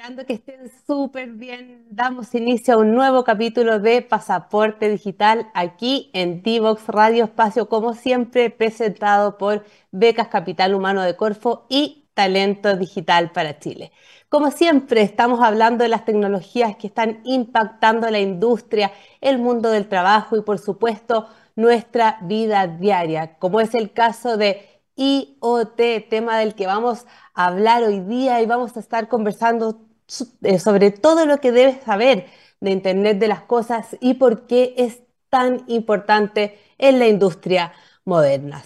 Esperando 0.00 0.24
que 0.24 0.32
estén 0.32 0.72
súper 0.86 1.28
bien. 1.32 1.84
Damos 1.90 2.34
inicio 2.34 2.72
a 2.72 2.76
un 2.78 2.94
nuevo 2.94 3.22
capítulo 3.22 3.80
de 3.80 4.00
Pasaporte 4.00 4.88
Digital 4.88 5.50
aquí 5.52 6.08
en 6.14 6.42
Divox 6.42 6.86
Radio 6.86 7.24
Espacio, 7.24 7.68
como 7.68 7.92
siempre, 7.92 8.48
presentado 8.48 9.36
por 9.36 9.62
Becas 9.90 10.28
Capital 10.28 10.74
Humano 10.74 11.02
de 11.02 11.16
Corfo 11.16 11.66
y 11.68 12.08
Talento 12.14 12.78
Digital 12.78 13.30
para 13.32 13.58
Chile. 13.58 13.92
Como 14.30 14.50
siempre, 14.50 15.02
estamos 15.02 15.42
hablando 15.42 15.82
de 15.82 15.90
las 15.90 16.06
tecnologías 16.06 16.76
que 16.76 16.86
están 16.86 17.20
impactando 17.24 18.08
la 18.08 18.20
industria, 18.20 18.92
el 19.20 19.36
mundo 19.36 19.68
del 19.68 19.86
trabajo 19.86 20.34
y, 20.34 20.40
por 20.40 20.58
supuesto, 20.58 21.28
nuestra 21.56 22.20
vida 22.22 22.66
diaria, 22.68 23.36
como 23.36 23.60
es 23.60 23.74
el 23.74 23.92
caso 23.92 24.38
de 24.38 24.66
IoT, 24.96 26.08
tema 26.08 26.38
del 26.38 26.54
que 26.54 26.66
vamos 26.66 27.04
a 27.34 27.48
hablar 27.48 27.82
hoy 27.82 28.00
día 28.00 28.40
y 28.40 28.46
vamos 28.46 28.78
a 28.78 28.80
estar 28.80 29.06
conversando 29.06 29.89
sobre 30.10 30.90
todo 30.90 31.26
lo 31.26 31.38
que 31.38 31.52
debes 31.52 31.82
saber 31.84 32.26
de 32.60 32.70
Internet 32.70 33.18
de 33.18 33.28
las 33.28 33.42
Cosas 33.42 33.96
y 34.00 34.14
por 34.14 34.46
qué 34.46 34.74
es 34.76 35.00
tan 35.28 35.64
importante 35.68 36.58
en 36.78 36.98
la 36.98 37.06
industria 37.08 37.72
moderna. 38.04 38.62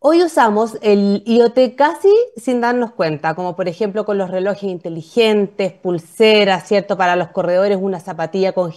Hoy 0.00 0.22
usamos 0.22 0.78
el 0.82 1.24
IoT 1.26 1.74
casi 1.76 2.12
sin 2.36 2.60
darnos 2.60 2.92
cuenta, 2.92 3.34
como 3.34 3.56
por 3.56 3.66
ejemplo 3.66 4.04
con 4.04 4.16
los 4.16 4.30
relojes 4.30 4.64
inteligentes, 4.64 5.72
pulseras, 5.72 6.68
¿cierto? 6.68 6.96
Para 6.96 7.16
los 7.16 7.28
corredores 7.28 7.78
una 7.80 7.98
zapatilla 7.98 8.52
con, 8.52 8.72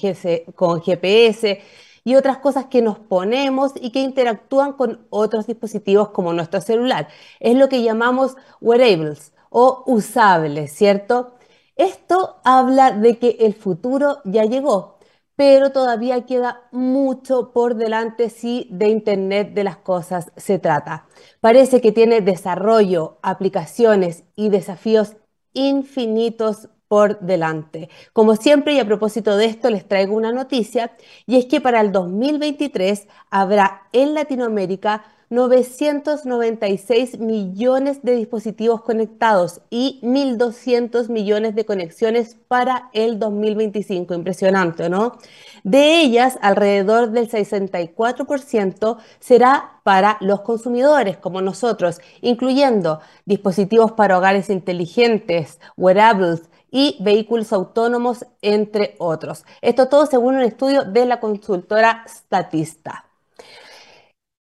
con 0.56 0.82
GPS 0.82 1.62
y 2.04 2.16
otras 2.16 2.38
cosas 2.38 2.66
que 2.66 2.82
nos 2.82 2.98
ponemos 2.98 3.74
y 3.80 3.92
que 3.92 4.00
interactúan 4.00 4.74
con 4.74 5.06
otros 5.12 5.46
dispositivos 5.46 6.10
como 6.10 6.34
nuestro 6.34 6.60
celular. 6.62 7.08
Es 7.40 7.56
lo 7.56 7.70
que 7.70 7.84
llamamos 7.84 8.36
wearables 8.60 9.34
o 9.52 9.84
usables, 9.86 10.74
¿cierto? 10.74 11.34
Esto 11.82 12.40
habla 12.44 12.92
de 12.92 13.18
que 13.18 13.38
el 13.40 13.56
futuro 13.56 14.20
ya 14.24 14.46
llegó, 14.46 15.00
pero 15.36 15.72
todavía 15.72 16.28
queda 16.28 16.68
mucho 16.72 17.54
por 17.54 17.74
delante 17.74 18.30
si 18.30 18.68
de 18.70 18.90
Internet 18.90 19.56
de 19.56 19.64
las 19.64 19.78
Cosas 19.78 20.32
se 20.38 20.60
trata. 20.60 21.08
Parece 21.40 21.82
que 21.82 21.92
tiene 21.92 22.22
desarrollo, 22.22 23.18
aplicaciones 23.24 24.26
y 24.36 24.50
desafíos 24.50 25.16
infinitos 25.54 26.70
por 26.88 27.20
delante. 27.20 27.90
Como 28.14 28.36
siempre, 28.36 28.74
y 28.74 28.80
a 28.80 28.86
propósito 28.86 29.36
de 29.36 29.46
esto, 29.46 29.72
les 29.72 29.88
traigo 29.88 30.16
una 30.16 30.32
noticia, 30.32 30.96
y 31.26 31.38
es 31.38 31.48
que 31.48 31.62
para 31.62 31.82
el 31.82 31.92
2023 31.92 33.08
habrá 33.32 33.88
en 33.92 34.14
Latinoamérica 34.14 35.04
996 35.32 37.20
millones 37.20 38.04
de 38.04 38.16
dispositivos 38.16 38.82
conectados 38.82 39.62
y 39.70 40.00
1.200 40.04 41.08
millones 41.10 41.56
de 41.56 41.66
conexiones 41.66 42.38
para 42.50 42.90
el 42.94 43.18
2025. 43.18 44.14
Impresionante, 44.14 44.90
¿no? 44.90 45.18
De 45.64 46.02
ellas, 46.02 46.38
alrededor 46.42 47.12
del 47.12 47.30
64% 47.30 48.98
será 49.20 49.80
para 49.84 50.18
los 50.20 50.42
consumidores, 50.42 51.16
como 51.18 51.42
nosotros, 51.42 52.02
incluyendo 52.22 53.00
dispositivos 53.26 53.94
para 53.94 54.18
hogares 54.18 54.50
inteligentes, 54.50 55.60
wearables, 55.78 56.44
y 56.72 56.98
vehículos 57.02 57.52
autónomos, 57.54 58.26
entre 58.42 58.96
otros. 58.98 59.44
Esto 59.62 59.90
todo 59.90 60.06
según 60.06 60.36
un 60.36 60.42
estudio 60.42 60.84
de 60.84 61.06
la 61.06 61.20
consultora 61.20 62.06
Statista. 62.08 63.11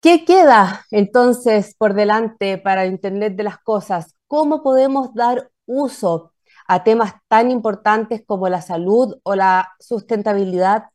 ¿Qué 0.01 0.23
queda 0.23 0.85
entonces 0.91 1.75
por 1.77 1.93
delante 1.93 2.57
para 2.57 2.85
Internet 2.85 3.35
de 3.35 3.43
las 3.43 3.57
Cosas? 3.57 4.15
¿Cómo 4.27 4.63
podemos 4.63 5.13
dar 5.13 5.51
uso 5.65 6.31
a 6.67 6.85
temas 6.85 7.15
tan 7.27 7.51
importantes 7.51 8.23
como 8.25 8.47
la 8.47 8.61
salud 8.61 9.17
o 9.23 9.35
la 9.35 9.73
sustentabilidad? 9.77 10.85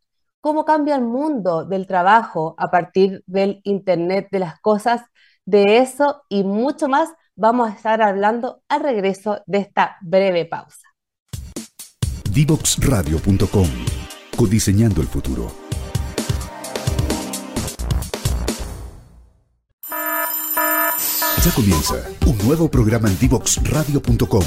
¿Cómo 0.41 0.65
cambia 0.65 0.97
el 0.97 1.03
mundo 1.03 1.67
del 1.67 1.87
trabajo 1.87 2.55
a 2.57 2.71
partir 2.71 3.23
del 3.27 3.61
Internet 3.65 4.29
de 4.31 4.39
las 4.39 4.59
Cosas? 4.61 5.03
De 5.45 5.79
eso 5.79 6.23
y 6.31 6.43
mucho 6.43 6.89
más 6.89 7.11
vamos 7.37 7.69
a 7.69 7.75
estar 7.75 8.01
hablando 8.01 8.63
al 8.69 8.81
regreso 8.81 9.43
de 9.47 9.59
esta 9.59 9.97
breve 10.01 10.47
pausa. 10.47 10.89
Divoxradio.com. 12.31 13.69
Codiseñando 14.35 15.03
el 15.03 15.09
futuro. 15.09 15.64
Comienza 21.53 21.97
un 22.27 22.39
nuevo 22.39 22.71
programa 22.71 23.09
en 23.09 23.19
Divoxradio.com. 23.19 24.43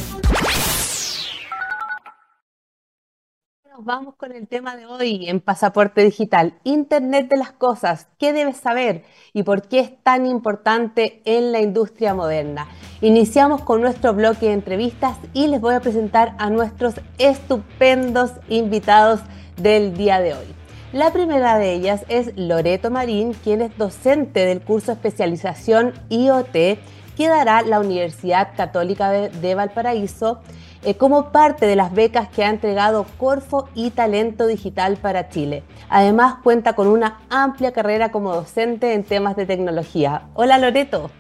Vamos 3.79 4.15
con 4.15 4.31
el 4.31 4.47
tema 4.47 4.75
de 4.75 4.87
hoy 4.87 5.29
en 5.29 5.39
Pasaporte 5.39 6.03
Digital, 6.03 6.55
Internet 6.63 7.29
de 7.29 7.37
las 7.37 7.51
Cosas, 7.51 8.07
¿qué 8.17 8.33
debes 8.33 8.57
saber 8.57 9.05
y 9.31 9.43
por 9.43 9.67
qué 9.67 9.79
es 9.79 10.03
tan 10.03 10.25
importante 10.25 11.21
en 11.25 11.51
la 11.51 11.61
industria 11.61 12.15
moderna? 12.15 12.67
Iniciamos 13.01 13.61
con 13.61 13.79
nuestro 13.79 14.15
bloque 14.15 14.47
de 14.47 14.53
entrevistas 14.53 15.17
y 15.33 15.47
les 15.47 15.61
voy 15.61 15.75
a 15.75 15.79
presentar 15.79 16.35
a 16.39 16.49
nuestros 16.49 16.95
estupendos 17.19 18.31
invitados 18.49 19.21
del 19.55 19.95
día 19.95 20.19
de 20.19 20.33
hoy. 20.33 20.56
La 20.93 21.11
primera 21.11 21.57
de 21.57 21.73
ellas 21.73 22.05
es 22.07 22.31
Loreto 22.37 22.89
Marín, 22.89 23.33
quien 23.33 23.61
es 23.61 23.77
docente 23.77 24.45
del 24.45 24.61
curso 24.61 24.93
especialización 24.93 25.93
IoT 26.07 26.53
que 26.53 27.27
dará 27.27 27.61
la 27.61 27.81
Universidad 27.81 28.55
Católica 28.55 29.11
de, 29.11 29.55
Valparaíso 29.55 30.39
eh, 30.85 30.93
como 30.93 31.33
parte 31.33 31.65
de 31.65 31.75
las 31.75 31.93
becas 31.93 32.29
que 32.29 32.45
ha 32.45 32.49
entregado 32.49 33.05
Corfo 33.17 33.67
y 33.75 33.89
Talento 33.89 34.47
Digital 34.47 34.95
para 34.95 35.27
Chile. 35.27 35.63
Además 35.89 36.35
cuenta 36.41 36.71
con 36.73 36.87
una 36.87 37.19
amplia 37.29 37.73
carrera 37.73 38.09
como 38.09 38.33
docente 38.33 38.93
en 38.93 39.03
temas 39.03 39.35
de 39.35 39.45
tecnología. 39.45 40.27
Hola 40.35 40.57
Loreto. 40.57 41.11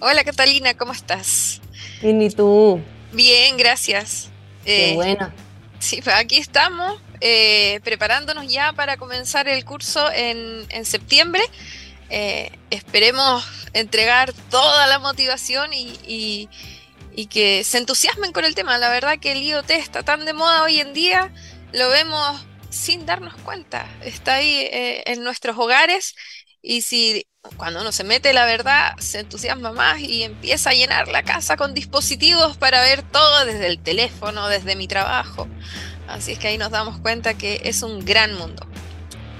Hola 0.00 0.22
Catalina, 0.22 0.74
¿cómo 0.74 0.92
estás? 0.92 1.62
¿Y 2.02 2.28
tú? 2.28 2.78
Bien, 3.12 3.56
gracias. 3.56 4.28
Qué 4.66 4.90
eh, 4.90 4.94
bueno. 4.96 5.30
Sí, 5.78 6.02
pues 6.02 6.14
aquí 6.14 6.36
estamos 6.36 7.00
eh, 7.24 7.80
preparándonos 7.84 8.52
ya 8.52 8.72
para 8.72 8.96
comenzar 8.96 9.46
el 9.46 9.64
curso 9.64 10.10
en, 10.12 10.66
septiembre. 10.84 11.40
Eh, 12.10 12.50
esperemos 12.70 13.44
entregar 13.74 14.32
toda 14.50 14.88
la 14.88 14.98
motivación 14.98 15.70
y, 15.72 16.48
que 17.30 17.62
se 17.62 17.78
entusiasmen 17.78 18.32
con 18.32 18.44
el 18.44 18.56
tema. 18.56 18.76
La 18.78 18.90
verdad 18.90 19.20
que 19.20 19.30
el 19.32 19.42
IoT 19.42 19.70
está 19.70 20.02
tan 20.02 20.24
de 20.24 20.32
moda 20.32 20.64
hoy 20.64 20.80
en 20.80 20.92
día, 20.94 21.32
lo 21.72 21.88
vemos 21.90 22.44
sin 22.70 23.06
darnos 23.06 23.36
cuenta. 23.36 23.86
Está 24.02 24.34
ahí 24.34 24.68
en 24.72 25.22
nuestros 25.22 25.56
hogares 25.56 26.16
y 26.60 26.82
si 26.82 27.26
cuando 27.56 27.80
uno 27.80 27.92
se 27.92 28.04
mete 28.04 28.32
la 28.32 28.46
verdad, 28.46 28.96
se 28.98 29.20
entusiasma 29.20 29.72
más 29.72 30.00
y 30.00 30.22
empieza 30.22 30.70
a 30.70 30.74
llenar 30.74 31.08
la 31.08 31.22
casa 31.22 31.56
con 31.56 31.74
dispositivos 31.74 32.56
para 32.56 32.82
ver 32.82 33.02
todo 33.02 33.44
desde 33.44 33.66
el 33.66 33.78
teléfono, 33.80 34.48
desde 34.48 34.76
mi 34.76 34.86
trabajo. 34.86 35.48
Así 36.12 36.32
es 36.32 36.38
que 36.38 36.48
ahí 36.48 36.58
nos 36.58 36.70
damos 36.70 36.98
cuenta 36.98 37.34
que 37.34 37.62
es 37.64 37.82
un 37.82 38.04
gran 38.04 38.36
mundo. 38.36 38.66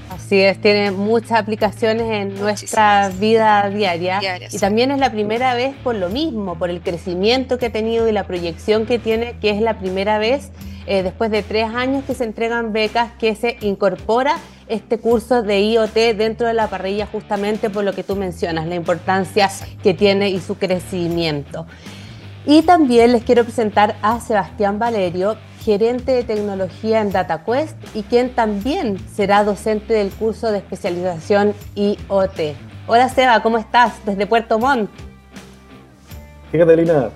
Así 0.08 0.40
es, 0.40 0.60
tiene 0.60 0.90
muchas 0.90 1.32
aplicaciones 1.32 2.10
en 2.10 2.34
nuestra 2.40 3.10
vida 3.10 3.68
diaria. 3.70 4.20
y 4.50 4.58
también 4.58 4.90
es 4.90 4.98
la 4.98 5.10
primera 5.10 5.54
vez 5.54 5.74
por 5.84 5.94
lo 5.94 6.08
mismo, 6.08 6.58
por 6.58 6.70
el 6.70 6.80
crecimiento 6.80 7.58
que 7.58 7.66
ha 7.66 7.72
tenido 7.72 8.08
y 8.08 8.12
la 8.12 8.26
proyección 8.26 8.86
que 8.86 8.98
tiene, 8.98 9.38
que 9.40 9.50
es 9.50 9.60
la 9.60 9.78
primera 9.78 10.18
vez 10.18 10.50
eh, 10.86 11.02
después 11.02 11.30
de 11.30 11.42
tres 11.42 11.68
años 11.68 12.04
que 12.04 12.14
se 12.14 12.24
entregan 12.24 12.72
becas 12.72 13.12
que 13.18 13.34
se 13.34 13.56
incorpora 13.60 14.36
este 14.66 14.98
curso 14.98 15.42
de 15.42 15.60
IoT 15.62 15.94
dentro 16.16 16.46
de 16.46 16.54
la 16.54 16.68
parrilla 16.68 17.06
justamente 17.06 17.70
por 17.70 17.84
lo 17.84 17.94
que 17.94 18.02
tú 18.02 18.16
mencionas, 18.16 18.66
la 18.66 18.74
importancia 18.74 19.50
que 19.82 19.94
tiene 19.94 20.30
y 20.30 20.40
su 20.40 20.56
crecimiento. 20.56 21.66
Y 22.44 22.62
también 22.62 23.12
les 23.12 23.22
quiero 23.22 23.44
presentar 23.44 23.96
a 24.02 24.20
Sebastián 24.20 24.78
Valerio, 24.78 25.36
gerente 25.64 26.12
de 26.12 26.24
tecnología 26.24 27.00
en 27.00 27.12
DataQuest 27.12 27.76
y 27.94 28.02
quien 28.02 28.34
también 28.34 28.98
será 28.98 29.44
docente 29.44 29.94
del 29.94 30.10
curso 30.10 30.50
de 30.50 30.58
especialización 30.58 31.54
IoT. 31.74 32.56
Hola 32.86 33.08
Seba, 33.08 33.42
¿cómo 33.42 33.58
estás? 33.58 34.04
Desde 34.04 34.26
Puerto 34.26 34.58
Montt. 34.58 34.90
Sí, 36.50 36.58
Catalina, 36.58 37.10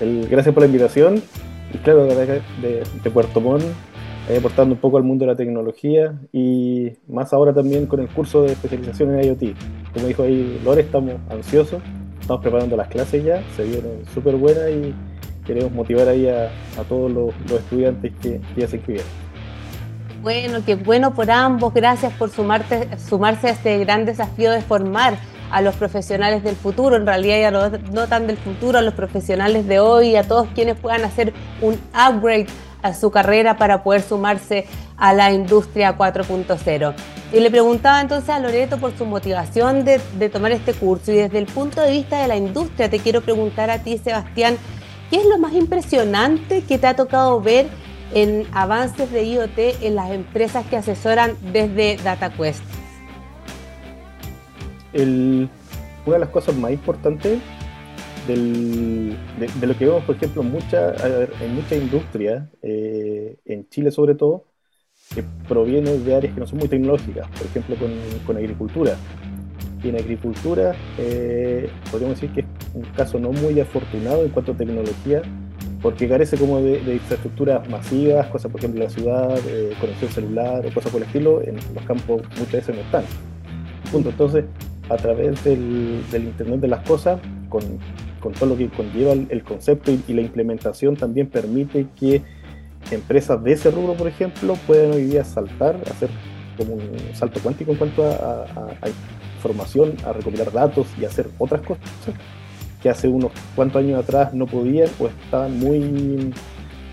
gracias 0.00 0.52
por 0.52 0.62
la 0.62 0.66
invitación. 0.66 1.22
Y 1.72 1.78
claro, 1.78 2.04
de, 2.06 2.42
de 3.02 3.10
Puerto 3.10 3.40
Montt 3.40 3.64
aportando 4.34 4.74
un 4.74 4.80
poco 4.80 4.96
al 4.96 5.04
mundo 5.04 5.24
de 5.24 5.32
la 5.32 5.36
tecnología 5.36 6.18
y 6.32 6.92
más 7.06 7.32
ahora 7.32 7.54
también 7.54 7.86
con 7.86 8.00
el 8.00 8.08
curso 8.08 8.42
de 8.42 8.52
especialización 8.52 9.14
en 9.14 9.24
IoT. 9.24 9.56
Como 9.94 10.06
dijo 10.06 10.24
ahí 10.24 10.60
Lore, 10.64 10.82
estamos 10.82 11.14
ansiosos, 11.30 11.80
estamos 12.20 12.42
preparando 12.42 12.76
las 12.76 12.88
clases 12.88 13.24
ya, 13.24 13.42
se 13.54 13.64
vienen 13.64 14.04
súper 14.12 14.34
buenas 14.34 14.68
y 14.70 14.92
queremos 15.46 15.72
motivar 15.72 16.08
ahí 16.08 16.28
a, 16.28 16.50
todos 16.88 17.10
los, 17.10 17.34
estudiantes 17.50 18.12
que, 18.20 18.40
ya 18.56 18.66
se 18.66 18.76
inscribieron. 18.76 19.10
Bueno, 20.22 20.58
qué 20.64 20.74
bueno 20.74 21.14
por 21.14 21.30
ambos, 21.30 21.72
gracias 21.72 22.12
por 22.14 22.30
sumarte, 22.30 22.88
sumarse 22.98 23.48
a 23.48 23.50
este 23.50 23.78
gran 23.78 24.04
desafío 24.04 24.50
de 24.50 24.60
formar 24.60 25.16
a 25.50 25.60
los 25.60 25.76
profesionales 25.76 26.42
del 26.42 26.56
futuro, 26.56 26.96
en 26.96 27.06
realidad 27.06 27.38
ya 27.38 27.78
no, 27.92 28.08
tan 28.08 28.26
del 28.26 28.36
futuro, 28.36 28.78
a 28.78 28.82
los 28.82 28.94
profesionales 28.94 29.66
de 29.68 29.78
hoy, 29.78 30.16
a 30.16 30.24
todos 30.24 30.48
quienes 30.54 30.76
puedan 30.76 31.04
hacer 31.04 31.32
un 31.62 31.74
upgrade 31.94 32.46
a 32.82 32.94
su 32.94 33.10
carrera 33.10 33.56
para 33.56 33.82
poder 33.82 34.02
sumarse 34.02 34.66
a 34.96 35.12
la 35.12 35.32
industria 35.32 35.96
4.0. 35.96 36.94
Y 37.32 37.40
le 37.40 37.50
preguntaba 37.50 38.00
entonces 38.00 38.30
a 38.30 38.38
Loreto 38.38 38.78
por 38.78 38.96
su 38.96 39.04
motivación 39.04 39.84
de, 39.84 39.98
tomar 40.28 40.52
este 40.52 40.72
curso 40.74 41.12
y 41.12 41.16
desde 41.16 41.38
el 41.38 41.46
punto 41.46 41.80
de 41.80 41.90
vista 41.90 42.20
de 42.22 42.28
la 42.28 42.36
industria 42.36 42.88
te 42.88 42.98
quiero 42.98 43.20
preguntar 43.20 43.70
a 43.70 43.78
ti, 43.78 43.98
Sebastián, 43.98 44.56
¿qué 45.10 45.16
es 45.16 45.26
lo 45.26 45.38
más 45.38 45.54
impresionante 45.54 46.62
que 46.62 46.78
te 46.78 46.86
ha 46.86 46.96
tocado 46.96 47.40
ver 47.40 47.66
en 48.14 48.46
avances 48.52 49.10
de 49.10 49.24
IoT 49.24 49.82
en 49.82 49.94
las 49.94 50.10
empresas 50.10 50.66
que 50.66 50.76
asesoran 50.76 51.36
desde 51.52 51.96
DataQuest? 52.02 52.62
El, 54.92 55.48
una 56.06 56.14
de 56.14 56.20
las 56.20 56.30
cosas 56.30 56.54
más 56.56 56.72
importantes 56.72 57.38
de, 58.26 59.14
lo 59.66 59.78
que 59.78 59.84
vemos, 59.86 60.04
por 60.04 60.16
ejemplo, 60.16 60.42
en 60.42 60.50
mucha, 60.50 60.94
en 61.40 61.54
mucha 61.54 61.76
industria, 61.76 62.50
eh, 62.62 63.36
en 63.44 63.68
Chile 63.68 63.90
sobre 63.90 64.14
todo, 64.14 64.46
que 65.14 65.22
proviene 65.46 65.92
de 65.98 66.14
áreas 66.14 66.34
que 66.34 66.40
no 66.40 66.46
son 66.46 66.58
muy 66.58 66.68
tecnológicas, 66.68 67.28
por 67.28 67.46
ejemplo, 67.46 67.76
con 68.26 68.36
agricultura. 68.36 68.96
Y 69.82 69.88
en 69.88 69.96
agricultura, 69.96 70.74
eh, 70.98 71.68
podríamos 71.90 72.20
decir 72.20 72.34
que 72.34 72.40
es 72.40 72.46
un 72.74 72.82
caso 72.96 73.18
no 73.18 73.30
muy 73.32 73.60
afortunado 73.60 74.24
en 74.24 74.30
cuanto 74.30 74.52
a 74.52 74.56
tecnología, 74.56 75.22
porque 75.82 76.08
carece 76.08 76.36
como 76.36 76.60
de, 76.60 76.94
infraestructuras 76.94 77.68
masivas, 77.68 78.26
cosas, 78.28 78.50
por 78.50 78.60
ejemplo, 78.60 78.82
la 78.82 78.90
ciudad, 78.90 79.38
eh, 79.46 79.72
conexión 79.80 80.10
celular 80.10 80.64
o 80.66 80.74
cosas 80.74 80.90
por 80.90 81.00
el 81.00 81.06
estilo, 81.06 81.42
en 81.42 81.56
los 81.74 81.84
campos 81.84 82.22
muchas 82.38 82.52
veces 82.52 82.74
no 82.74 82.82
están. 82.82 83.04
Punto. 83.92 84.10
Entonces, 84.10 84.44
a 84.88 84.96
través 84.96 85.42
del, 85.44 86.02
Internet 86.12 86.60
de 86.60 86.68
las 86.68 86.84
Cosas, 86.86 87.20
con, 87.48 87.62
todo 88.34 88.46
lo 88.46 88.56
que 88.56 88.68
conlleva 88.68 89.12
el, 89.12 89.44
concepto 89.44 89.92
y, 89.92 90.02
y, 90.08 90.14
la 90.14 90.22
implementación, 90.22 90.96
también 90.96 91.28
permite 91.28 91.86
que 91.98 92.22
empresas 92.90 93.42
de 93.42 93.52
ese 93.52 93.70
rubro, 93.70 93.94
por 93.94 94.08
ejemplo, 94.08 94.54
puedan 94.66 94.92
hoy 94.92 95.04
día 95.04 95.24
saltar, 95.24 95.76
hacer 95.90 96.10
como 96.56 96.74
un 96.74 97.14
salto 97.14 97.40
cuántico 97.40 97.72
en 97.72 97.78
cuanto 97.78 98.04
a, 98.04 98.14
a, 98.14 98.66
a 98.82 98.88
información, 99.36 99.94
a 100.04 100.12
recopilar 100.12 100.52
datos 100.52 100.86
y 101.00 101.04
hacer 101.04 101.28
otras 101.38 101.62
cosas 101.62 101.84
que 102.82 102.90
hace 102.90 103.08
unos 103.08 103.32
cuantos 103.54 103.82
años 103.82 104.02
atrás 104.02 104.34
no 104.34 104.46
podían 104.46 104.88
o 104.98 105.08
estaban 105.08 105.58
muy, 105.58 106.32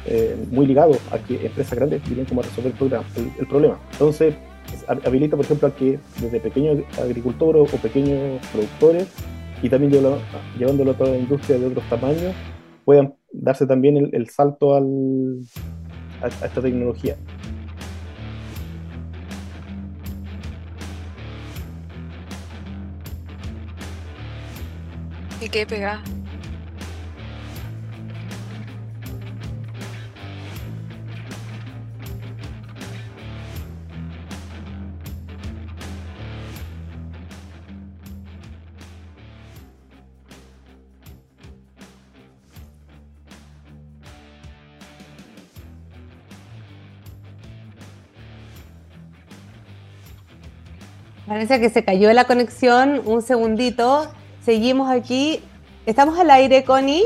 eh, 0.06 0.36
muy 0.52 0.66
ligados 0.66 0.98
a 1.12 1.18
que 1.18 1.46
empresas 1.46 1.78
grandes 1.78 2.04
vienen 2.06 2.26
como 2.26 2.42
a 2.42 2.44
resolver 2.44 2.74
el, 3.38 3.48
problema. 3.48 3.80
Entonces, 3.92 4.36
habilita, 5.06 5.36
por 5.36 5.46
ejemplo, 5.46 5.68
a 5.68 5.76
que 5.76 6.00
desde 6.22 6.40
pequeños 6.40 6.80
agricultores 7.00 7.74
o 7.74 7.78
pequeños 7.78 8.46
productores 8.52 9.08
y 9.62 9.70
también 9.70 9.92
llevándolo, 9.92 10.22
llevándolo 10.58 10.92
a 10.92 10.94
toda 10.96 11.12
la 11.12 11.18
industria 11.18 11.58
de 11.58 11.68
otros 11.68 11.88
tamaños, 11.90 12.34
puedan 12.86 13.14
darse 13.32 13.66
también 13.66 14.10
el, 14.12 14.30
salto 14.30 14.76
al, 14.76 15.40
a, 16.22 16.26
a, 16.26 16.48
esta 16.48 16.62
tecnología. 16.62 17.16
¿Y 25.44 25.50
qué 25.50 25.66
pega? 25.66 26.02
Parece 51.28 51.60
que 51.60 51.70
se 51.70 51.84
cayó 51.84 52.14
la 52.14 52.24
conexión. 52.24 53.02
Un 53.04 53.22
segundito. 53.22 54.10
Seguimos 54.44 54.92
aquí. 54.92 55.40
¿Estamos 55.86 56.20
al 56.20 56.30
aire, 56.30 56.64
Connie? 56.64 57.04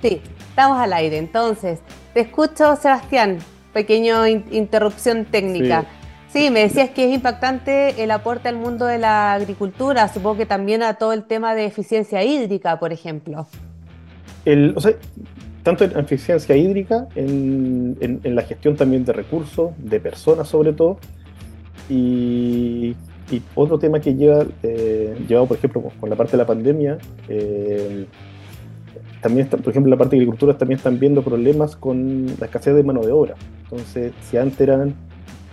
Sí, 0.00 0.20
estamos 0.48 0.78
al 0.78 0.92
aire. 0.92 1.18
Entonces, 1.18 1.80
te 2.14 2.20
escucho, 2.20 2.76
Sebastián. 2.76 3.38
Pequeño 3.72 4.26
in 4.26 4.44
interrupción 4.50 5.24
técnica. 5.24 5.86
Sí. 6.28 6.44
sí. 6.44 6.50
me 6.50 6.60
decías 6.60 6.90
que 6.90 7.06
es 7.06 7.14
impactante 7.14 8.02
el 8.02 8.10
aporte 8.10 8.48
al 8.48 8.56
mundo 8.56 8.86
de 8.86 8.98
la 8.98 9.32
agricultura. 9.32 10.08
Supongo 10.08 10.38
que 10.38 10.46
también 10.46 10.82
a 10.82 10.94
todo 10.94 11.12
el 11.12 11.24
tema 11.24 11.54
de 11.54 11.64
eficiencia 11.64 12.22
hídrica, 12.22 12.78
por 12.78 12.92
ejemplo. 12.92 13.46
El, 14.44 14.74
o 14.76 14.80
sea, 14.80 14.92
tanto 15.62 15.84
en 15.84 15.98
eficiencia 15.98 16.56
hídrica, 16.56 17.08
en, 17.14 17.96
en, 18.00 18.20
en 18.22 18.34
la 18.34 18.42
gestión 18.42 18.76
también 18.76 19.04
de 19.04 19.12
recursos, 19.12 19.70
de 19.78 20.00
personas 20.00 20.48
sobre 20.48 20.72
todo, 20.72 20.98
y, 21.88 22.94
y, 23.32 23.42
otro 23.54 23.78
tema 23.78 24.00
que 24.00 24.14
lleva, 24.14 24.44
eh, 24.62 25.16
llevado, 25.26 25.46
por 25.46 25.56
ejemplo, 25.56 25.82
con 25.98 26.10
la 26.10 26.16
parte 26.16 26.32
de 26.32 26.38
la 26.38 26.46
pandemia, 26.46 26.98
eh, 27.28 28.06
también, 29.20 29.44
está, 29.46 29.56
por 29.56 29.70
ejemplo, 29.70 29.90
la 29.90 29.96
parte 29.96 30.16
de 30.16 30.22
agricultura 30.22 30.58
también 30.58 30.78
están 30.78 30.98
viendo 30.98 31.22
problemas 31.22 31.76
con 31.76 32.26
la 32.38 32.46
escasez 32.46 32.74
de 32.74 32.82
mano 32.82 33.02
de 33.02 33.12
obra. 33.12 33.34
Entonces, 33.62 34.12
si 34.28 34.36
antes 34.36 34.60
eran 34.60 34.94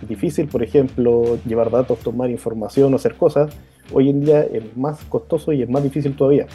difícil, 0.08 0.48
por 0.48 0.62
ejemplo, 0.62 1.38
llevar 1.46 1.70
datos, 1.70 1.98
tomar 2.00 2.30
información 2.30 2.92
o 2.92 2.96
hacer 2.96 3.14
cosas, 3.14 3.52
hoy 3.92 4.10
en 4.10 4.22
día 4.22 4.42
es 4.42 4.76
más 4.76 5.04
costoso 5.04 5.52
y 5.52 5.62
es 5.62 5.68
más 5.68 5.82
difícil 5.82 6.16
todavía. 6.16 6.46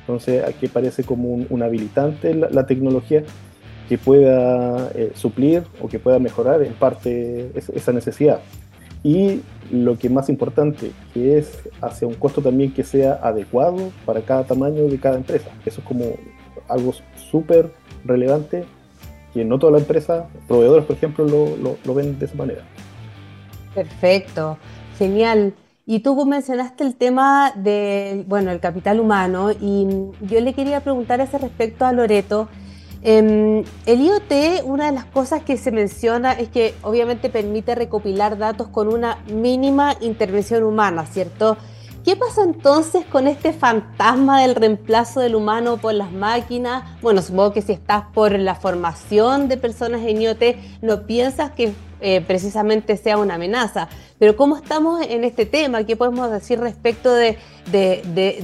Entonces, 0.00 0.44
aquí 0.44 0.66
parece 0.66 1.04
como 1.04 1.28
un, 1.28 1.46
un 1.50 1.62
habilitante 1.62 2.34
la, 2.34 2.48
la, 2.50 2.66
tecnología 2.66 3.22
que 3.88 3.98
pueda 3.98 4.90
eh, 4.94 5.12
suplir 5.14 5.62
o 5.80 5.88
que 5.88 5.98
pueda 5.98 6.18
mejorar 6.18 6.62
en 6.62 6.72
parte 6.72 7.52
esa 7.54 7.92
necesidad 7.92 8.40
y 9.02 9.40
lo 9.70 9.98
que 9.98 10.08
más 10.08 10.28
importante, 10.28 10.92
que 11.12 11.38
es 11.38 11.68
hacia 11.80 12.06
un 12.06 12.14
costo 12.14 12.42
también 12.42 12.72
que 12.72 12.84
sea 12.84 13.18
adecuado 13.22 13.90
para 14.04 14.20
cada 14.22 14.44
tamaño 14.44 14.84
de 14.84 14.98
cada 14.98 15.16
empresa. 15.16 15.50
Eso 15.64 15.80
es 15.80 15.86
como 15.86 16.04
algo 16.68 16.92
súper 17.30 17.72
relevante 18.04 18.64
que 19.32 19.44
no 19.44 19.58
toda 19.58 19.72
la 19.72 19.78
empresa, 19.78 20.28
proveedores 20.46 20.84
por 20.84 20.96
ejemplo, 20.96 21.24
lo, 21.24 21.56
lo, 21.56 21.78
lo, 21.84 21.94
ven 21.94 22.18
de 22.18 22.26
esa 22.26 22.36
manera. 22.36 22.62
Perfecto, 23.74 24.58
genial. 24.98 25.54
Y 25.86 26.00
tú 26.00 26.24
mencionaste 26.26 26.84
el 26.84 26.94
tema 26.94 27.52
del, 27.56 28.24
bueno, 28.24 28.50
el 28.50 28.60
capital 28.60 29.00
humano 29.00 29.50
y 29.52 29.86
yo 30.20 30.40
le 30.40 30.52
quería 30.52 30.80
preguntar 30.80 31.20
ese 31.20 31.38
respecto 31.38 31.86
a 31.86 31.92
Loreto, 31.92 32.48
Eh, 33.04 33.64
el 33.86 34.00
IoT, 34.00 34.62
una 34.64 34.86
de 34.86 34.92
las 34.92 35.04
cosas 35.06 35.42
que 35.42 35.56
se 35.56 35.72
menciona 35.72 36.32
es 36.32 36.48
que 36.48 36.74
obviamente 36.82 37.30
permite 37.30 37.74
recopilar 37.74 38.38
datos 38.38 38.68
con 38.68 38.88
una 38.88 39.18
mínima 39.32 39.96
intervención 40.00 40.62
humana, 40.62 41.06
¿cierto? 41.06 41.56
¿Qué 42.04 42.16
pasa 42.16 42.42
entonces 42.42 43.04
con 43.06 43.28
este 43.28 43.52
fantasma 43.52 44.42
del 44.42 44.56
reemplazo 44.56 45.20
del 45.20 45.36
humano 45.36 45.76
por 45.76 45.94
las 45.94 46.10
máquinas? 46.10 46.82
Bueno, 47.00 47.22
supongo 47.22 47.52
que 47.52 47.62
si 47.62 47.72
estás 47.72 48.04
por 48.12 48.36
la 48.36 48.56
formación 48.56 49.46
de 49.46 49.56
personas 49.56 50.02
en 50.02 50.20
IoT, 50.20 50.42
no 50.80 51.06
piensas 51.06 51.52
que 51.52 51.72
eh, 52.00 52.20
precisamente 52.20 52.96
sea 52.96 53.18
una 53.18 53.34
amenaza. 53.34 53.88
Pero 54.22 54.36
¿cómo 54.36 54.56
estamos 54.56 55.04
en 55.04 55.24
este 55.24 55.46
tema? 55.46 55.82
¿Qué 55.82 55.96
podemos 55.96 56.30
decir 56.30 56.60
respecto 56.60 57.12
de, 57.12 57.36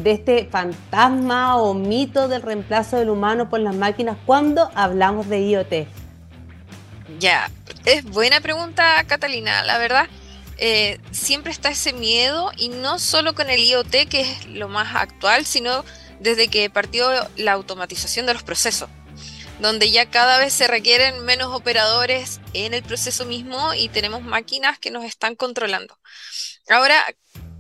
este 0.05 0.49
fantasma 0.51 1.57
o 1.57 1.73
mito 1.73 2.27
del 2.27 2.43
reemplazo 2.43 2.97
del 2.97 3.11
humano 3.11 3.49
por 3.49 3.61
las 3.61 3.77
máquinas 3.77 4.17
cuando 4.27 4.73
hablamos 4.75 5.29
de 5.29 5.41
IoT? 5.41 5.87
Ya, 7.21 7.49
es 7.85 8.05
buena 8.07 8.41
pregunta, 8.41 9.05
Catalina, 9.07 9.63
la 9.63 9.79
verdad. 9.79 10.09
Eh, 10.57 10.99
siempre 11.13 11.53
está 11.53 11.69
ese 11.69 11.93
miedo 11.93 12.51
y 12.57 12.71
no 12.71 12.99
solo 12.99 13.37
con 13.37 13.49
el 13.49 13.63
IoT, 13.63 14.09
que 14.11 14.23
es 14.23 14.47
lo 14.47 14.69
más 14.69 14.97
actual, 14.97 15.47
sino 15.47 15.85
desde 16.19 16.49
que 16.49 16.69
partió 16.71 17.09
la 17.37 17.53
automatización 17.53 18.27
de 18.27 18.33
los 18.35 18.43
procesos, 18.43 18.91
donde 19.61 19.91
ya 19.91 20.11
cada 20.11 20.39
vez 20.39 20.53
se 20.53 20.67
requieren 20.67 21.25
menos 21.25 21.55
operadores 21.55 22.41
en 22.53 22.75
el 22.75 22.83
proceso 22.83 23.25
mismo 23.25 23.75
y 23.75 23.89
tenemos 23.89 24.23
máquinas 24.23 24.79
que 24.79 24.91
nos 24.91 25.05
están 25.05 25.35
controlando. 25.35 25.99
Ahora, 26.69 27.03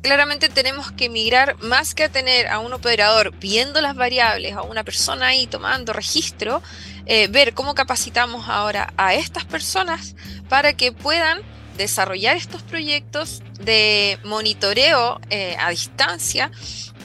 claramente 0.02 0.48
tenemos 0.48 0.92
que 0.92 1.08
migrar 1.08 1.56
más 1.58 1.94
que 1.94 2.04
a 2.04 2.08
tener 2.08 2.48
a 2.48 2.58
un 2.58 2.72
operador 2.72 3.34
viendo 3.38 3.80
las 3.80 3.96
variables, 3.96 4.54
a 4.54 4.62
una 4.62 4.84
persona 4.84 5.28
ahí 5.28 5.46
tomando 5.46 5.92
registro, 5.92 6.62
eh, 7.06 7.28
ver 7.28 7.54
cómo 7.54 7.74
capacitamos 7.74 8.48
ahora 8.48 8.92
a 8.96 9.14
estas 9.14 9.44
personas 9.44 10.14
para 10.48 10.74
que 10.74 10.92
puedan 10.92 11.42
desarrollar 11.76 12.36
estos 12.36 12.62
proyectos 12.62 13.42
de 13.60 14.18
monitoreo 14.24 15.20
eh, 15.30 15.56
a 15.58 15.70
distancia, 15.70 16.50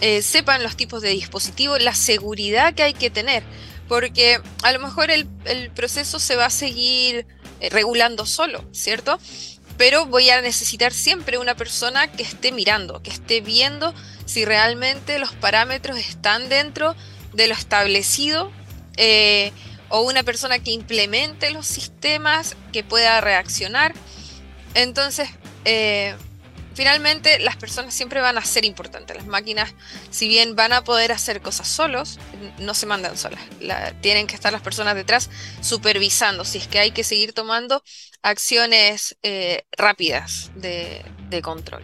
eh, 0.01 0.21
sepan 0.21 0.63
los 0.63 0.75
tipos 0.75 1.01
de 1.01 1.09
dispositivos, 1.09 1.81
la 1.81 1.95
seguridad 1.95 2.73
que 2.73 2.83
hay 2.83 2.93
que 2.93 3.09
tener, 3.09 3.43
porque 3.93 4.41
a 4.63 4.71
lo 4.71 4.79
mejor 4.79 5.11
el, 5.11 5.27
proceso 5.75 6.17
se 6.17 6.35
va 6.35 6.47
a 6.47 6.49
seguir 6.49 7.27
eh, 7.59 7.69
regulando 7.69 8.25
solo, 8.25 8.65
¿cierto? 8.71 9.19
pero 9.77 10.07
voy 10.07 10.31
a 10.31 10.41
necesitar 10.41 10.91
siempre 10.91 11.37
una 11.37 11.53
persona 11.53 12.11
que 12.11 12.23
esté 12.23 12.51
mirando, 12.51 13.03
que 13.03 13.11
esté 13.11 13.41
viendo 13.41 13.93
si 14.25 14.45
realmente 14.45 15.19
los 15.19 15.33
parámetros 15.33 15.99
están 15.99 16.49
dentro 16.49 16.95
de 17.33 17.45
lo 17.45 17.53
establecido 17.53 18.51
eh, 18.97 19.51
o 19.89 20.01
una 20.01 20.23
persona 20.23 20.57
que 20.57 20.71
implemente 20.71 21.51
los 21.51 21.67
sistemas, 21.67 22.55
que 22.71 22.83
pueda 22.83 23.21
reaccionar. 23.21 23.93
Entonces, 24.73 25.29
eh, 25.65 26.15
finalmente 26.73 27.39
las 27.39 27.55
personas 27.55 27.93
siempre 27.93 28.21
van 28.21 28.37
a 28.37 28.45
ser 28.45 28.65
importantes. 28.65 29.15
Las 29.15 29.25
máquinas, 29.25 29.73
si 30.09 30.27
bien 30.27 30.55
van 30.55 30.73
a 30.73 30.83
poder 30.83 31.11
hacer 31.11 31.41
cosas 31.41 31.67
solos, 31.67 32.19
no 32.59 32.73
se 32.73 32.85
mandan 32.85 33.17
solas. 33.17 33.41
tienen 34.01 34.27
que 34.27 34.35
estar 34.35 34.51
las 34.51 34.61
personas 34.61 34.95
detrás 34.95 35.29
supervisando 35.61 36.45
si 36.45 36.57
es 36.57 36.67
que 36.67 36.79
hay 36.79 36.91
que 36.91 37.03
seguir 37.03 37.33
tomando 37.33 37.83
acciones 38.21 39.17
eh, 39.23 39.63
rápidas 39.77 40.51
de, 40.55 41.03
control. 41.41 41.81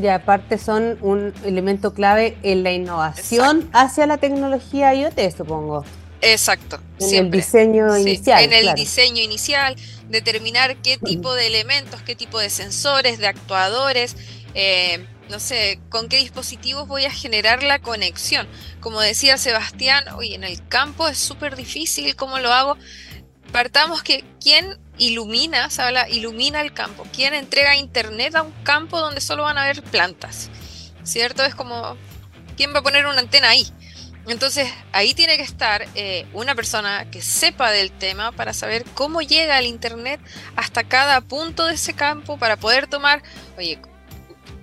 Y 0.00 0.06
aparte 0.06 0.58
son 0.58 0.96
un 1.00 1.34
elemento 1.44 1.92
clave 1.92 2.38
en 2.42 2.62
la 2.62 2.70
innovación 2.70 3.68
hacia 3.72 4.06
la 4.06 4.18
tecnología 4.18 4.94
IoT, 4.94 5.18
supongo. 5.36 5.84
Exacto. 6.32 6.80
En 7.00 7.14
el 7.14 7.30
diseño 7.30 7.96
inicial. 7.96 8.44
En 8.44 8.52
el 8.52 8.74
diseño 8.74 9.22
inicial, 9.22 9.76
determinar 10.08 10.76
qué 10.82 10.98
tipo 10.98 11.34
de 11.34 11.46
elementos, 11.46 12.02
qué 12.02 12.14
tipo 12.14 12.38
de 12.38 12.50
sensores, 12.50 13.18
de 13.18 13.26
actuadores, 13.26 14.16
eh, 14.54 15.06
no 15.28 15.40
sé, 15.40 15.80
con 15.88 16.08
qué 16.08 16.18
dispositivos 16.18 16.86
voy 16.86 17.04
a 17.04 17.10
generar 17.10 17.62
la 17.62 17.80
conexión. 17.80 18.46
Como 18.80 19.00
decía 19.00 19.38
Sebastián, 19.38 20.04
hoy 20.16 20.34
en 20.34 20.44
el 20.44 20.66
campo 20.68 21.08
es 21.08 21.18
súper 21.18 21.56
difícil, 21.56 22.14
¿cómo 22.16 22.38
lo 22.38 22.52
hago? 22.52 22.76
Partamos 23.52 24.02
que 24.02 24.24
quién 24.40 24.78
ilumina, 24.98 25.70
se 25.70 25.82
habla, 25.82 26.08
ilumina 26.08 26.60
el 26.60 26.72
campo, 26.72 27.06
quién 27.12 27.34
entrega 27.34 27.76
internet 27.76 28.34
a 28.34 28.42
un 28.42 28.52
campo 28.62 28.98
donde 28.98 29.20
solo 29.20 29.42
van 29.42 29.58
a 29.58 29.64
haber 29.64 29.82
plantas, 29.82 30.50
¿cierto? 31.02 31.44
Es 31.44 31.54
como, 31.54 31.96
¿quién 32.56 32.74
va 32.74 32.78
a 32.78 32.82
poner 32.82 33.06
una 33.06 33.20
antena 33.20 33.50
ahí? 33.50 33.66
Entonces 34.26 34.68
ahí 34.92 35.14
tiene 35.14 35.36
que 35.36 35.44
estar 35.44 35.86
eh, 35.94 36.26
una 36.32 36.54
persona 36.54 37.08
que 37.10 37.22
sepa 37.22 37.70
del 37.70 37.92
tema 37.92 38.32
para 38.32 38.52
saber 38.52 38.84
cómo 38.94 39.22
llega 39.22 39.58
el 39.58 39.66
Internet 39.66 40.20
hasta 40.56 40.84
cada 40.84 41.20
punto 41.20 41.66
de 41.66 41.74
ese 41.74 41.94
campo 41.94 42.36
para 42.36 42.56
poder 42.56 42.88
tomar, 42.88 43.22
oye, 43.56 43.78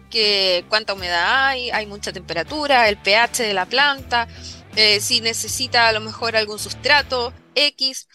que, 0.09 0.65
cuánta 0.67 0.93
humedad 0.93 1.47
hay, 1.47 1.71
hay 1.71 1.85
mucha 1.85 2.11
temperatura, 2.11 2.89
el 2.89 2.97
pH 2.97 3.43
de 3.43 3.53
la 3.53 3.65
planta, 3.65 4.27
eh, 4.75 4.99
si 4.99 5.21
necesita 5.21 5.87
a 5.87 5.93
lo 5.93 6.01
mejor 6.01 6.35
algún 6.35 6.59
sustrato 6.59 7.33
X. 7.55 8.07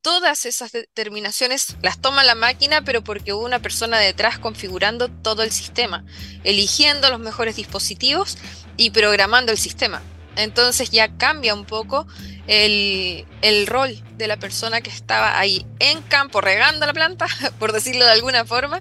Todas 0.00 0.46
esas 0.46 0.72
determinaciones 0.72 1.76
las 1.82 2.00
toma 2.00 2.24
la 2.24 2.36
máquina, 2.36 2.82
pero 2.82 3.02
porque 3.02 3.32
hubo 3.32 3.44
una 3.44 3.58
persona 3.58 3.98
detrás 3.98 4.38
configurando 4.38 5.08
todo 5.08 5.42
el 5.42 5.50
sistema, 5.50 6.04
eligiendo 6.44 7.10
los 7.10 7.18
mejores 7.18 7.56
dispositivos 7.56 8.38
y 8.76 8.90
programando 8.90 9.52
el 9.52 9.58
sistema. 9.58 10.00
Entonces 10.36 10.90
ya 10.90 11.16
cambia 11.16 11.54
un 11.54 11.64
poco 11.64 12.06
el, 12.46 13.24
rol 13.66 13.90
de 14.16 14.26
la 14.28 14.36
persona 14.36 14.80
que 14.80 14.90
estaba 14.90 15.38
ahí 15.38 15.66
en 15.78 16.02
campo 16.02 16.40
regando 16.40 16.86
la 16.86 16.92
planta, 16.92 17.26
por 17.58 17.72
decirlo 17.72 18.04
de 18.04 18.12
alguna 18.12 18.44
forma, 18.44 18.80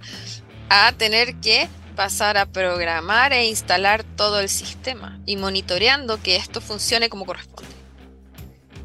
a 0.69 0.91
tener 0.93 1.35
que 1.35 1.67
pasar 1.95 2.37
a 2.37 2.45
programar 2.45 3.31
e 3.31 3.47
instalar 3.47 4.03
todo 4.03 4.39
el 4.39 4.49
sistema 4.49 5.19
y 5.25 5.37
monitoreando 5.37 6.21
que 6.21 6.35
esto 6.35 6.59
funcione 6.59 7.09
como 7.09 7.25
corresponde. 7.25 7.73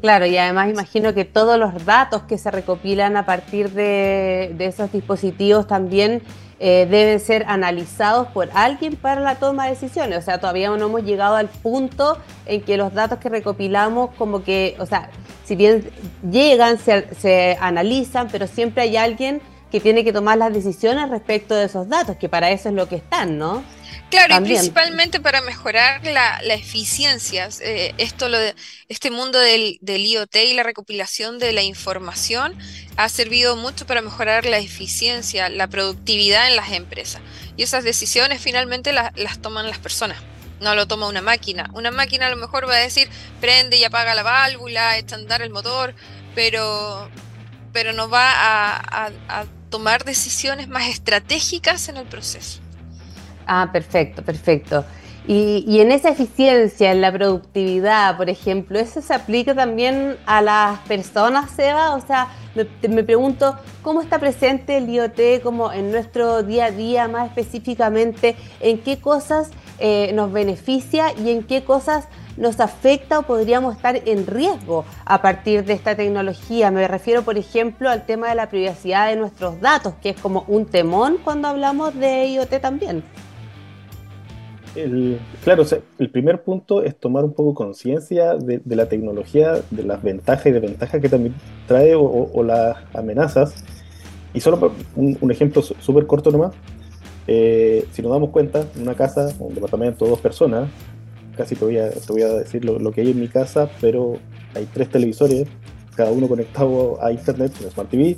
Claro, 0.01 0.25
y 0.25 0.35
además 0.37 0.69
imagino 0.69 1.13
que 1.13 1.25
todos 1.25 1.59
los 1.59 1.85
datos 1.85 2.23
que 2.23 2.39
se 2.39 2.49
recopilan 2.49 3.17
a 3.17 3.25
partir 3.25 3.69
de, 3.71 4.51
de 4.57 4.65
esos 4.65 4.91
dispositivos 4.91 5.67
también 5.67 6.23
eh, 6.63 6.87
deben 6.87 7.19
ser 7.19 7.43
analizados 7.47 8.27
por 8.27 8.47
alguien 8.53 8.95
para 8.95 9.19
la 9.19 9.33
toma 9.33 9.63
de 9.63 9.71
decisiones. 9.71 10.19
O 10.19 10.21
sea, 10.21 10.39
todavía 10.39 10.69
no 10.69 10.85
hemos 10.85 11.03
llegado 11.03 11.35
al 11.35 11.49
punto 11.49 12.19
en 12.45 12.61
que 12.61 12.77
los 12.77 12.93
datos 12.93 13.17
que 13.17 13.29
recopilamos, 13.29 14.11
como 14.15 14.43
que, 14.43 14.75
o 14.77 14.85
sea, 14.85 15.09
si 15.43 15.55
bien 15.55 15.89
llegan, 16.29 16.77
se, 16.77 17.15
se 17.15 17.57
analizan, 17.59 18.27
pero 18.31 18.45
siempre 18.45 18.83
hay 18.83 18.95
alguien 18.95 19.41
que 19.71 19.79
tiene 19.79 20.03
que 20.03 20.13
tomar 20.13 20.37
las 20.37 20.53
decisiones 20.53 21.09
respecto 21.09 21.55
de 21.55 21.65
esos 21.65 21.89
datos, 21.89 22.17
que 22.17 22.29
para 22.29 22.51
eso 22.51 22.69
es 22.69 22.75
lo 22.75 22.87
que 22.87 22.97
están, 22.97 23.39
¿no? 23.39 23.63
Claro, 24.09 24.35
y 24.37 24.41
principalmente 24.41 25.19
para 25.19 25.41
mejorar 25.41 26.05
la, 26.05 26.39
eficiencia. 26.53 27.47
Eh, 27.61 27.93
esto 27.97 28.27
lo 28.27 28.37
de, 28.37 28.55
este 28.89 29.09
mundo 29.09 29.39
del, 29.39 29.77
del, 29.81 30.05
IoT 30.05 30.35
y 30.35 30.53
la 30.53 30.63
recopilación 30.63 31.39
de 31.39 31.53
la 31.53 31.61
información 31.61 32.57
ha 32.97 33.07
servido 33.09 33.55
mucho 33.55 33.87
para 33.87 34.01
mejorar 34.01 34.45
la 34.45 34.57
eficiencia, 34.57 35.49
la 35.49 35.67
productividad 35.67 36.49
en 36.49 36.55
las 36.55 36.71
empresas. 36.71 37.21
Y 37.55 37.63
esas 37.63 37.83
decisiones 37.83 38.41
finalmente 38.41 38.93
las 38.93 39.41
toman 39.41 39.67
las 39.67 39.79
personas. 39.79 40.17
No 40.59 40.75
lo 40.75 40.87
toma 40.87 41.07
una 41.07 41.21
máquina. 41.21 41.69
Una 41.73 41.89
máquina 41.89 42.27
a 42.27 42.29
lo 42.29 42.35
mejor 42.35 42.69
va 42.69 42.75
a 42.75 42.79
decir 42.79 43.09
prende 43.39 43.77
y 43.77 43.83
apaga 43.83 44.13
la 44.13 44.23
válvula, 44.23 44.97
echa 44.97 45.15
a 45.15 45.19
andar 45.19 45.41
el 45.41 45.49
motor, 45.49 45.95
pero, 46.35 47.09
pero 47.71 47.93
no 47.93 48.09
va 48.09 48.31
a 48.31 49.45
tomar 49.71 50.03
decisiones 50.03 50.67
más 50.67 50.87
estratégicas 50.89 51.89
en 51.89 51.97
el 51.97 52.05
proceso. 52.05 52.60
Ah, 53.45 53.69
perfecto, 53.71 54.21
perfecto. 54.21 54.85
Y, 55.27 55.79
en 55.79 55.91
esa 55.91 56.09
eficiencia, 56.09 56.91
en 56.91 56.99
la 56.99 57.11
productividad, 57.11 58.17
por 58.17 58.29
ejemplo, 58.29 58.79
¿eso 58.79 59.01
se 59.01 59.13
aplica 59.13 59.53
también 59.53 60.17
a 60.25 60.41
las 60.41 60.79
personas, 60.79 61.51
Seba? 61.51 61.93
O 61.93 62.01
sea, 62.01 62.29
me, 62.89 63.03
pregunto, 63.03 63.55
¿cómo 63.83 64.01
está 64.01 64.17
presente 64.17 64.77
el 64.77 64.89
IoT 64.89 65.43
como 65.43 65.71
en 65.71 65.91
nuestro 65.91 66.41
día 66.41 66.65
a 66.65 66.71
día, 66.71 67.07
más 67.07 67.27
específicamente, 67.29 68.35
en 68.61 68.79
qué 68.79 68.99
cosas 68.99 69.51
eh, 69.77 70.11
nos 70.15 70.31
beneficia 70.31 71.13
y 71.13 71.29
en 71.29 71.43
qué 71.43 71.63
cosas 71.63 72.07
nos 72.35 72.59
afecta 72.59 73.19
o 73.19 73.21
podríamos 73.23 73.75
estar 73.75 74.01
en 74.03 74.25
riesgo 74.25 74.85
a 75.05 75.21
partir 75.21 75.65
de 75.65 75.73
esta 75.73 75.95
tecnología? 75.95 76.71
Me 76.71 76.87
refiero, 76.87 77.21
por 77.21 77.37
ejemplo, 77.37 77.91
al 77.91 78.07
tema 78.07 78.29
de 78.29 78.35
la 78.35 78.49
privacidad 78.49 79.07
de 79.07 79.17
nuestros 79.17 79.61
datos, 79.61 79.93
que 80.01 80.09
es 80.09 80.19
como 80.19 80.45
un 80.47 80.65
temón 80.65 81.19
cuando 81.23 81.47
hablamos 81.47 81.93
de 81.93 82.25
IoT 82.25 82.59
también 82.59 83.03
claro, 85.43 85.65
el 85.99 86.09
primer 86.09 86.43
punto 86.43 86.83
es 86.83 86.95
tomar 86.95 87.23
un 87.23 87.33
poco 87.33 87.53
conciencia 87.53 88.35
de, 88.35 88.61
la 88.65 88.87
tecnología, 88.87 89.61
de 89.69 89.83
las 89.83 90.01
ventajas 90.01 90.45
y 90.45 90.51
desventajas 90.51 91.01
que 91.01 91.09
también 91.09 91.35
trae 91.67 91.93
o, 91.95 92.43
las 92.43 92.77
amenazas. 92.93 93.63
Y 94.33 94.39
solo 94.39 94.73
un, 94.95 95.31
ejemplo 95.31 95.61
súper 95.61 96.07
corto 96.07 96.31
nomás, 96.31 96.53
eh, 97.27 97.85
si 97.91 98.01
nos 98.01 98.11
damos 98.11 98.29
cuenta, 98.29 98.65
una 98.79 98.95
casa, 98.95 99.33
un 99.39 99.53
departamento, 99.53 100.05
dos 100.05 100.19
personas, 100.19 100.69
casi 101.35 101.55
te 101.55 101.65
voy 101.65 101.77
a, 101.77 101.89
decir 102.33 102.63
lo, 102.65 102.91
que 102.91 103.01
hay 103.01 103.11
en 103.11 103.19
mi 103.19 103.27
casa, 103.27 103.69
pero 103.79 104.17
hay 104.55 104.67
tres 104.73 104.89
televisores, 104.89 105.47
cada 105.95 106.11
uno 106.11 106.27
conectado 106.27 107.03
a 107.03 107.11
internet, 107.11 107.51
un 107.61 107.71
Smart 107.71 107.89
TV, 107.89 108.17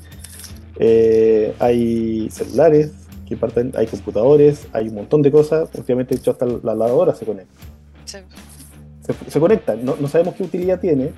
eh, 0.79 1.53
hay 1.59 2.29
celulares, 2.29 2.91
que 3.33 3.39
parten, 3.39 3.71
hay 3.75 3.87
computadores, 3.87 4.67
hay 4.73 4.89
un 4.89 4.95
montón 4.95 5.21
de 5.21 5.31
cosas, 5.31 5.69
últimamente 5.73 6.15
hecho 6.15 6.31
hasta 6.31 6.45
la 6.45 6.75
lavadora 6.75 7.15
se 7.15 7.25
conecta. 7.25 7.53
Se, 9.27 9.39
conecta, 9.39 9.75
no, 9.75 9.95
sabemos 10.07 10.35
qué 10.35 10.43
utilidad 10.43 10.79
tiene. 10.79 11.11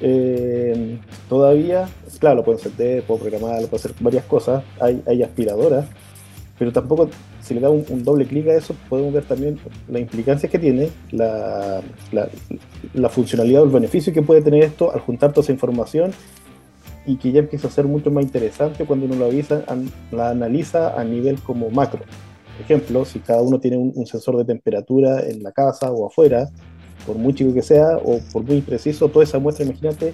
Eh, 0.00 0.98
todavía, 1.28 1.88
claro, 2.20 2.36
lo 2.36 2.44
pueden 2.44 2.60
encender, 2.60 3.02
puedo 3.02 3.20
programar, 3.20 3.60
puedo 3.62 3.76
hacer 3.76 3.92
varias 4.00 4.24
cosas, 4.24 4.62
hay, 4.80 5.02
hay 5.06 5.22
aspiradoras, 5.22 5.86
pero 6.58 6.72
tampoco, 6.72 7.10
si 7.42 7.54
le 7.54 7.60
da 7.60 7.70
un, 7.70 8.04
doble 8.04 8.26
clic 8.26 8.46
a 8.48 8.54
eso, 8.54 8.74
podemos 8.88 9.12
ver 9.12 9.24
también 9.24 9.58
las 9.88 10.00
implicancias 10.00 10.50
que 10.50 10.58
tiene, 10.58 10.90
la, 11.10 11.82
la, 12.12 12.28
la 12.94 13.08
funcionalidad 13.08 13.62
o 13.62 13.64
el 13.64 13.70
beneficio 13.70 14.12
que 14.12 14.22
puede 14.22 14.40
tener 14.42 14.62
esto 14.62 14.92
al 14.92 15.00
juntar 15.00 15.32
toda 15.32 15.42
esa 15.42 15.52
información 15.52 16.12
y 17.08 17.16
que 17.16 17.32
ya 17.32 17.40
empieza 17.40 17.68
a 17.68 17.70
ser 17.70 17.86
mucho 17.86 18.10
más 18.10 18.22
interesante 18.22 18.84
cuando 18.84 19.06
uno 19.06 19.16
lo 19.16 19.24
avisa, 19.24 19.64
la 20.12 20.30
analiza 20.30 21.00
a 21.00 21.02
nivel 21.04 21.40
como 21.40 21.70
macro. 21.70 22.00
Por 22.00 22.64
ejemplo, 22.64 23.04
si 23.06 23.20
cada 23.20 23.40
uno 23.40 23.58
tiene 23.58 23.78
un, 23.78 24.06
sensor 24.06 24.36
de 24.36 24.44
temperatura 24.44 25.22
en 25.22 25.42
la 25.42 25.50
casa 25.52 25.90
o 25.90 26.06
afuera, 26.06 26.50
por 27.06 27.16
muy 27.16 27.34
chico 27.34 27.54
que 27.54 27.62
sea 27.62 27.96
o 27.96 28.20
por 28.30 28.42
muy 28.42 28.60
preciso, 28.60 29.08
toda 29.08 29.24
esa 29.24 29.38
muestra, 29.38 29.64
imagínate 29.64 30.12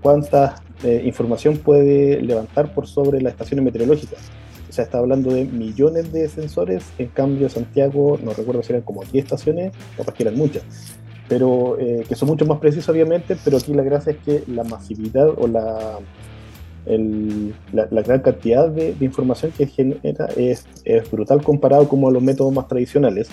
cuánta 0.00 0.62
eh, 0.84 1.02
información 1.04 1.56
puede 1.56 2.22
levantar 2.22 2.72
por 2.72 2.86
sobre 2.86 3.20
las 3.20 3.32
estaciones 3.32 3.64
meteorológicas. 3.64 4.20
O 4.68 4.72
sea, 4.72 4.84
está 4.84 4.98
hablando 4.98 5.32
de 5.32 5.44
millones 5.44 6.12
de 6.12 6.28
sensores, 6.28 6.84
en 6.98 7.08
cambio 7.08 7.48
Santiago, 7.48 8.16
no 8.22 8.32
recuerdo 8.32 8.62
si 8.62 8.72
eran 8.72 8.82
como 8.82 9.02
10 9.02 9.24
estaciones, 9.24 9.72
capaz 9.96 10.14
que 10.14 10.22
eran 10.22 10.36
muchas 10.36 10.62
pero 11.28 11.78
eh, 11.78 12.04
que 12.08 12.14
son 12.14 12.28
mucho 12.28 12.46
más 12.46 12.58
precisos 12.58 12.88
obviamente, 12.88 13.36
pero 13.44 13.58
aquí 13.58 13.74
la 13.74 13.82
gracia 13.82 14.12
es 14.12 14.18
que 14.18 14.44
la 14.50 14.64
masividad 14.64 15.28
o 15.36 15.46
la, 15.46 15.98
la, 17.72 18.02
gran 18.02 18.20
cantidad 18.20 18.68
de, 18.68 18.96
información 19.00 19.52
que 19.56 19.66
genera 19.66 20.28
es, 20.36 20.64
brutal 21.10 21.42
comparado 21.42 21.88
como 21.88 22.08
a 22.08 22.10
los 22.10 22.22
métodos 22.22 22.52
más 22.52 22.66
tradicionales. 22.66 23.28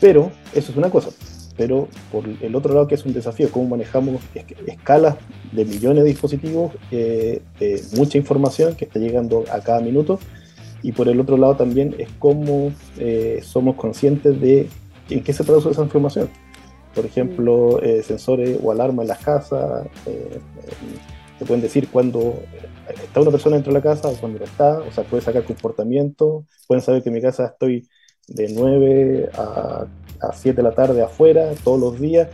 Pero 0.00 0.30
eso 0.54 0.70
es 0.70 0.76
una 0.76 0.90
cosa. 0.90 1.10
Pero 1.56 1.88
por 2.10 2.24
el 2.28 2.54
otro 2.56 2.74
lado 2.74 2.88
que 2.88 2.96
es 2.96 3.04
un 3.04 3.12
desafío, 3.12 3.50
cómo 3.50 3.68
manejamos 3.68 4.20
escalas 4.66 5.16
de 5.52 5.64
millones 5.64 6.02
de 6.02 6.10
dispositivos, 6.10 6.72
eh, 6.90 7.42
mucha 7.96 8.18
información 8.18 8.74
que 8.74 8.84
está 8.84 8.98
llegando 8.98 9.44
a 9.52 9.60
cada 9.60 9.80
minuto 9.80 10.18
y 10.82 10.92
por 10.92 11.08
el 11.08 11.18
otro 11.20 11.36
lado 11.36 11.56
también 11.56 11.94
es 11.98 12.08
cómo 12.18 12.72
eh, 12.98 13.40
somos 13.42 13.76
conscientes 13.76 14.40
de 14.40 14.68
en 15.10 15.22
qué 15.22 15.32
se 15.32 15.44
traduce 15.44 15.70
esa 15.70 15.82
información. 15.82 16.28
Por 16.94 17.06
ejemplo, 17.06 17.82
eh, 17.82 18.02
sensores 18.02 18.58
o 18.62 18.70
alarmas 18.70 19.04
en 19.04 19.08
las 19.08 19.18
casas, 19.18 19.86
eh, 20.06 20.38
te 21.38 21.44
pueden 21.44 21.62
decir 21.62 21.88
cuando 21.88 22.40
está 23.02 23.20
una 23.20 23.30
persona 23.30 23.56
dentro 23.56 23.72
de 23.72 23.78
la 23.78 23.82
casa 23.82 24.08
o 24.08 24.14
cuando 24.14 24.38
no 24.38 24.44
está, 24.44 24.78
o 24.78 24.92
sea, 24.92 25.04
puede 25.04 25.22
sacar 25.22 25.44
comportamiento, 25.44 26.44
pueden 26.68 26.82
saber 26.82 27.02
que 27.02 27.08
en 27.08 27.14
mi 27.14 27.20
casa 27.20 27.46
estoy 27.46 27.88
de 28.28 28.48
9 28.54 29.30
a, 29.36 29.86
a 30.20 30.32
7 30.32 30.56
de 30.56 30.62
la 30.62 30.72
tarde 30.72 31.02
afuera 31.02 31.52
todos 31.64 31.80
los 31.80 32.00
días. 32.00 32.28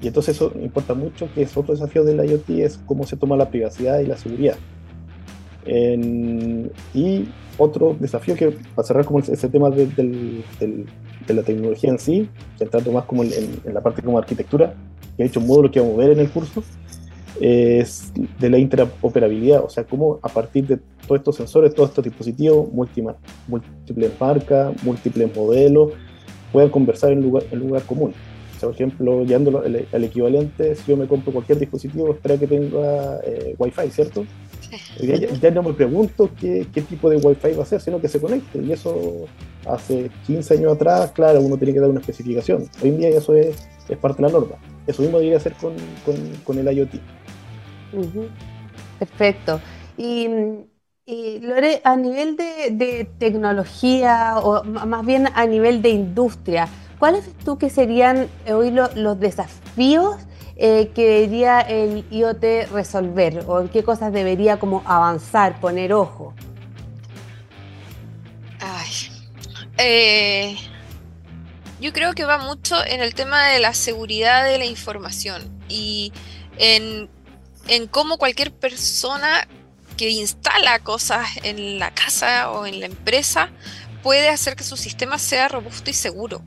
Y 0.00 0.06
entonces 0.06 0.36
eso 0.36 0.52
importa 0.60 0.94
mucho, 0.94 1.28
que 1.34 1.42
es 1.42 1.56
otro 1.56 1.74
desafío 1.74 2.04
del 2.04 2.24
IoT, 2.24 2.50
es 2.50 2.78
cómo 2.86 3.04
se 3.04 3.16
toma 3.16 3.36
la 3.36 3.50
privacidad 3.50 3.98
y 4.00 4.06
la 4.06 4.16
seguridad. 4.16 4.56
y 6.94 7.28
otro 7.58 7.96
desafío 7.98 8.36
que, 8.36 8.52
para 8.74 8.86
cerrar 8.86 9.04
como 9.04 9.18
ese 9.18 9.48
tema 9.48 9.68
de, 9.70 9.86
de 11.28 11.34
la 11.34 11.42
tecnología 11.42 11.90
en 11.90 11.98
sí, 11.98 12.28
centrando 12.58 12.90
más 12.92 13.04
como 13.04 13.22
en, 13.22 13.32
en, 13.64 13.74
la 13.74 13.80
parte 13.80 14.02
como 14.02 14.18
arquitectura, 14.18 14.74
que 15.16 15.22
he 15.22 15.26
hecho 15.26 15.40
un 15.40 15.46
módulo 15.46 15.70
que 15.70 15.80
vamos 15.80 15.94
a 15.96 15.98
ver 15.98 16.10
en 16.10 16.20
el 16.20 16.30
curso, 16.30 16.62
es 17.40 18.12
de 18.40 18.50
la 18.50 18.58
interoperabilidad, 18.58 19.64
o 19.64 19.68
sea, 19.68 19.84
cómo 19.84 20.18
a 20.22 20.28
partir 20.28 20.66
de 20.66 20.78
todos 21.06 21.20
estos 21.20 21.36
sensores, 21.36 21.74
todos 21.74 21.90
estos 21.90 22.04
dispositivos, 22.04 22.68
múltiples 22.72 24.12
marcas, 24.18 24.82
múltiples 24.82 25.34
modelos, 25.36 25.92
puedan 26.52 26.70
conversar 26.70 27.12
en 27.12 27.22
lugar, 27.22 27.44
en 27.50 27.60
lugar 27.60 27.82
común. 27.82 28.12
O 28.56 28.60
sea, 28.60 28.68
por 28.68 28.74
ejemplo, 28.74 29.24
llevándolo 29.24 29.62
al, 29.62 30.04
equivalente, 30.04 30.74
si 30.74 30.90
yo 30.90 30.96
me 30.96 31.06
compro 31.06 31.32
cualquier 31.32 31.58
dispositivo, 31.58 32.10
espera 32.10 32.36
que 32.36 32.46
tenga 32.46 33.20
eh, 33.24 33.54
Wi-Fi, 33.56 33.90
¿cierto? 33.90 34.26
Ya, 35.40 35.50
no 35.50 35.62
me 35.62 35.72
pregunto 35.72 36.30
qué, 36.38 36.66
qué, 36.72 36.82
tipo 36.82 37.08
de 37.08 37.16
Wi-Fi 37.16 37.52
va 37.52 37.62
a 37.62 37.66
ser, 37.66 37.80
sino 37.80 38.00
que 38.00 38.08
se 38.08 38.20
conecte. 38.20 38.58
Y 38.58 38.72
eso 38.72 39.26
hace 39.66 40.10
15 40.26 40.54
años 40.54 40.72
atrás, 40.72 41.12
claro, 41.12 41.40
uno 41.40 41.56
tiene 41.56 41.74
que 41.74 41.80
dar 41.80 41.90
una 41.90 42.00
especificación. 42.00 42.68
Hoy 42.82 42.90
en 42.90 42.98
día 42.98 43.08
eso 43.08 43.34
es, 43.34 43.56
es 43.88 43.98
parte 43.98 44.22
de 44.22 44.28
la 44.28 44.32
norma. 44.38 44.56
Eso 44.86 45.02
mismo 45.02 45.18
debería 45.18 45.38
hacer 45.38 45.54
con, 45.54 45.74
con, 46.44 46.58
el 46.58 46.76
IoT. 46.76 46.94
Perfecto. 48.98 49.60
Y, 49.96 50.28
Lore, 51.40 51.80
a 51.84 51.96
nivel 51.96 52.36
de, 52.36 53.08
tecnología, 53.18 54.38
o 54.38 54.64
más 54.64 55.04
bien 55.06 55.28
a 55.34 55.46
nivel 55.46 55.82
de 55.82 55.90
industria, 55.90 56.68
¿cuáles 56.98 57.24
tú 57.44 57.58
que 57.58 57.70
serían 57.70 58.28
eh, 58.46 58.52
hoy 58.52 58.70
los 58.70 59.20
desafíos 59.20 60.16
eh, 60.58 60.90
que 60.94 61.06
debería 61.08 61.60
el 61.60 62.04
IoT 62.10 62.70
resolver? 62.70 63.44
¿O 63.46 63.60
en 63.60 63.68
qué 63.68 63.82
cosas 63.82 64.12
debería 64.12 64.58
como 64.58 64.82
avanzar, 64.84 65.58
poner 65.60 65.92
ojo? 65.92 66.34
Ay, 68.60 68.90
eh, 69.78 70.56
yo 71.80 71.92
creo 71.92 72.12
que 72.12 72.24
va 72.24 72.38
mucho 72.38 72.76
en 72.84 73.00
el 73.00 73.14
tema 73.14 73.46
de 73.46 73.60
la 73.60 73.72
seguridad 73.72 74.44
de 74.44 74.58
la 74.58 74.66
información 74.66 75.42
y 75.68 76.12
en 76.58 77.08
en 77.68 77.86
cómo 77.86 78.18
cualquier 78.18 78.52
persona 78.52 79.46
que 79.96 80.10
instala 80.10 80.78
cosas 80.80 81.28
en 81.42 81.78
la 81.78 81.92
casa 81.92 82.50
o 82.50 82.66
en 82.66 82.80
la 82.80 82.86
empresa 82.86 83.50
puede 84.02 84.28
hacer 84.28 84.56
que 84.56 84.64
su 84.64 84.76
sistema 84.76 85.18
sea 85.18 85.48
robusto 85.48 85.90
y 85.90 85.92
seguro. 85.92 86.42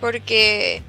Porque 0.00 0.82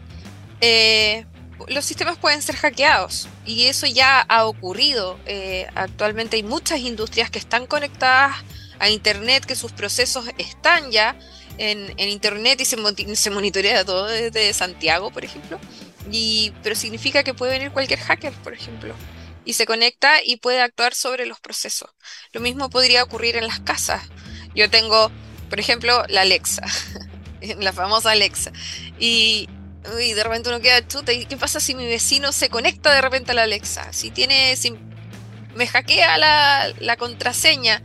eh, 0.62 1.26
los 1.68 1.86
sistemas 1.86 2.18
pueden 2.18 2.42
ser 2.42 2.56
hackeados 2.56 3.28
y 3.46 3.66
eso 3.66 3.88
ya 3.88 4.22
ha 4.22 4.46
ocurrido. 4.46 5.20
Eh, 5.26 5.68
actualmente 5.76 6.36
hay 6.36 6.44
muchas 6.44 6.80
industrias 6.80 7.30
que 7.30 7.40
están 7.40 7.66
conectadas 7.66 8.36
a 8.80 8.90
Internet, 8.90 9.46
que 9.46 9.56
sus 9.56 9.72
procesos 9.72 10.26
están 10.38 10.92
ya 10.92 11.18
en, 11.58 11.98
Internet 11.98 12.62
y 12.62 12.66
se, 12.66 12.78
se, 13.16 13.30
monitorea 13.30 13.84
todo 13.84 14.06
desde 14.06 14.54
Santiago, 14.54 15.12
por 15.12 15.26
ejemplo. 15.26 15.60
Y, 16.12 16.54
pero 16.64 16.76
significa 16.76 17.24
que 17.24 17.34
puede 17.34 17.54
venir 17.54 17.72
cualquier 17.72 18.00
hacker, 18.00 18.34
por 18.34 18.54
ejemplo 18.54 18.96
y 19.48 19.54
se 19.54 19.66
conecta 19.66 20.22
y 20.24 20.36
puede 20.36 20.62
actuar 20.62 20.94
sobre 20.94 21.26
los 21.26 21.40
procesos. 21.40 21.90
Lo 22.34 22.42
mismo 22.42 22.70
podría 22.70 23.02
ocurrir 23.02 23.38
en 23.38 23.48
las 23.48 23.62
casas. 23.62 24.04
Yo 24.54 24.70
tengo, 24.70 25.10
por 25.50 25.58
ejemplo, 25.58 26.04
la 26.10 26.22
Alexa, 26.22 26.64
la 27.58 27.72
famosa 27.72 28.12
Alexa, 28.12 28.52
y, 29.00 29.48
de 29.96 30.24
repente 30.24 30.50
uno 30.50 30.60
queda 30.60 30.86
chuta, 30.88 31.14
¿y 31.14 31.26
qué 31.26 31.38
pasa 31.38 31.60
si 31.60 31.76
mi 31.76 31.86
vecino 31.86 32.32
se 32.32 32.50
conecta 32.50 32.94
de 32.94 33.02
repente 33.02 33.32
a 33.32 33.36
la 33.36 33.44
Alexa? 33.44 33.94
Si 33.94 34.12
tiene, 34.12 34.56
me 35.56 35.68
hackea 35.68 36.18
la, 36.18 36.98
contraseña 36.98 37.82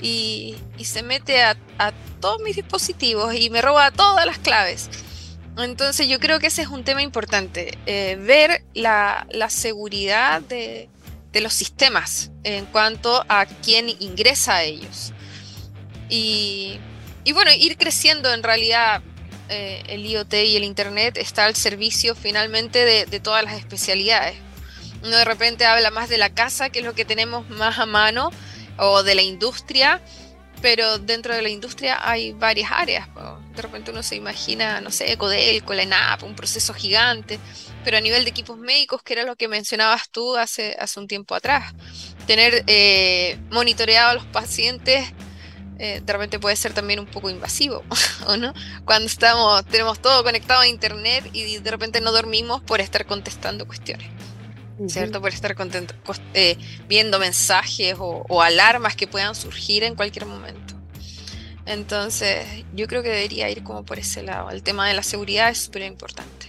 y, 0.00 0.56
se 0.82 1.02
mete 1.02 1.42
a, 1.42 1.56
todos 2.20 2.40
mis 2.42 2.56
dispositivos 2.56 3.34
y 3.34 3.50
me 3.50 3.60
roba 3.60 3.90
todas 3.90 4.24
las 4.26 4.38
claves. 4.38 4.88
Entonces 5.58 6.08
yo 6.08 6.18
creo 6.18 6.38
que 6.40 6.48
ese 6.48 6.62
es 6.62 6.68
un 6.68 6.84
tema 6.84 7.02
importante, 7.02 7.78
eh, 7.86 8.16
ver 8.20 8.64
la, 8.74 9.26
la, 9.30 9.48
seguridad 9.48 10.42
de, 10.42 10.88
de 11.32 11.40
los 11.42 11.52
sistemas 11.52 12.30
en 12.44 12.64
cuanto 12.64 13.24
a 13.28 13.44
quién 13.44 13.90
ingresa 14.00 14.56
a 14.56 14.62
ellos. 14.62 15.12
Y, 16.08 16.78
bueno, 17.32 17.50
ir 17.52 17.76
creciendo 17.76 18.32
en 18.32 18.42
realidad 18.42 19.02
eh, 19.48 19.82
el 19.88 20.04
IoT 20.06 20.34
y 20.34 20.56
el 20.56 20.64
Internet 20.64 21.16
está 21.18 21.44
al 21.44 21.56
servicio 21.56 22.14
finalmente 22.14 23.06
de, 23.06 23.20
todas 23.20 23.44
las 23.44 23.54
especialidades. 23.54 24.36
Uno 25.02 25.16
de 25.16 25.24
repente 25.24 25.64
habla 25.66 25.90
más 25.90 26.08
de 26.08 26.18
la 26.18 26.30
casa, 26.30 26.70
que 26.70 26.80
es 26.80 26.84
lo 26.84 26.94
que 26.94 27.04
tenemos 27.04 27.48
más 27.50 27.78
a 27.78 27.86
mano, 27.86 28.30
o 28.78 29.02
de 29.02 29.14
la 29.14 29.22
industria, 29.22 30.00
pero 30.60 30.98
dentro 30.98 31.34
de 31.34 31.42
la 31.42 31.48
industria 31.48 31.98
hay 32.02 32.32
varias 32.32 32.70
áreas. 32.72 33.08
De 33.54 33.62
repente 33.62 33.90
uno 33.90 34.02
se 34.02 34.16
imagina, 34.16 34.80
no 34.80 34.90
sé, 34.90 35.16
Codelco, 35.16 35.74
la 35.74 35.82
ENAP, 35.82 36.24
un 36.24 36.34
proceso 36.34 36.74
gigante 36.74 37.38
pero 37.86 37.98
a 37.98 38.00
nivel 38.00 38.24
de 38.24 38.30
equipos 38.30 38.58
médicos, 38.58 39.00
que 39.04 39.12
era 39.12 39.22
lo 39.22 39.36
que 39.36 39.46
mencionabas 39.46 40.10
tú 40.10 40.36
hace, 40.36 40.76
hace 40.80 40.98
un 40.98 41.06
tiempo 41.06 41.36
atrás. 41.36 41.72
Tener 42.26 42.64
eh, 42.66 43.38
monitoreado 43.52 44.10
a 44.10 44.14
los 44.14 44.24
pacientes 44.24 45.12
eh, 45.78 46.00
de 46.04 46.12
repente 46.12 46.38
puede 46.38 46.56
ser 46.56 46.72
también 46.72 47.00
un 47.00 47.06
poco 47.06 47.28
invasivo, 47.28 47.82
¿o 48.26 48.36
no? 48.36 48.54
Cuando 48.84 49.06
estamos, 49.06 49.64
tenemos 49.66 50.00
todo 50.00 50.22
conectado 50.24 50.60
a 50.60 50.66
internet 50.66 51.28
y 51.32 51.58
de 51.58 51.70
repente 51.70 52.00
no 52.00 52.12
dormimos 52.12 52.62
por 52.62 52.80
estar 52.80 53.04
contestando 53.04 53.66
cuestiones, 53.66 54.08
¿cierto? 54.88 55.20
Por 55.20 55.32
estar 55.32 55.54
eh, 56.32 56.56
viendo 56.88 57.18
mensajes 57.18 57.96
o, 57.98 58.42
alarmas 58.42 58.96
que 58.96 59.06
puedan 59.06 59.34
surgir 59.34 59.84
en 59.84 59.94
cualquier 59.94 60.24
momento. 60.26 60.74
Entonces, 61.66 62.46
yo 62.74 62.86
creo 62.86 63.02
que 63.02 63.08
debería 63.08 63.50
ir 63.50 63.62
como 63.62 63.84
por 63.84 63.98
ese 63.98 64.22
lado. 64.22 64.50
El 64.50 64.62
tema 64.62 64.86
de 64.88 64.94
la 64.94 65.02
seguridad 65.02 65.50
es 65.50 65.58
súper 65.58 65.82
importante. 65.82 66.46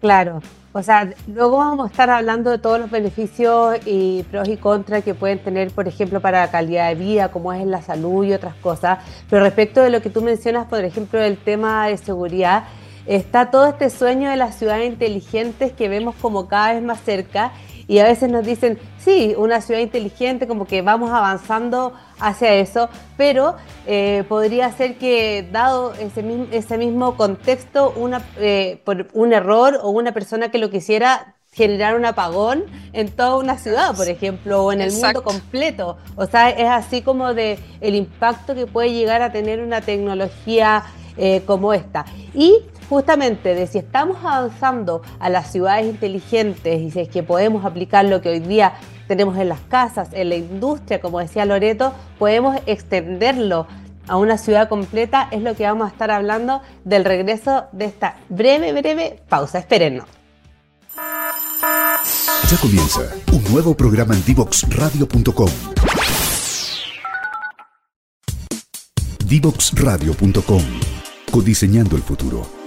Claro, 0.00 0.40
o 0.72 0.82
sea, 0.84 1.12
luego 1.26 1.56
vamos 1.56 1.88
a 1.88 1.90
estar 1.90 2.10
hablando 2.10 2.50
de 2.50 2.58
todos 2.58 2.78
los 2.78 2.90
beneficios 2.90 3.78
y 3.86 4.22
pros 4.30 4.48
y 4.48 4.56
contras 4.56 5.02
que 5.02 5.14
pueden 5.14 5.40
tener, 5.40 5.72
por 5.72 5.88
ejemplo, 5.88 6.20
para 6.20 6.40
la 6.40 6.50
calidad 6.52 6.88
de 6.88 6.94
vida, 6.94 7.32
como 7.32 7.52
es 7.52 7.66
la 7.66 7.82
salud 7.82 8.24
y 8.24 8.32
otras 8.32 8.54
cosas. 8.56 9.00
Pero 9.28 9.42
respecto 9.42 9.82
de 9.82 9.90
lo 9.90 10.00
que 10.00 10.10
tú 10.10 10.22
mencionas, 10.22 10.68
por 10.68 10.84
ejemplo, 10.84 11.18
del 11.18 11.38
tema 11.38 11.88
de 11.88 11.96
seguridad, 11.96 12.64
está 13.06 13.50
todo 13.50 13.66
este 13.66 13.90
sueño 13.90 14.30
de 14.30 14.36
las 14.36 14.54
ciudades 14.54 14.86
inteligentes 14.86 15.72
que 15.72 15.88
vemos 15.88 16.14
como 16.20 16.46
cada 16.46 16.74
vez 16.74 16.82
más 16.82 17.00
cerca 17.00 17.50
y 17.88 17.98
a 17.98 18.04
veces 18.04 18.30
nos 18.30 18.46
dicen, 18.46 18.78
sí, 18.98 19.34
una 19.36 19.60
ciudad 19.60 19.80
inteligente, 19.80 20.46
como 20.46 20.66
que 20.66 20.82
vamos 20.82 21.10
avanzando 21.10 21.94
hacia 22.20 22.54
eso, 22.54 22.88
pero 23.16 23.56
eh, 23.86 24.24
podría 24.28 24.70
ser 24.72 24.96
que 24.96 25.48
dado 25.50 25.94
ese 25.94 26.22
mismo, 26.22 26.46
ese 26.52 26.78
mismo 26.78 27.16
contexto, 27.16 27.92
una, 27.96 28.22
eh, 28.38 28.80
por 28.84 29.08
un 29.12 29.32
error 29.32 29.78
o 29.82 29.90
una 29.90 30.12
persona 30.12 30.50
que 30.50 30.58
lo 30.58 30.70
quisiera 30.70 31.34
generar 31.52 31.96
un 31.96 32.04
apagón 32.04 32.64
en 32.92 33.10
toda 33.10 33.36
una 33.36 33.58
ciudad, 33.58 33.96
por 33.96 34.08
ejemplo, 34.08 34.64
o 34.64 34.72
en 34.72 34.80
el 34.80 34.92
mundo 34.92 35.24
completo. 35.24 35.98
O 36.14 36.26
sea, 36.26 36.50
es 36.50 36.68
así 36.68 37.02
como 37.02 37.34
de 37.34 37.58
el 37.80 37.96
impacto 37.96 38.54
que 38.54 38.66
puede 38.66 38.92
llegar 38.92 39.20
a 39.22 39.32
tener 39.32 39.60
una 39.60 39.80
tecnología 39.80 40.84
eh, 41.16 41.42
como 41.46 41.72
esta. 41.72 42.04
Y 42.34 42.58
justamente 42.90 43.54
de 43.54 43.68
si 43.68 43.78
estamos 43.78 44.18
avanzando 44.24 45.00
a 45.20 45.30
las 45.30 45.52
ciudades 45.52 45.86
inteligentes 45.86 46.80
y 46.80 46.90
si 46.90 47.00
es 47.00 47.08
que 47.08 47.22
podemos 47.22 47.64
aplicar 47.64 48.04
lo 48.04 48.20
que 48.20 48.30
hoy 48.30 48.40
día 48.40 48.74
tenemos 49.06 49.38
en 49.38 49.48
las 49.48 49.60
casas, 49.60 50.08
en 50.12 50.28
la 50.28 50.34
industria, 50.34 51.00
como 51.00 51.20
decía 51.20 51.44
Loreto, 51.44 51.94
podemos 52.18 52.58
extenderlo 52.66 53.68
a 54.08 54.16
una 54.16 54.38
ciudad 54.38 54.68
completa, 54.68 55.28
es 55.30 55.40
lo 55.40 55.54
que 55.54 55.62
vamos 55.62 55.86
a 55.86 55.92
estar 55.92 56.10
hablando 56.10 56.62
del 56.84 57.04
regreso 57.04 57.66
de 57.70 57.84
esta 57.84 58.16
breve, 58.28 58.72
breve 58.72 59.22
pausa. 59.28 59.60
Espérennos. 59.60 60.06
Ya 62.50 62.56
comienza 62.60 63.02
un 63.32 63.44
nuevo 63.52 63.76
programa 63.76 64.14
en 64.14 64.24
Divoxradio.com. 64.24 65.50
Divoxradio.com. 69.26 70.62
Codiseñando 71.30 71.94
el 71.94 72.02
futuro. 72.02 72.59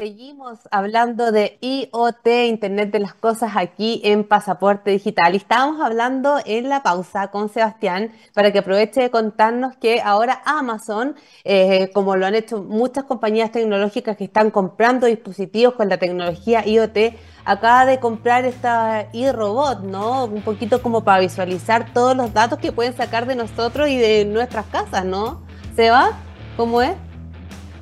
Seguimos 0.00 0.60
hablando 0.70 1.30
de 1.30 1.58
IoT, 1.60 2.26
Internet 2.48 2.90
de 2.90 3.00
las 3.00 3.12
Cosas, 3.12 3.52
aquí 3.56 4.00
en 4.02 4.24
Pasaporte 4.24 4.92
Digital. 4.92 5.34
Estábamos 5.34 5.82
hablando 5.82 6.38
en 6.46 6.70
la 6.70 6.82
pausa 6.82 7.30
con 7.30 7.50
Sebastián 7.50 8.10
para 8.32 8.50
que 8.50 8.60
aproveche 8.60 9.02
de 9.02 9.10
contarnos 9.10 9.76
que 9.76 10.00
ahora 10.00 10.40
Amazon, 10.46 11.16
eh, 11.44 11.90
como 11.92 12.16
lo 12.16 12.24
han 12.24 12.34
hecho 12.34 12.62
muchas 12.62 13.04
compañías 13.04 13.52
tecnológicas 13.52 14.16
que 14.16 14.24
están 14.24 14.50
comprando 14.50 15.06
dispositivos 15.06 15.74
con 15.74 15.90
la 15.90 15.98
tecnología 15.98 16.66
IoT, 16.66 17.14
acaba 17.44 17.84
de 17.84 18.00
comprar 18.00 18.46
esta 18.46 19.06
iRobot, 19.12 19.80
¿no? 19.80 20.24
Un 20.24 20.40
poquito 20.40 20.80
como 20.80 21.04
para 21.04 21.20
visualizar 21.20 21.92
todos 21.92 22.16
los 22.16 22.32
datos 22.32 22.58
que 22.58 22.72
pueden 22.72 22.96
sacar 22.96 23.26
de 23.26 23.34
nosotros 23.34 23.90
y 23.90 23.98
de 23.98 24.24
nuestras 24.24 24.64
casas, 24.64 25.04
¿no? 25.04 25.42
¿Seba? 25.76 26.12
¿Cómo 26.56 26.80
es? 26.80 26.96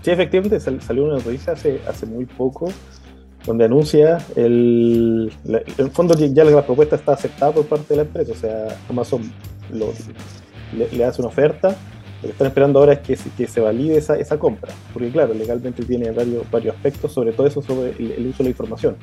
Sí, 0.08 0.12
efectivamente 0.12 0.58
salió 0.58 1.04
una 1.04 1.16
noticia 1.16 1.52
hace, 1.52 1.82
hace 1.86 2.06
muy 2.06 2.24
poco 2.24 2.72
donde 3.44 3.66
anuncia 3.66 4.16
el, 4.36 5.30
en 5.44 5.62
el 5.76 5.90
fondo 5.90 6.14
ya 6.14 6.44
la 6.44 6.64
propuesta 6.64 6.96
está 6.96 7.12
aceptada 7.12 7.52
por 7.52 7.66
parte 7.66 7.88
de 7.90 7.96
la 7.96 8.02
empresa, 8.04 8.32
o 8.32 8.34
sea, 8.34 8.68
Amazon 8.88 9.30
le, 9.70 11.04
hace 11.04 11.20
una 11.20 11.28
oferta, 11.28 11.76
lo 12.22 12.22
que 12.22 12.28
están 12.28 12.46
esperando 12.46 12.78
ahora 12.78 12.94
es 12.94 13.00
que, 13.00 13.18
que 13.36 13.46
se 13.46 13.60
valide 13.60 13.98
esa, 13.98 14.16
esa, 14.16 14.38
compra, 14.38 14.72
porque 14.94 15.10
claro, 15.10 15.34
legalmente 15.34 15.84
tiene 15.84 16.10
varios, 16.10 16.50
varios 16.50 16.74
aspectos, 16.74 17.12
sobre 17.12 17.32
todo 17.32 17.46
eso 17.46 17.60
sobre 17.60 17.90
el, 17.90 18.28
uso 18.28 18.38
de 18.38 18.44
la 18.44 18.50
información. 18.50 18.96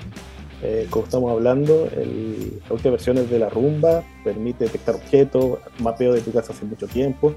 Eh, 0.62 0.88
como 0.90 1.06
estamos 1.06 1.32
hablando, 1.32 1.88
el, 1.96 2.62
la 2.68 2.74
última 2.74 2.92
versión 2.92 3.16
de 3.30 3.40
la 3.40 3.50
rumba, 3.50 4.04
permite 4.24 4.66
detectar 4.66 4.96
objetos, 4.96 5.60
mapeo 5.80 6.14
de 6.14 6.22
tu 6.22 6.32
casa 6.32 6.54
hace 6.54 6.66
mucho 6.66 6.88
tiempo, 6.88 7.34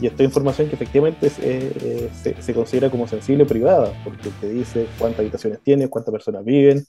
y 0.00 0.06
esta 0.06 0.22
información 0.22 0.68
que 0.68 0.76
efectivamente 0.76 1.30
eh, 1.40 2.10
se, 2.40 2.54
considera 2.54 2.90
como 2.90 3.06
sensible 3.08 3.44
privada, 3.44 3.92
porque 4.04 4.30
te 4.40 4.48
dice 4.48 4.86
cuántas 4.98 5.20
habitaciones 5.20 5.60
tienes, 5.62 5.88
cuántas 5.88 6.12
personas 6.12 6.44
viven, 6.44 6.84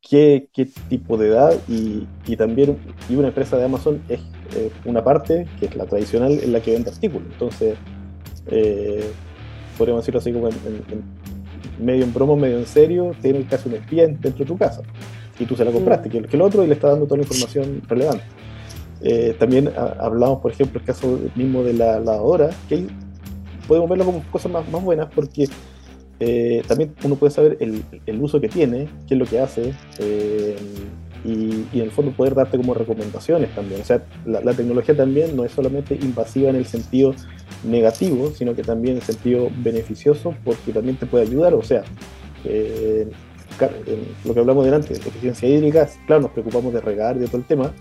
qué, 0.00 0.48
qué 0.52 0.68
tipo 0.88 1.16
de 1.16 1.28
edad, 1.28 1.54
y, 1.68 2.06
y, 2.26 2.36
también 2.36 2.78
y 3.08 3.16
una 3.16 3.28
empresa 3.28 3.56
de 3.56 3.64
Amazon 3.64 4.02
es 4.08 4.20
eh, 4.54 4.70
una 4.84 5.02
parte, 5.02 5.46
que 5.58 5.66
es 5.66 5.76
la 5.76 5.86
tradicional, 5.86 6.32
en 6.32 6.52
la 6.52 6.60
que 6.60 6.72
vende 6.72 6.90
artículos. 6.90 7.28
Entonces, 7.32 7.76
eh, 8.46 9.10
podríamos 9.78 10.02
decirlo 10.02 10.20
así 10.20 10.32
como 10.32 10.48
en, 10.48 11.21
medio 11.78 12.04
en 12.04 12.12
broma, 12.12 12.36
medio 12.36 12.58
en 12.58 12.66
serio, 12.66 13.12
tiene 13.20 13.44
casi 13.44 13.68
un 13.68 13.76
espía 13.76 14.06
dentro 14.06 14.30
de 14.30 14.44
tu 14.44 14.56
casa. 14.56 14.82
Y 15.38 15.46
tú 15.46 15.56
se 15.56 15.64
la 15.64 15.70
compraste, 15.70 16.08
que, 16.08 16.22
que 16.22 16.36
el 16.36 16.42
otro 16.42 16.64
y 16.64 16.66
le 16.66 16.74
está 16.74 16.88
dando 16.88 17.06
toda 17.06 17.18
la 17.18 17.22
información 17.22 17.82
relevante. 17.88 18.24
Eh, 19.04 19.34
también 19.38 19.70
hablamos, 19.76 20.40
por 20.40 20.52
ejemplo, 20.52 20.80
el 20.80 20.86
caso 20.86 21.18
mismo 21.34 21.64
de 21.64 21.72
la 21.72 21.98
lavadora, 21.98 22.50
que 22.68 22.86
podemos 23.66 23.88
verlo 23.88 24.04
como 24.04 24.22
cosas 24.30 24.52
más, 24.52 24.68
más 24.68 24.82
buenas 24.82 25.08
porque 25.12 25.48
eh, 26.20 26.62
también 26.68 26.94
uno 27.02 27.16
puede 27.16 27.32
saber 27.32 27.56
el, 27.60 27.82
el, 28.06 28.22
uso 28.22 28.40
que 28.40 28.48
tiene, 28.48 28.88
qué 29.08 29.14
es 29.14 29.18
lo 29.18 29.26
que 29.26 29.40
hace, 29.40 29.74
eh, 29.98 30.56
y, 31.24 31.66
y, 31.72 31.80
en 31.80 31.82
el 31.82 31.90
fondo 31.90 32.12
poder 32.12 32.34
darte 32.34 32.56
como 32.56 32.74
recomendaciones 32.74 33.52
también. 33.54 33.80
O 33.80 33.84
sea, 33.84 34.04
la, 34.24 34.40
la, 34.40 34.54
tecnología 34.54 34.96
también 34.96 35.34
no 35.34 35.44
es 35.44 35.52
solamente 35.52 35.94
invasiva 36.00 36.50
en 36.50 36.56
el 36.56 36.66
sentido 36.66 37.14
negativo, 37.64 38.30
sino 38.30 38.54
que 38.54 38.62
también 38.62 38.96
en 38.96 39.02
sentido 39.02 39.50
beneficioso 39.58 40.34
porque 40.44 40.72
también 40.72 40.96
te 40.96 41.06
puede 41.06 41.24
ayudar. 41.24 41.54
O 41.54 41.62
sea, 41.62 41.84
lo 44.24 44.34
que 44.34 44.40
hablamos 44.40 44.64
delante, 44.64 44.94
eficiencia 44.94 45.48
hídrica, 45.48 45.88
claro, 46.06 46.22
nos 46.22 46.30
preocupamos 46.32 46.72
de 46.72 46.80
regar 46.80 47.18
de 47.18 47.26
todo 47.26 47.38
el 47.38 47.44
tema, 47.44 47.72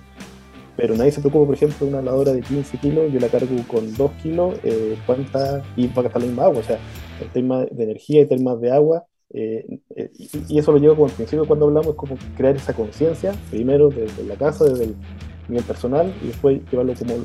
pero 0.77 0.95
nadie 0.95 1.11
se 1.11 1.19
preocupa, 1.19 1.45
por 1.45 1.55
ejemplo, 1.55 1.85
de 1.85 1.93
una 1.93 2.01
lavadora 2.01 2.33
de 2.33 2.41
15 2.41 2.77
kilos, 2.77 3.11
yo 3.11 3.19
la 3.19 3.27
cargo 3.27 3.55
con 3.67 3.93
2 3.93 4.11
kilos, 4.23 4.55
eh, 4.63 4.97
¿cuánta? 5.05 5.63
Y 5.75 5.87
va 5.87 5.99
a 5.99 6.01
gastar 6.03 6.21
la 6.21 6.27
misma 6.27 6.45
agua, 6.45 6.59
o 6.59 6.63
sea, 6.63 6.79
el 7.21 7.27
tema 7.29 7.65
de 7.65 7.83
energía 7.83 8.21
y 8.21 8.25
temas 8.25 8.59
de 8.61 8.71
agua, 8.71 9.05
eh, 9.33 9.79
eh, 9.95 10.11
y, 10.49 10.57
eso 10.57 10.71
lo 10.71 10.77
llevo 10.77 10.95
como 10.95 11.07
al 11.07 11.13
principio 11.13 11.45
cuando 11.45 11.65
hablamos, 11.65 11.95
como 11.95 12.15
crear 12.35 12.55
esa 12.55 12.73
conciencia, 12.73 13.33
primero 13.49 13.89
desde 13.89 14.23
la 14.23 14.35
casa, 14.35 14.65
desde 14.65 14.85
el 14.85 14.95
nivel 15.47 15.63
personal, 15.63 16.13
y 16.23 16.27
después 16.27 16.61
llevarlo 16.71 16.93
como 16.95 17.15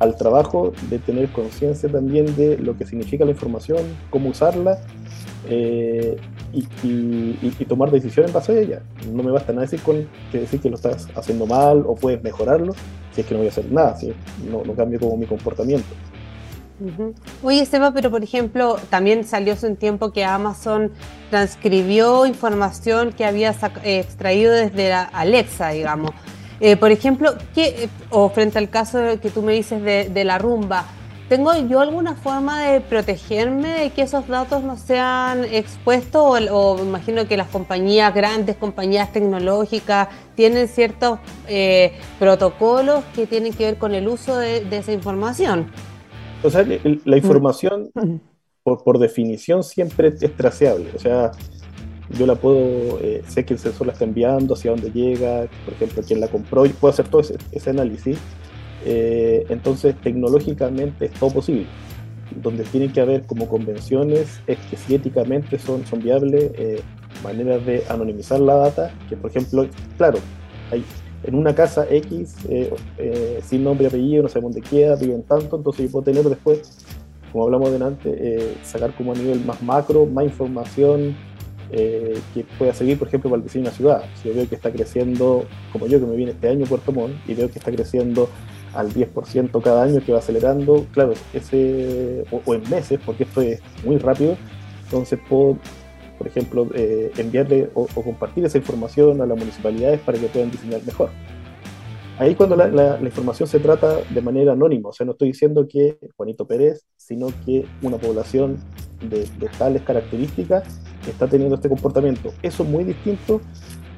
al 0.00 0.16
trabajo 0.16 0.72
de 0.88 0.98
tener 0.98 1.28
conciencia 1.28 1.88
también 1.88 2.34
de 2.34 2.58
lo 2.58 2.76
que 2.76 2.86
significa 2.86 3.24
la 3.24 3.30
información, 3.30 3.78
cómo 4.08 4.30
usarla 4.30 4.78
eh, 5.48 6.16
y, 6.52 7.64
tomar 7.66 7.90
decisiones 7.90 8.30
en 8.30 8.34
base 8.34 8.52
a 8.52 8.60
ella. 8.60 8.82
No 9.12 9.22
me 9.22 9.30
basta 9.30 9.52
nada 9.52 9.62
decir, 9.62 9.80
con, 9.80 10.08
que 10.32 10.40
decir 10.40 10.60
que 10.60 10.70
lo 10.70 10.76
estás 10.76 11.06
haciendo 11.14 11.46
mal 11.46 11.84
o 11.86 11.94
puedes 11.94 12.22
mejorarlo, 12.22 12.74
si 13.14 13.20
es 13.20 13.26
que 13.26 13.34
no 13.34 13.38
voy 13.38 13.46
a 13.46 13.50
hacer 13.50 13.70
nada, 13.70 13.96
si 13.96 14.12
no, 14.50 14.64
no 14.64 14.74
cambio 14.74 14.98
como 14.98 15.16
mi 15.16 15.26
comportamiento. 15.26 15.88
Oye, 17.42 17.66
Seba, 17.66 17.92
pero 17.92 18.10
por 18.10 18.24
ejemplo, 18.24 18.78
también 18.88 19.24
salió 19.24 19.52
hace 19.52 19.66
un 19.66 19.76
tiempo 19.76 20.12
que 20.12 20.24
Amazon 20.24 20.90
transcribió 21.28 22.24
información 22.24 23.12
que 23.12 23.26
había 23.26 23.54
extraído 23.84 24.52
desde 24.52 24.88
la 24.88 25.02
Alexa, 25.02 25.68
digamos. 25.70 26.12
Eh, 26.60 26.76
por 26.76 26.90
ejemplo, 26.90 27.34
¿qué, 27.54 27.88
o 28.10 28.28
frente 28.28 28.58
al 28.58 28.68
caso 28.68 28.98
que 29.20 29.30
tú 29.30 29.42
me 29.42 29.54
dices 29.54 29.82
de, 29.82 30.08
de 30.10 30.24
la 30.24 30.38
rumba, 30.38 30.86
¿Tengo 31.30 31.54
yo 31.68 31.78
alguna 31.78 32.16
forma 32.16 32.60
de 32.64 32.80
protegerme 32.80 33.68
de 33.68 33.90
que 33.90 34.02
esos 34.02 34.26
datos 34.26 34.64
no 34.64 34.76
sean 34.76 35.44
expuestos? 35.44 36.40
O, 36.50 36.76
imagino 36.82 37.28
que 37.28 37.36
las 37.36 37.46
compañías, 37.46 38.12
grandes 38.12 38.56
compañías 38.56 39.12
tecnológicas, 39.12 40.08
tienen 40.34 40.66
ciertos 40.66 41.20
eh, 41.46 41.92
protocolos 42.18 43.04
que 43.14 43.28
tienen 43.28 43.52
que 43.52 43.66
ver 43.66 43.78
con 43.78 43.94
el 43.94 44.08
uso 44.08 44.36
de, 44.36 44.66
esa 44.72 44.90
información. 44.90 45.70
O 46.42 46.50
sea, 46.50 46.66
la 47.04 47.16
información, 47.16 47.92
mm. 47.94 48.16
por, 48.64 48.82
por, 48.82 48.98
definición, 48.98 49.62
siempre 49.62 50.08
es 50.08 50.36
traceable. 50.36 50.90
O 50.96 50.98
sea, 50.98 51.30
yo 52.18 52.26
la 52.26 52.34
puedo, 52.34 52.98
eh, 53.00 53.22
sé 53.28 53.44
que 53.44 53.54
el 53.54 53.60
sensor 53.60 53.86
la 53.86 53.92
está 53.92 54.04
enviando, 54.04 54.54
hacia 54.54 54.72
dónde 54.72 54.90
llega, 54.90 55.46
por 55.64 55.74
ejemplo, 55.74 56.02
quién 56.06 56.20
la 56.20 56.28
compró, 56.28 56.66
y 56.66 56.70
puedo 56.70 56.92
hacer 56.92 57.08
todo 57.08 57.20
ese, 57.20 57.36
ese 57.52 57.70
análisis 57.70 58.18
eh, 58.84 59.44
entonces, 59.50 59.94
tecnológicamente 60.02 61.04
es 61.04 61.12
todo 61.12 61.30
posible. 61.30 61.66
Donde 62.42 62.64
tiene 62.64 62.90
que 62.90 63.00
haber 63.00 63.26
como 63.26 63.46
convenciones 63.46 64.40
es 64.46 64.58
que 64.70 64.76
si 64.76 64.94
éticamente 64.94 65.58
son, 65.58 65.84
son 65.84 66.00
viables 66.00 66.50
eh, 66.54 66.80
maneras 67.22 67.64
de 67.66 67.84
anonimizar 67.90 68.40
la 68.40 68.54
data, 68.54 68.90
que 69.08 69.16
por 69.16 69.30
ejemplo, 69.30 69.66
claro, 69.98 70.18
hay 70.70 70.82
en 71.24 71.34
una 71.34 71.54
casa 71.54 71.86
X, 71.90 72.34
sin 73.42 73.62
nombre 73.62 73.84
y 73.84 73.88
apellido, 73.88 74.22
no 74.22 74.30
sabemos 74.30 74.54
dónde 74.54 74.66
queda, 74.66 74.96
viven 74.96 75.22
tanto, 75.24 75.56
entonces 75.56 75.84
yo 75.84 75.92
puedo 75.92 76.04
tener 76.04 76.24
después, 76.24 76.78
como 77.30 77.44
hablamos 77.44 77.70
delante, 77.70 78.54
sacar 78.62 78.94
como 78.94 79.12
a 79.12 79.14
nivel 79.14 79.44
más 79.44 79.62
macro, 79.62 80.06
más 80.06 80.24
información 80.24 81.14
que 81.70 82.44
pueda 82.58 82.74
seguir, 82.74 82.98
por 82.98 83.08
ejemplo, 83.08 83.30
para 83.30 83.38
el 83.38 83.44
diseño 83.44 83.64
de 83.64 83.68
una 83.68 83.76
ciudad. 83.76 84.04
Si 84.20 84.28
yo 84.28 84.34
veo 84.34 84.48
que 84.48 84.54
está 84.54 84.70
creciendo, 84.70 85.46
como 85.72 85.86
yo 85.86 86.00
que 86.00 86.06
me 86.06 86.16
viene 86.16 86.32
este 86.32 86.48
año 86.48 86.66
Puerto 86.66 86.92
Montt, 86.92 87.14
y 87.28 87.34
veo 87.34 87.50
que 87.50 87.58
está 87.58 87.70
creciendo 87.70 88.28
al 88.74 88.92
10% 88.92 89.62
cada 89.62 89.82
año 89.82 90.00
que 90.04 90.12
va 90.12 90.18
acelerando, 90.18 90.86
claro, 90.92 91.12
ese, 91.32 92.24
o, 92.30 92.54
en 92.54 92.68
meses, 92.70 93.00
porque 93.04 93.24
esto 93.24 93.40
es 93.40 93.60
muy 93.84 93.98
rápido, 93.98 94.36
entonces 94.84 95.18
puedo, 95.28 95.58
por 96.18 96.26
ejemplo, 96.26 96.68
eh, 96.74 97.10
enviarle 97.16 97.70
o, 97.74 97.86
compartir 97.86 98.44
esa 98.44 98.58
información 98.58 99.20
a 99.20 99.26
las 99.26 99.38
municipalidades 99.38 100.00
para 100.00 100.18
que 100.18 100.26
puedan 100.26 100.50
diseñar 100.50 100.82
mejor. 100.84 101.10
Ahí 102.18 102.34
cuando 102.34 102.54
la, 102.54 102.98
información 103.00 103.48
se 103.48 103.60
trata 103.60 103.96
de 104.10 104.20
manera 104.20 104.52
anónima, 104.52 104.90
o 104.90 104.92
sea, 104.92 105.06
no 105.06 105.12
estoy 105.12 105.28
diciendo 105.28 105.66
que 105.66 105.96
Juanito 106.16 106.46
Pérez, 106.46 106.84
sino 106.96 107.28
que 107.46 107.64
una 107.80 107.96
población 107.96 108.58
de, 109.08 109.26
de 109.38 109.48
tales 109.58 109.82
características 109.82 110.80
está 111.08 111.26
teniendo 111.26 111.54
este 111.54 111.68
comportamiento. 111.68 112.32
Eso 112.42 112.62
es 112.62 112.68
muy 112.68 112.84
distinto 112.84 113.40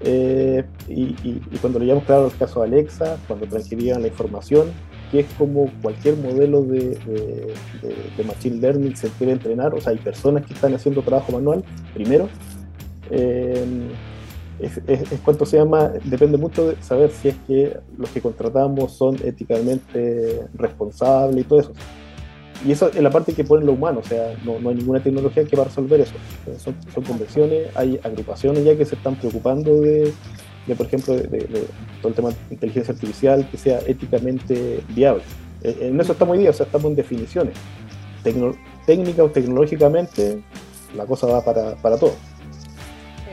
eh, 0.04 0.64
y, 0.88 1.14
cuando 1.60 1.78
le 1.78 1.86
llamamos, 1.86 2.06
claro, 2.06 2.26
el 2.26 2.36
caso 2.36 2.60
de 2.60 2.66
Alexa, 2.66 3.18
cuando 3.28 3.46
transcribían 3.46 4.02
la 4.02 4.08
información, 4.08 4.68
que 5.10 5.20
es 5.20 5.26
como 5.38 5.70
cualquier 5.80 6.16
modelo 6.16 6.62
de, 6.62 6.98
de, 8.16 8.24
Machine 8.24 8.56
Learning 8.56 8.96
se 8.96 9.08
quiere 9.10 9.32
entrenar, 9.32 9.74
o 9.74 9.80
sea, 9.80 9.92
hay 9.92 9.98
personas 9.98 10.44
que 10.46 10.54
están 10.54 10.74
haciendo 10.74 11.02
trabajo 11.02 11.32
manual, 11.32 11.62
primero. 11.94 12.28
Eh, 13.10 13.64
es, 14.58 14.80
cuanto 15.24 15.44
se 15.44 15.58
llama, 15.58 15.88
depende 16.04 16.38
mucho 16.38 16.68
de 16.68 16.82
saber 16.82 17.10
si 17.10 17.28
es 17.28 17.36
que 17.46 17.76
los 17.98 18.10
que 18.10 18.20
contratamos 18.20 18.92
son 18.92 19.16
éticamente 19.24 20.40
responsables 20.54 21.44
y 21.44 21.48
todo 21.48 21.60
eso. 21.60 21.72
Y 22.64 22.72
eso 22.72 22.88
es 22.88 23.00
la 23.00 23.10
parte 23.10 23.32
que 23.32 23.44
pone 23.44 23.64
lo 23.64 23.72
humano, 23.72 24.00
o 24.00 24.02
sea, 24.02 24.34
no, 24.44 24.58
no 24.60 24.70
hay 24.70 24.76
ninguna 24.76 25.00
tecnología 25.00 25.44
que 25.44 25.56
va 25.56 25.62
a 25.62 25.66
resolver 25.66 26.00
eso. 26.00 26.14
Son, 26.58 26.74
son, 26.94 27.02
convenciones, 27.02 27.68
hay 27.74 27.98
agrupaciones 28.02 28.64
ya 28.64 28.76
que 28.76 28.84
se 28.84 28.94
están 28.94 29.16
preocupando 29.16 29.80
de, 29.80 30.12
de 30.66 30.76
por 30.76 30.86
ejemplo, 30.86 31.14
de, 31.14 31.66
todo 32.00 32.08
el 32.08 32.14
tema 32.14 32.28
de 32.30 32.36
inteligencia 32.50 32.94
artificial 32.94 33.48
que 33.50 33.56
sea 33.56 33.80
éticamente 33.86 34.80
viable. 34.90 35.22
Eh, 35.62 35.76
en 35.82 36.00
eso 36.00 36.12
estamos 36.12 36.34
hoy 36.34 36.40
día, 36.40 36.50
o 36.50 36.52
sea, 36.52 36.66
estamos 36.66 36.90
en 36.90 36.96
definiciones. 36.96 37.54
técnica 38.86 39.24
o 39.24 39.30
tecnológicamente, 39.30 40.42
la 40.96 41.04
cosa 41.06 41.26
va 41.26 41.44
para, 41.44 41.74
para 41.76 41.98
todo. 41.98 42.14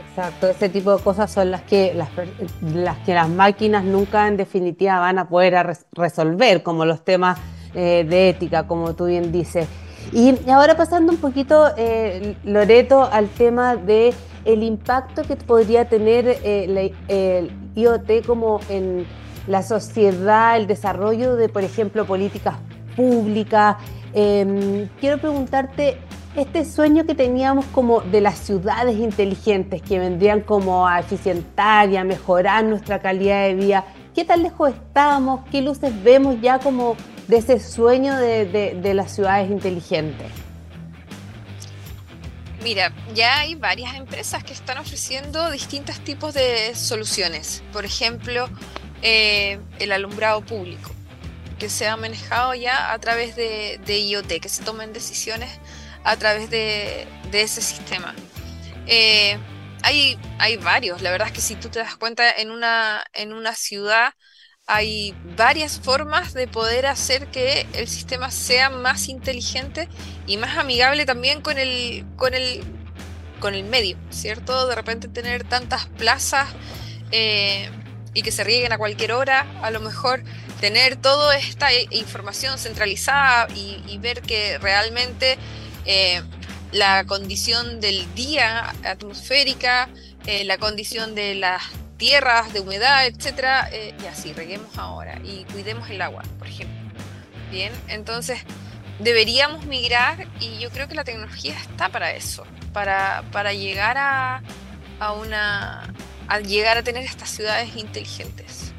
Exacto, 0.08 0.48
ese 0.48 0.68
tipo 0.68 0.96
de 0.96 1.02
cosas 1.02 1.30
son 1.30 1.52
las 1.52 1.62
que 1.62 1.94
las 1.94 2.98
que 2.98 3.14
las 3.14 3.28
máquinas 3.28 3.84
nunca 3.84 4.26
en 4.26 4.36
definitiva 4.36 4.98
van 4.98 5.20
a 5.20 5.28
poder 5.28 5.78
resolver, 5.92 6.64
como 6.64 6.84
los 6.84 7.04
temas 7.04 7.38
eh, 7.74 8.06
de 8.08 8.28
ética, 8.28 8.66
como 8.66 8.94
tú 8.94 9.06
bien 9.06 9.32
dices. 9.32 9.68
Y 10.12 10.34
ahora 10.50 10.76
pasando 10.76 11.12
un 11.12 11.18
poquito, 11.18 11.68
eh, 11.76 12.36
Loreto, 12.44 13.08
al 13.10 13.28
tema 13.28 13.76
de 13.76 14.12
el 14.44 14.62
impacto 14.62 15.22
que 15.22 15.36
podría 15.36 15.88
tener 15.88 16.26
eh, 16.42 16.92
el 17.08 17.52
IoT 17.76 18.26
como 18.26 18.60
en 18.68 19.06
la 19.46 19.62
sociedad, 19.62 20.56
el 20.56 20.66
desarrollo 20.66 21.36
de, 21.36 21.48
por 21.48 21.62
ejemplo, 21.62 22.06
políticas 22.06 22.56
públicas. 22.96 23.76
Em, 24.12 24.88
quiero 24.98 25.18
preguntarte, 25.18 25.98
este 26.36 26.64
sueño 26.64 27.04
que 27.06 27.14
teníamos 27.14 27.64
como 27.66 28.00
de 28.02 28.20
las 28.20 28.38
ciudades 28.38 28.96
inteligentes 28.96 29.82
que 29.82 29.98
vendrían 29.98 30.40
como 30.40 30.86
a 30.86 31.00
eficientar 31.00 31.88
y 31.90 31.96
a 31.96 32.04
mejorar 32.04 32.64
nuestra 32.64 33.00
calidad 33.00 33.48
de 33.48 33.54
vida, 33.54 33.84
¿qué 34.14 34.24
tan 34.24 34.42
lejos 34.42 34.70
estamos? 34.70 35.40
¿Qué 35.50 35.60
luces 35.60 35.92
vemos 36.04 36.40
ya 36.40 36.60
como 36.60 36.94
de 37.30 37.36
ese 37.36 37.60
sueño 37.60 38.16
de, 38.18 38.92
las 38.92 39.14
ciudades 39.14 39.48
inteligentes? 39.50 40.26
Mira, 42.62 42.92
ya 43.14 43.38
hay 43.38 43.54
varias 43.54 43.94
empresas 43.94 44.42
que 44.42 44.52
están 44.52 44.78
ofreciendo 44.78 45.50
distintos 45.50 46.00
tipos 46.00 46.34
de 46.34 46.74
soluciones. 46.74 47.62
Por 47.72 47.84
ejemplo, 47.84 48.50
eh, 49.00 49.60
el 49.78 49.92
alumbrado 49.92 50.42
público, 50.42 50.90
que 51.58 51.70
se 51.70 51.86
ha 51.86 51.96
manejado 51.96 52.52
ya 52.54 52.92
a 52.92 52.98
través 52.98 53.36
de, 53.36 53.80
de 53.86 54.00
IoT, 54.00 54.40
que 54.40 54.48
se 54.48 54.64
tomen 54.64 54.92
decisiones 54.92 55.48
a 56.02 56.16
través 56.16 56.50
de, 56.50 57.06
ese 57.32 57.62
sistema. 57.62 58.12
Eh, 58.88 59.38
hay, 59.82 60.18
hay 60.38 60.56
varios, 60.56 61.00
la 61.00 61.12
verdad 61.12 61.28
es 61.28 61.34
que 61.34 61.40
si 61.40 61.54
tú 61.54 61.68
te 61.68 61.78
das 61.78 61.96
cuenta 61.96 62.30
en 62.30 62.50
una, 62.50 63.04
en 63.14 63.32
una 63.32 63.54
ciudad 63.54 64.12
hay 64.72 65.16
varias 65.36 65.80
formas 65.80 66.32
de 66.32 66.46
poder 66.46 66.86
hacer 66.86 67.26
que 67.26 67.66
el 67.72 67.88
sistema 67.88 68.30
sea 68.30 68.70
más 68.70 69.08
inteligente 69.08 69.88
y 70.28 70.36
más 70.36 70.56
amigable 70.58 71.04
también 71.06 71.40
con 71.40 71.58
el, 71.58 72.06
con 72.16 72.34
el, 72.34 72.62
con 73.40 73.54
el 73.54 73.64
medio, 73.64 73.96
¿cierto? 74.10 74.68
De 74.68 74.76
repente 74.76 75.08
tener 75.08 75.42
tantas 75.42 75.86
plazas 75.86 76.48
eh, 77.10 77.68
y 78.14 78.22
que 78.22 78.30
se 78.30 78.44
rieguen 78.44 78.72
a 78.72 78.78
cualquier 78.78 79.10
hora, 79.10 79.44
a 79.60 79.72
lo 79.72 79.80
mejor 79.80 80.22
tener 80.60 80.94
toda 80.94 81.36
esta 81.36 81.68
información 81.90 82.56
centralizada 82.56 83.48
y 83.54 83.98
ver 83.98 84.22
que 84.22 84.58
realmente 84.58 85.36
eh, 85.84 86.22
la 86.70 87.04
condición 87.06 87.80
del 87.80 88.06
día 88.14 88.72
atmosférica, 88.84 89.88
eh, 90.26 90.44
la 90.44 90.58
condición 90.58 91.14
de 91.16 91.34
las 91.34 91.62
tierras, 92.00 92.52
de 92.52 92.58
humedad, 92.58 93.06
etcétera, 93.06 93.68
eh, 93.70 93.94
y 94.02 94.06
así, 94.06 94.32
reguemos 94.32 94.76
ahora 94.76 95.20
y 95.22 95.44
cuidemos 95.44 95.88
el 95.90 96.02
agua, 96.02 96.24
por 96.38 96.48
ejemplo. 96.48 96.76
Bien, 97.52 97.72
entonces 97.86 98.40
deberíamos 98.98 99.66
migrar 99.66 100.26
y 100.40 100.58
yo 100.58 100.70
creo 100.70 100.88
que 100.88 100.96
la 100.96 101.04
tecnología 101.04 101.54
está 101.56 101.90
para 101.90 102.12
eso, 102.12 102.44
para, 102.72 103.22
para 103.30 103.52
llegar 103.52 103.96
a, 103.98 104.42
a 104.98 105.12
una 105.12 105.94
a 106.26 106.38
llegar 106.40 106.78
a 106.78 106.82
tener 106.82 107.04
estas 107.04 107.28
ciudades 107.28 107.76
inteligentes. 107.76 108.72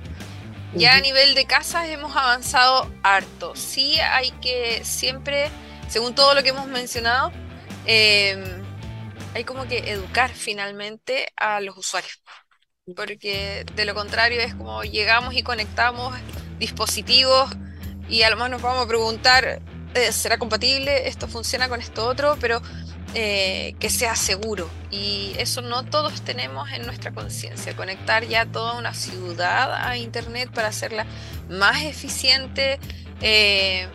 Ya 0.73 0.95
a 0.95 1.01
nivel 1.01 1.36
de 1.36 1.45
casas 1.45 1.88
hemos 1.89 2.15
avanzado 2.15 2.89
harto. 3.03 3.57
Sí 3.57 3.99
hay 3.99 4.31
que 4.41 4.86
siempre 4.86 5.51
según 5.91 6.15
todo 6.15 6.34
lo 6.34 6.41
que 6.41 6.49
hemos 6.49 6.67
mencionado, 6.67 7.34
em, 7.86 8.63
hay 9.34 9.43
como 9.43 9.67
que 9.67 9.91
educar 9.91 10.31
finalmente 10.31 11.27
a 11.36 11.60
los 11.60 11.77
usuarios. 11.77 12.21
Porque 12.96 13.65
de 13.76 13.86
lo 13.86 13.94
contrario 13.94 14.41
es 14.41 14.56
como 14.56 14.84
llegamos 14.84 15.36
y 15.36 15.44
conectamos 15.44 16.15
dispositivos 16.60 17.50
y 18.10 18.24
a 18.24 18.30
lo 18.30 18.36
mejor 18.36 18.52
nos 18.52 18.62
vamos 18.62 18.86
a 18.86 18.88
preguntar, 18.88 19.62
eh, 19.94 20.12
¿será 20.12 20.38
compatible? 20.38 21.08
¿Esto 21.08 21.28
funciona 21.28 21.70
con 21.70 21.80
esto 21.80 22.06
otro? 22.06 22.38
Pero 22.41 22.62
eh, 23.13 23.76
que 23.80 23.89
sea 23.89 24.15
seguro. 24.15 24.70
Y 24.89 25.34
eso 25.38 25.62
no 25.62 25.86
todos 25.86 26.22
tenemos 26.22 26.72
en 26.72 26.86
nuestra 26.86 27.12
conciencia. 27.12 27.76
Conectar 27.76 28.26
ya 28.26 28.46
toda 28.46 28.78
una 28.78 28.94
ciudad 28.94 29.74
a 29.88 29.98
Internet 29.98 30.50
para 30.54 30.70
hacerla 30.70 31.06
más 31.50 31.84
eficiente. 31.84 32.80
Eh, 33.22 33.88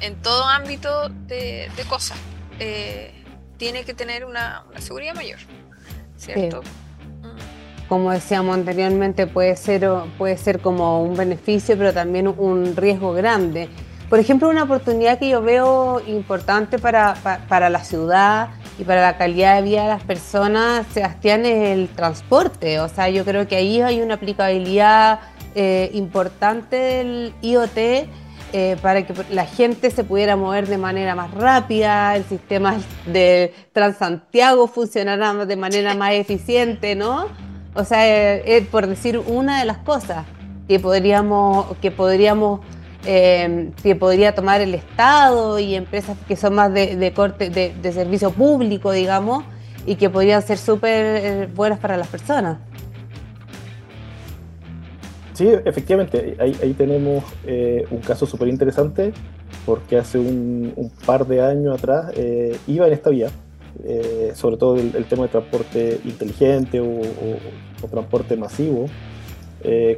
en 0.00 0.20
todo 0.22 0.44
ámbito 0.44 1.08
de, 1.08 1.70
cosas. 1.88 2.18
Eh, 2.58 3.12
tiene 3.56 3.84
que 3.84 3.94
tener 3.94 4.24
una, 4.24 4.64
seguridad 4.78 5.14
mayor, 5.14 5.38
¿cierto? 6.16 6.62
Como 7.88 8.10
decíamos 8.10 8.54
anteriormente, 8.54 9.26
puede 9.26 9.56
ser, 9.56 9.88
puede 10.18 10.36
ser 10.36 10.60
como 10.60 11.02
un 11.02 11.16
beneficio, 11.16 11.76
pero 11.78 11.92
también 11.92 12.28
un 12.28 12.76
riesgo 12.76 13.12
grande. 13.12 13.68
Por 14.08 14.18
ejemplo, 14.18 14.48
una 14.48 14.62
oportunidad 14.62 15.18
que 15.18 15.28
yo 15.28 15.42
veo 15.42 16.00
importante 16.06 16.78
para, 16.78 17.14
para, 17.48 17.68
la 17.68 17.84
ciudad 17.84 18.48
y 18.78 18.84
para 18.84 19.02
la 19.02 19.18
calidad 19.18 19.56
de 19.56 19.62
vida 19.62 19.82
de 19.82 19.88
las 19.88 20.02
personas, 20.02 20.86
Sebastián, 20.94 21.44
es 21.44 21.76
el 21.76 21.88
transporte. 21.88 22.80
O 22.80 22.88
sea, 22.88 23.10
yo 23.10 23.24
creo 23.24 23.46
que 23.46 23.56
ahí 23.56 23.82
hay 23.82 24.00
una 24.00 24.14
aplicabilidad 24.14 25.20
eh, 25.54 25.90
importante 25.92 26.76
del 26.76 27.34
IoT 27.42 27.76
eh, 28.54 28.76
para 28.80 29.06
que 29.06 29.12
la 29.30 29.44
gente 29.44 29.90
se 29.90 30.04
pudiera 30.04 30.36
mover 30.36 30.68
de 30.68 30.78
manera 30.78 31.14
más 31.14 31.30
rápida, 31.34 32.16
el 32.16 32.24
sistema 32.24 32.76
de 33.04 33.52
Transantiago 33.72 34.68
funcionara 34.68 35.44
de 35.44 35.56
manera 35.56 35.94
más 35.94 36.12
eficiente, 36.12 36.94
¿no? 36.94 37.26
O 37.78 37.84
sea, 37.84 38.06
eh, 38.06 38.42
eh, 38.44 38.66
por 38.70 38.86
decir 38.88 39.18
una 39.18 39.60
de 39.60 39.64
las 39.64 39.78
cosas 39.78 40.26
que 40.66 40.80
podríamos, 40.80 41.76
que 41.78 41.90
podríamos, 41.90 42.60
que 43.04 43.96
podría 43.98 44.34
tomar 44.34 44.60
el 44.60 44.74
Estado 44.74 45.58
y 45.58 45.74
empresas 45.76 46.18
que 46.26 46.36
son 46.36 46.54
más 46.54 46.74
de, 46.74 47.12
corte, 47.14 47.48
de, 47.48 47.92
servicio 47.92 48.32
público, 48.32 48.92
digamos, 48.92 49.44
y 49.86 49.94
que 49.94 50.10
podrían 50.10 50.42
ser 50.42 50.58
súper 50.58 51.46
buenas 51.54 51.78
para 51.78 51.96
las 51.96 52.08
personas. 52.08 52.58
Sí, 55.38 55.48
efectivamente, 55.64 56.36
ahí, 56.40 56.74
tenemos 56.76 57.22
eh, 57.46 57.86
un 57.92 58.00
caso 58.00 58.26
súper 58.26 58.48
interesante 58.48 59.12
porque 59.64 59.96
hace 59.96 60.18
un, 60.18 60.90
par 61.06 61.28
de 61.28 61.40
años 61.40 61.78
atrás 61.78 62.10
eh, 62.16 62.58
iba 62.66 62.88
en 62.88 62.92
esta 62.92 63.10
vía, 63.10 63.28
eh, 63.84 64.32
sobre 64.34 64.56
todo 64.56 64.76
el, 64.76 65.04
tema 65.04 65.24
de 65.24 65.28
transporte 65.28 66.00
inteligente 66.04 66.80
o, 66.80 67.00
transporte 67.90 68.36
masivo, 68.36 68.86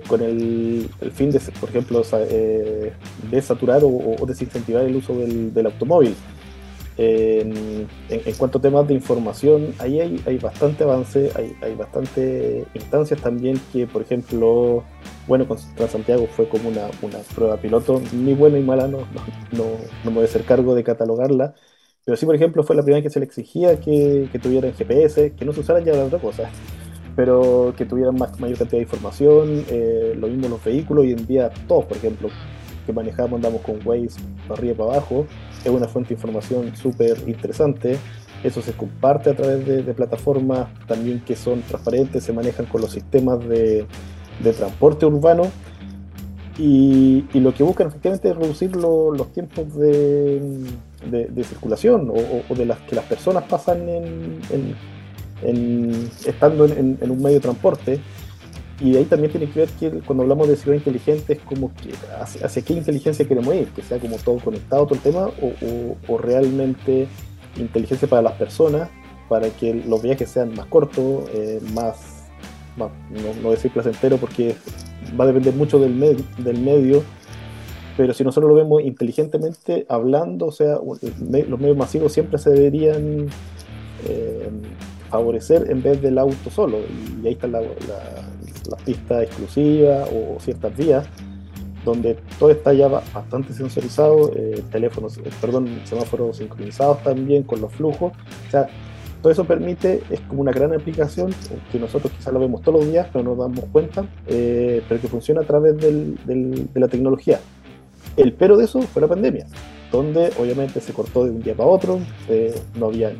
con 0.08 0.22
el, 0.22 0.88
fin 1.12 1.30
de, 1.30 1.40
por 1.60 1.68
ejemplo, 1.68 2.02
de 2.02 3.42
saturar 3.42 3.82
o, 3.84 4.16
desincentivar 4.26 4.84
el 4.84 4.96
uso 4.96 5.14
del, 5.14 5.66
automóvil. 5.66 6.14
En, 6.96 7.88
cuanto 8.36 8.58
a 8.58 8.60
temas 8.60 8.86
de 8.86 8.94
información, 8.94 9.74
ahí 9.78 10.00
hay, 10.00 10.38
bastante 10.38 10.84
avance, 10.84 11.30
hay, 11.34 11.52
hay 11.62 11.74
bastante 11.74 12.64
instancias 12.74 13.20
también 13.20 13.60
que, 13.72 13.86
por 13.86 14.02
ejemplo, 14.02 14.84
bueno, 15.30 15.46
con 15.46 15.58
Transantiago 15.76 16.26
fue 16.26 16.48
como 16.48 16.68
una, 16.68 16.88
prueba 17.36 17.56
piloto, 17.56 18.02
ni 18.12 18.34
buena 18.34 18.58
ni 18.58 18.64
mala, 18.64 18.88
no, 18.88 18.98
no, 19.52 19.64
me 20.04 20.10
voy 20.10 20.22
a 20.22 20.24
hacer 20.24 20.42
cargo 20.44 20.74
de 20.74 20.82
catalogarla, 20.82 21.54
pero 22.04 22.16
sí, 22.16 22.26
por 22.26 22.34
ejemplo, 22.34 22.62
fue 22.62 22.76
la 22.76 22.82
primera 22.82 23.02
vez 23.02 23.04
que 23.04 23.12
se 23.12 23.20
le 23.20 23.26
exigía 23.26 23.78
que, 23.80 24.28
que 24.32 24.38
tuvieran 24.38 24.72
GPS, 24.72 25.32
que 25.32 25.44
no 25.44 25.52
se 25.52 25.60
usaran 25.60 25.84
ya 25.84 25.92
de 25.92 26.02
otra 26.02 26.18
cosa, 26.18 26.50
pero 27.16 27.74
que 27.76 27.84
tuvieran 27.84 28.14
más, 28.16 28.38
mayor 28.40 28.58
cantidad 28.58 28.78
de 28.78 28.84
información, 28.84 29.64
eh, 29.68 30.14
lo 30.18 30.28
mismo 30.28 30.48
los 30.48 30.64
vehículos, 30.64 31.04
hoy 31.04 31.12
en 31.12 31.26
día 31.26 31.50
todos, 31.68 31.84
por 31.84 31.96
ejemplo, 31.96 32.28
que 32.86 32.92
manejamos, 32.92 33.34
andamos 33.34 33.60
con 33.62 33.78
Waze 33.84 34.20
para 34.48 34.58
arriba 34.58 34.72
y 34.72 34.76
para 34.76 34.90
abajo, 34.92 35.26
es 35.64 35.70
una 35.70 35.86
fuente 35.86 36.10
de 36.10 36.14
información 36.14 36.74
súper 36.76 37.18
interesante. 37.26 37.98
Eso 38.42 38.62
se 38.62 38.72
comparte 38.72 39.28
a 39.28 39.36
través 39.36 39.66
de, 39.66 39.82
plataformas 39.92 40.68
también 40.86 41.20
que 41.20 41.36
son 41.36 41.60
transparentes, 41.60 42.24
se 42.24 42.32
manejan 42.32 42.64
con 42.66 42.80
los 42.80 42.90
sistemas 42.90 43.46
de, 43.46 43.86
transporte 44.56 45.04
urbano 45.04 45.42
y, 46.56 47.26
lo 47.34 47.52
que 47.52 47.62
buscan 47.62 47.88
efectivamente 47.88 48.30
es 48.30 48.36
reducir 48.36 48.74
los 48.76 49.30
tiempos 49.32 49.74
de, 49.76 50.40
circulación 51.44 52.10
o, 52.10 52.54
de 52.54 52.66
las 52.66 52.78
que 52.80 52.94
las 52.94 53.04
personas 53.04 53.44
pasan 53.44 53.88
en, 53.88 54.76
estando 56.26 56.66
en, 56.66 56.98
un 57.10 57.22
medio 57.22 57.36
de 57.36 57.40
transporte. 57.40 58.00
Y 58.80 58.96
ahí 58.96 59.04
también 59.04 59.30
tiene 59.30 59.50
que 59.50 59.60
ver 59.60 59.68
que 59.68 59.90
cuando 60.00 60.22
hablamos 60.22 60.48
de 60.48 60.56
ciudad 60.56 60.74
inteligente 60.74 61.34
es 61.34 61.40
como 61.40 61.70
que 61.74 61.92
hacia, 62.18 62.62
qué 62.62 62.72
inteligencia 62.72 63.28
queremos 63.28 63.54
ir, 63.54 63.68
que 63.68 63.82
sea 63.82 63.98
como 63.98 64.16
todo 64.16 64.38
conectado, 64.38 64.86
todo 64.86 64.94
el 64.94 65.00
tema, 65.00 65.28
o, 66.08 66.18
realmente 66.18 67.06
inteligencia 67.56 68.08
para 68.08 68.22
las 68.22 68.32
personas, 68.34 68.88
para 69.28 69.50
que 69.50 69.74
los 69.74 70.00
viajes 70.02 70.30
sean 70.30 70.54
más 70.54 70.66
cortos, 70.66 71.28
eh, 71.34 71.60
más, 71.74 72.24
no, 72.78 72.90
no, 73.42 73.50
decir 73.50 73.70
placentero 73.70 74.16
porque 74.16 74.56
va 75.18 75.24
a 75.24 75.26
depender 75.26 75.54
mucho 75.54 75.78
del, 75.78 76.24
del 76.38 76.58
medio, 76.60 77.02
pero 77.96 78.14
si 78.14 78.24
nosotros 78.24 78.48
lo 78.48 78.56
vemos 78.56 78.82
inteligentemente, 78.82 79.86
hablando, 79.88 80.46
o 80.46 80.52
sea, 80.52 80.78
los 80.78 81.60
medios 81.60 81.76
masivos 81.76 82.12
siempre 82.12 82.38
se 82.38 82.50
deberían 82.50 83.28
eh, 84.08 84.48
favorecer 85.10 85.70
en 85.70 85.82
vez 85.82 86.00
del 86.00 86.18
auto 86.18 86.50
solo, 86.50 86.78
y 87.22 87.26
ahí 87.26 87.32
está 87.32 87.46
la 87.46 87.60
las 88.70 88.82
pistas 88.82 89.24
exclusivas 89.24 90.08
o 90.12 90.38
ciertas 90.40 90.76
vías, 90.76 91.06
donde 91.84 92.16
todo 92.38 92.50
está 92.50 92.72
ya 92.72 92.88
bastante 92.88 93.52
sensorizado, 93.52 94.32
eh, 94.34 94.62
teléfonos, 94.70 95.18
eh, 95.18 95.22
perdón, 95.40 95.80
semáforos 95.84 96.36
sincronizados 96.36 97.02
también 97.02 97.42
con 97.42 97.60
los 97.60 97.72
flujos. 97.72 98.12
O 98.12 98.50
sea, 98.50 98.68
todo 99.22 99.32
eso 99.32 99.44
permite, 99.44 100.02
es 100.10 100.20
como 100.22 100.40
una 100.40 100.52
gran 100.52 100.72
aplicación 100.72 101.34
que 101.70 101.78
nosotros 101.78 102.12
quizás 102.16 102.32
lo 102.32 102.40
vemos 102.40 102.62
todos 102.62 102.80
los 102.80 102.90
días, 102.90 103.06
pero 103.12 103.24
no 103.24 103.30
nos 103.30 103.38
damos 103.38 103.64
cuenta, 103.70 104.06
eh, 104.26 104.82
pero 104.88 105.00
que 105.00 105.08
funciona 105.08 105.42
a 105.42 105.44
través 105.44 105.76
del, 105.78 106.16
de 106.24 106.80
la 106.80 106.88
tecnología. 106.88 107.40
El 108.20 108.32
pero 108.32 108.56
de 108.56 108.64
eso 108.64 108.82
fue 108.82 109.02
la 109.02 109.08
pandemia, 109.08 109.46
donde 109.90 110.30
obviamente 110.38 110.80
se 110.80 110.92
cortó 110.92 111.24
de 111.24 111.30
un 111.30 111.42
día 111.42 111.54
para 111.54 111.68
otro, 111.68 112.00
no 112.78 112.86
había 112.86 113.12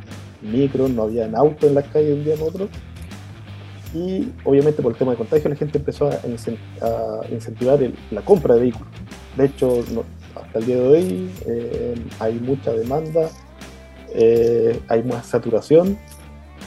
micro, 0.42 0.88
no 0.88 1.02
había 1.02 1.30
autos 1.34 1.68
en 1.68 1.74
las 1.74 1.84
calles 1.88 2.08
de 2.08 2.14
un 2.14 2.24
día 2.24 2.34
para 2.34 2.46
otro, 2.46 2.68
y 3.94 4.28
obviamente 4.44 4.82
por 4.82 4.92
el 4.92 4.98
tema 4.98 5.12
de 5.12 5.18
contagio 5.18 5.50
la 5.50 5.56
gente 5.56 5.78
empezó 5.78 6.08
a, 6.08 7.26
incentivar 7.30 7.80
la 8.10 8.22
compra 8.22 8.54
de 8.54 8.60
vehículos. 8.60 8.88
De 9.36 9.46
hecho, 9.46 9.84
hasta 10.34 10.58
el 10.58 10.66
día 10.66 10.76
de 10.76 10.88
hoy 10.88 11.30
eh, 11.46 11.94
hay 12.18 12.34
mucha 12.34 12.72
demanda 12.72 13.30
eh, 14.12 14.80
hay 14.88 15.04
más 15.04 15.26
saturación 15.26 15.96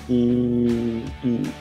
y, 0.07 1.03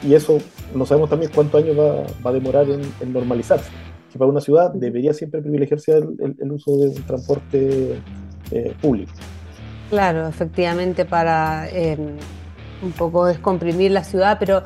eso 0.08 0.38
no 0.74 0.86
sabemos 0.86 1.10
también 1.10 1.32
cuántos 1.34 1.62
años 1.62 1.76
va, 1.76 2.28
a 2.28 2.32
demorar 2.32 2.66
en, 2.68 3.12
normalizarse. 3.12 3.70
Que 4.12 4.18
para 4.18 4.30
una 4.30 4.40
ciudad 4.40 4.72
debería 4.72 5.14
siempre 5.14 5.40
privilegiarse 5.40 5.92
el, 5.92 6.52
uso 6.52 6.76
de 6.76 6.88
un 6.88 7.02
transporte 7.02 7.98
eh, 8.50 8.74
público. 8.80 9.12
Claro, 9.90 10.28
efectivamente, 10.28 11.04
para 11.04 11.68
eh, 11.70 11.96
un 12.82 12.92
poco 12.92 13.26
descomprimir 13.26 13.90
la 13.90 14.04
ciudad, 14.04 14.36
pero 14.38 14.62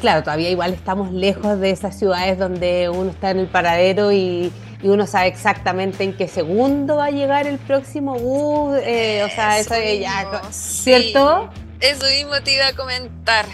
claro, 0.00 0.22
todavía 0.22 0.50
igual 0.50 0.72
estamos 0.72 1.12
lejos 1.12 1.58
de 1.58 1.70
esas 1.70 1.98
ciudades 1.98 2.38
donde 2.38 2.88
uno 2.88 3.10
está 3.10 3.32
en 3.32 3.40
el 3.40 3.48
paradero 3.48 4.12
y, 4.12 4.52
y 4.84 4.88
uno 4.88 5.06
sabe 5.06 5.28
exactamente 5.28 6.04
en 6.04 6.14
qué 6.14 6.28
segundo 6.28 6.96
va 6.96 7.06
a 7.06 7.10
llegar 7.10 7.46
el 7.46 7.56
próximo 7.56 8.18
bus, 8.18 8.76
eh, 8.84 9.22
o 9.24 9.30
sea, 9.30 9.58
eso, 9.58 9.74
ya, 9.98 10.42
¿cierto? 10.50 11.48
eso 11.80 12.04
mismo 12.04 12.34
te 12.44 12.54
iba 12.54 12.68
a 12.68 12.74
comentar 12.74 13.46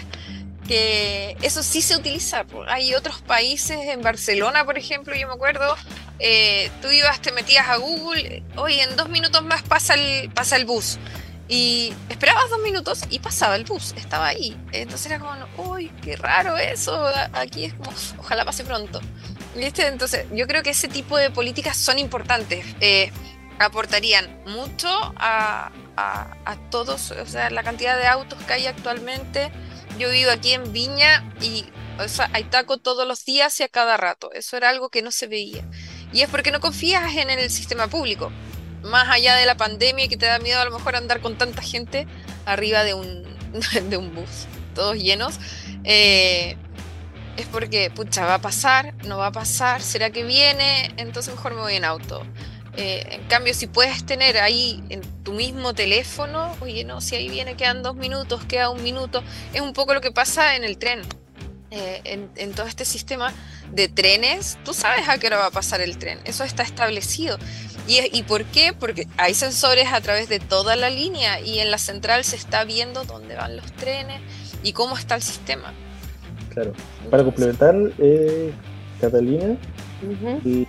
que 0.67 1.37
eso 1.41 1.63
sí 1.63 1.81
se 1.81 1.95
utiliza. 1.95 2.45
Hay 2.67 2.93
otros 2.93 3.21
países, 3.21 3.77
en 3.87 4.01
Barcelona, 4.01 4.65
por 4.65 4.77
ejemplo, 4.77 5.15
yo 5.15 5.27
me 5.27 5.33
acuerdo, 5.33 5.75
eh, 6.19 6.69
tú 6.81 6.89
ibas, 6.91 7.21
te 7.21 7.31
metías 7.31 7.67
a 7.67 7.77
Google, 7.77 8.43
oye, 8.55 8.83
en 8.83 8.95
dos 8.95 9.09
minutos 9.09 9.43
más 9.43 9.63
pasa 9.63 9.95
el, 9.95 10.29
pasa 10.31 10.55
el 10.55 10.65
bus. 10.65 10.97
Y 11.47 11.93
esperabas 12.07 12.49
dos 12.49 12.61
minutos 12.61 13.01
y 13.09 13.19
pasaba 13.19 13.57
el 13.57 13.65
bus, 13.65 13.93
estaba 13.97 14.27
ahí. 14.27 14.57
Entonces 14.71 15.07
era 15.07 15.19
como, 15.19 15.33
uy, 15.69 15.91
qué 16.01 16.15
raro 16.15 16.57
eso. 16.57 17.11
Aquí 17.33 17.65
es 17.65 17.73
como, 17.73 17.91
ojalá 18.19 18.45
pase 18.45 18.63
pronto. 18.63 19.01
¿Viste? 19.53 19.85
Entonces, 19.85 20.27
yo 20.31 20.47
creo 20.47 20.63
que 20.63 20.69
ese 20.69 20.87
tipo 20.87 21.17
de 21.17 21.29
políticas 21.29 21.75
son 21.75 21.99
importantes. 21.99 22.65
Eh, 22.79 23.11
aportarían 23.59 24.41
mucho 24.45 24.87
a, 25.17 25.71
a, 25.97 26.55
todos, 26.69 27.11
o 27.11 27.25
sea, 27.25 27.49
la 27.49 27.63
cantidad 27.63 27.97
de 27.97 28.07
autos 28.07 28.39
que 28.43 28.53
hay 28.53 28.67
actualmente. 28.67 29.51
Yo 30.01 30.09
vivo 30.09 30.31
aquí 30.31 30.53
en 30.53 30.73
Viña 30.73 31.31
y 31.39 31.65
o 31.99 32.23
hay 32.33 32.45
taco 32.45 32.79
todos 32.79 33.07
los 33.07 33.23
días 33.23 33.59
y 33.59 33.63
a 33.63 33.67
cada 33.67 33.97
rato. 33.97 34.31
Eso 34.33 34.57
era 34.57 34.69
algo 34.69 34.89
que 34.89 35.03
no 35.03 35.11
se 35.11 35.27
veía. 35.27 35.63
Y 36.11 36.21
es 36.21 36.29
porque 36.29 36.49
no 36.49 36.59
confías 36.59 37.15
en 37.17 37.29
el 37.29 37.51
sistema 37.51 37.85
público 37.87 38.31
más 38.81 39.09
allá 39.09 39.35
de 39.35 39.45
la 39.45 39.55
pandemia 39.57 40.07
que 40.07 40.17
te 40.17 40.25
da 40.25 40.39
miedo 40.39 40.59
a 40.59 40.65
lo 40.65 40.71
mejor 40.71 40.95
andar 40.95 41.21
con 41.21 41.37
tanta 41.37 41.61
gente 41.61 42.07
arriba 42.47 42.83
de 42.83 42.95
un, 42.95 43.23
de 43.89 43.97
un 43.97 44.15
bus, 44.15 44.47
todos 44.73 44.95
llenos, 44.95 45.35
eh, 45.83 46.57
es 47.37 47.45
porque, 47.45 47.91
pucha, 47.91 48.25
va 48.25 48.35
a 48.35 48.41
pasar, 48.41 48.95
no 49.05 49.19
va 49.19 49.27
a 49.27 49.31
pasar, 49.31 49.83
será 49.83 50.09
que 50.09 50.23
viene, 50.23 50.91
entonces 50.97 51.33
mejor 51.35 51.53
me 51.53 51.61
voy 51.61 51.75
en 51.75 51.85
auto. 51.85 52.25
Eh, 52.77 53.05
en 53.11 53.23
cambio, 53.23 53.53
si 53.53 53.67
puedes 53.67 54.05
tener 54.05 54.37
ahí 54.37 54.81
en 54.89 55.01
tu 55.23 55.33
mismo 55.33 55.73
teléfono, 55.73 56.55
oye, 56.61 56.83
no, 56.85 57.01
si 57.01 57.15
ahí 57.15 57.29
viene, 57.29 57.55
quedan 57.55 57.83
dos 57.83 57.95
minutos, 57.95 58.45
queda 58.45 58.69
un 58.69 58.81
minuto, 58.81 59.23
es 59.53 59.61
un 59.61 59.73
poco 59.73 59.93
lo 59.93 60.01
que 60.01 60.11
pasa 60.11 60.55
en 60.55 60.63
el 60.63 60.77
tren. 60.77 61.01
Eh, 61.73 62.01
en, 62.03 62.29
en, 62.35 62.51
todo 62.51 62.67
este 62.67 62.83
sistema 62.83 63.33
de 63.71 63.87
trenes, 63.87 64.57
tú 64.65 64.73
sabes 64.73 65.07
a 65.07 65.17
qué 65.17 65.27
hora 65.27 65.37
va 65.37 65.45
a 65.45 65.51
pasar 65.51 65.79
el 65.79 65.97
tren, 65.97 66.19
eso 66.25 66.43
está 66.43 66.63
establecido. 66.63 67.37
¿Y, 67.87 68.23
por 68.23 68.45
qué? 68.45 68.73
Porque 68.77 69.07
hay 69.17 69.33
sensores 69.33 69.91
a 69.91 70.01
través 70.01 70.29
de 70.29 70.39
toda 70.39 70.75
la 70.75 70.89
línea 70.89 71.41
y 71.41 71.59
en 71.59 71.71
la 71.71 71.77
central 71.77 72.23
se 72.23 72.35
está 72.35 72.63
viendo 72.63 73.03
dónde 73.03 73.35
van 73.35 73.57
los 73.57 73.71
trenes 73.73 74.21
y 74.63 74.73
cómo 74.73 74.97
está 74.97 75.15
el 75.15 75.21
sistema. 75.21 75.73
Claro. 76.49 76.73
Para 77.09 77.23
complementar, 77.23 77.75
eh, 77.97 78.51
Catalina, 78.99 79.57
y, 80.45 80.67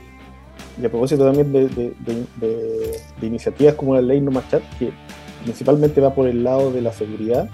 a 0.78 0.88
propósito 0.88 1.24
también 1.24 1.52
de, 1.52 3.00
iniciativas 3.20 3.74
como 3.74 3.94
la 3.94 4.02
ley 4.02 4.20
No 4.20 4.30
Más 4.30 4.44
que 4.78 4.92
principalmente 5.44 6.00
va 6.00 6.14
por 6.14 6.28
el 6.28 6.44
lado 6.44 6.70
de 6.72 6.82
la 6.82 6.92
seguridad, 6.92 7.48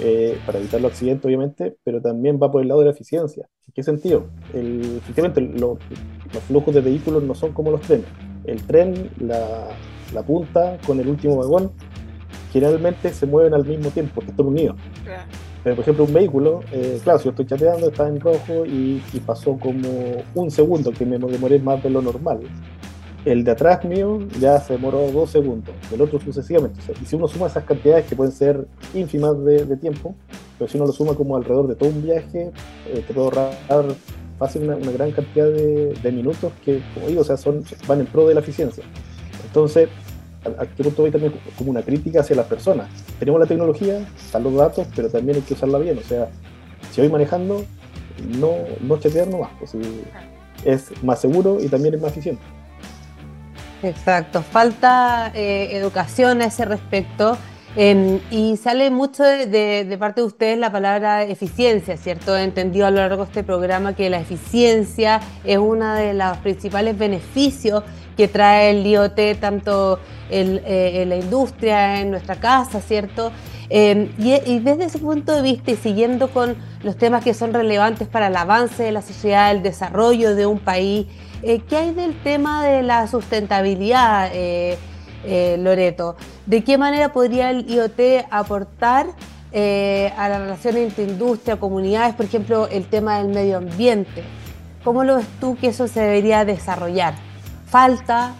eh, 0.00 0.38
para 0.46 0.58
evitar 0.58 0.80
los 0.80 0.92
accidentes, 0.92 1.26
obviamente, 1.26 1.76
pero 1.84 2.00
también 2.00 2.38
va 2.42 2.50
por 2.50 2.62
el 2.62 2.68
lado 2.68 2.80
de 2.80 2.86
la 2.86 2.92
eficiencia. 2.92 3.48
¿En 3.66 3.74
qué 3.74 3.82
sentido? 3.82 4.26
Efectivamente, 4.54 5.40
los 5.40 5.78
flujos 6.46 6.74
de 6.74 6.80
vehículos 6.80 7.22
no 7.22 7.34
son 7.34 7.52
como 7.52 7.70
los 7.70 7.80
trenes 7.82 8.06
el 8.48 8.62
tren, 8.66 9.10
la, 9.20 10.22
punta 10.26 10.78
con 10.86 10.98
el 11.00 11.08
último 11.08 11.36
vagón, 11.36 11.70
generalmente 12.52 13.12
se 13.12 13.26
mueven 13.26 13.54
al 13.54 13.64
mismo 13.64 13.90
tiempo, 13.90 14.20
que 14.20 14.30
están 14.30 14.46
unidos. 14.46 14.76
Pero, 15.68 15.76
por 15.76 15.82
ejemplo, 15.82 16.04
un 16.04 16.14
vehículo, 16.14 16.60
eh, 16.72 16.98
claro, 17.04 17.18
si 17.18 17.26
yo 17.26 17.30
estoy 17.32 17.44
chateando, 17.44 17.88
está 17.88 18.08
en 18.08 18.18
rojo 18.18 18.64
y, 18.64 19.02
pasó 19.26 19.58
como 19.58 19.86
un 20.34 20.50
segundo, 20.50 20.90
que 20.92 21.04
me 21.04 21.18
demoré 21.18 21.58
más 21.58 21.82
de 21.82 21.90
lo 21.90 22.00
normal. 22.00 22.40
El 23.26 23.44
de 23.44 23.50
atrás 23.50 23.84
mío 23.84 24.18
ya 24.40 24.58
se 24.60 24.72
demoró 24.72 25.10
dos 25.12 25.28
segundos, 25.28 25.74
el 25.92 26.00
otro 26.00 26.18
sucesivamente. 26.20 26.80
y 27.02 27.04
si 27.04 27.16
uno 27.16 27.28
suma 27.28 27.48
esas 27.48 27.64
cantidades 27.64 28.06
que 28.06 28.16
pueden 28.16 28.32
ser 28.32 28.66
ínfimas 28.94 29.44
de, 29.44 29.76
tiempo, 29.76 30.14
pero 30.58 30.70
si 30.70 30.78
uno 30.78 30.86
lo 30.86 30.92
suma 30.92 31.12
como 31.12 31.36
alrededor 31.36 31.68
de 31.68 31.74
todo 31.74 31.90
un 31.90 32.02
viaje, 32.02 32.50
eh, 32.86 33.04
te 33.06 33.12
puedo 33.12 33.26
ahorrar 33.26 33.94
fácil 34.38 34.62
una, 34.62 34.76
gran 34.90 35.12
cantidad 35.12 35.50
de, 35.50 36.12
minutos 36.12 36.50
que, 36.64 36.80
como 36.94 37.20
o 37.20 37.24
sea, 37.24 37.36
son, 37.36 37.62
van 37.86 38.00
en 38.00 38.06
pro 38.06 38.26
de 38.26 38.32
la 38.32 38.40
eficiencia. 38.40 38.84
Entonces, 39.44 39.90
a, 40.58 40.66
qué 40.66 40.82
punto 40.82 41.02
voy 41.02 41.10
también 41.10 41.34
como 41.56 41.70
una 41.70 41.82
crítica 41.82 42.20
hacia 42.20 42.36
las 42.36 42.46
personas. 42.46 42.88
Tenemos 43.18 43.40
la 43.40 43.46
tecnología, 43.46 44.06
están 44.16 44.42
los 44.42 44.54
datos, 44.54 44.86
pero 44.94 45.08
también 45.08 45.36
hay 45.36 45.42
que 45.42 45.54
usarla 45.54 45.78
bien. 45.78 45.98
O 45.98 46.02
sea, 46.02 46.28
si 46.92 47.00
voy 47.00 47.10
manejando, 47.10 47.64
no, 48.38 48.52
no 48.80 48.98
chatear 48.98 49.28
nomás, 49.28 49.50
pues, 49.58 49.72
es 50.64 51.02
más 51.02 51.20
seguro 51.20 51.58
y 51.60 51.68
también 51.68 51.94
es 51.94 52.00
más 52.00 52.12
eficiente. 52.12 52.42
Exacto, 53.82 54.42
falta 54.42 55.30
eh, 55.34 55.76
educación 55.76 56.42
a 56.42 56.46
ese 56.46 56.64
respecto. 56.64 57.38
Em, 57.76 58.20
y 58.30 58.56
sale 58.56 58.90
mucho 58.90 59.22
de, 59.22 59.96
parte 59.98 60.22
de 60.22 60.26
ustedes 60.26 60.58
la 60.58 60.72
palabra 60.72 61.22
eficiencia, 61.24 61.96
¿cierto? 61.96 62.36
He 62.36 62.42
entendido 62.42 62.86
a 62.86 62.90
lo 62.90 62.96
largo 62.96 63.24
de 63.24 63.28
este 63.28 63.44
programa 63.44 63.94
que 63.94 64.08
la 64.08 64.18
eficiencia 64.18 65.20
es 65.44 65.58
uno 65.58 65.94
de 65.94 66.14
los 66.14 66.38
principales 66.38 66.96
beneficios 66.96 67.84
que 68.16 68.26
trae 68.26 68.70
el 68.70 68.86
IoT, 68.86 69.38
tanto 69.38 70.00
eh, 70.30 71.02
en, 71.02 71.08
la 71.08 71.16
industria, 71.16 72.00
en 72.00 72.10
nuestra 72.10 72.36
casa, 72.36 72.80
¿cierto? 72.80 73.30
Em, 73.68 74.08
y, 74.18 74.58
desde 74.60 74.86
ese 74.86 74.98
punto 74.98 75.32
de 75.32 75.42
vista 75.42 75.70
y 75.70 75.76
siguiendo 75.76 76.30
con 76.30 76.56
los 76.82 76.96
temas 76.96 77.22
que 77.22 77.34
son 77.34 77.52
relevantes 77.52 78.08
para 78.08 78.28
el 78.28 78.36
avance 78.36 78.82
de 78.82 78.92
la 78.92 79.02
sociedad, 79.02 79.50
el 79.50 79.62
desarrollo 79.62 80.34
de 80.34 80.46
un 80.46 80.58
país, 80.58 81.06
eh, 81.42 81.60
¿qué 81.68 81.76
hay 81.76 81.94
del 81.94 82.20
tema 82.22 82.64
de 82.64 82.82
la 82.82 83.06
sustentabilidad? 83.06 84.30
Eh, 85.24 85.56
Loreto. 85.58 86.16
¿De 86.46 86.62
qué 86.62 86.78
manera 86.78 87.12
podría 87.12 87.50
el 87.50 87.68
IoT 87.68 88.26
aportar 88.30 89.06
eh, 89.50 90.12
a 90.16 90.28
la 90.28 90.38
relación 90.38 90.76
entre 90.76 91.04
industria, 91.04 91.56
comunidades, 91.56 92.14
por 92.14 92.26
ejemplo, 92.26 92.68
el 92.68 92.86
tema 92.86 93.18
del 93.18 93.28
medio 93.28 93.56
ambiente? 93.56 94.22
¿Cómo 94.84 95.04
lo 95.04 95.16
ves 95.16 95.26
tú 95.40 95.56
que 95.60 95.68
eso 95.68 95.88
se 95.88 96.00
debería 96.00 96.44
desarrollar? 96.44 97.14
¿Falta? 97.68 98.34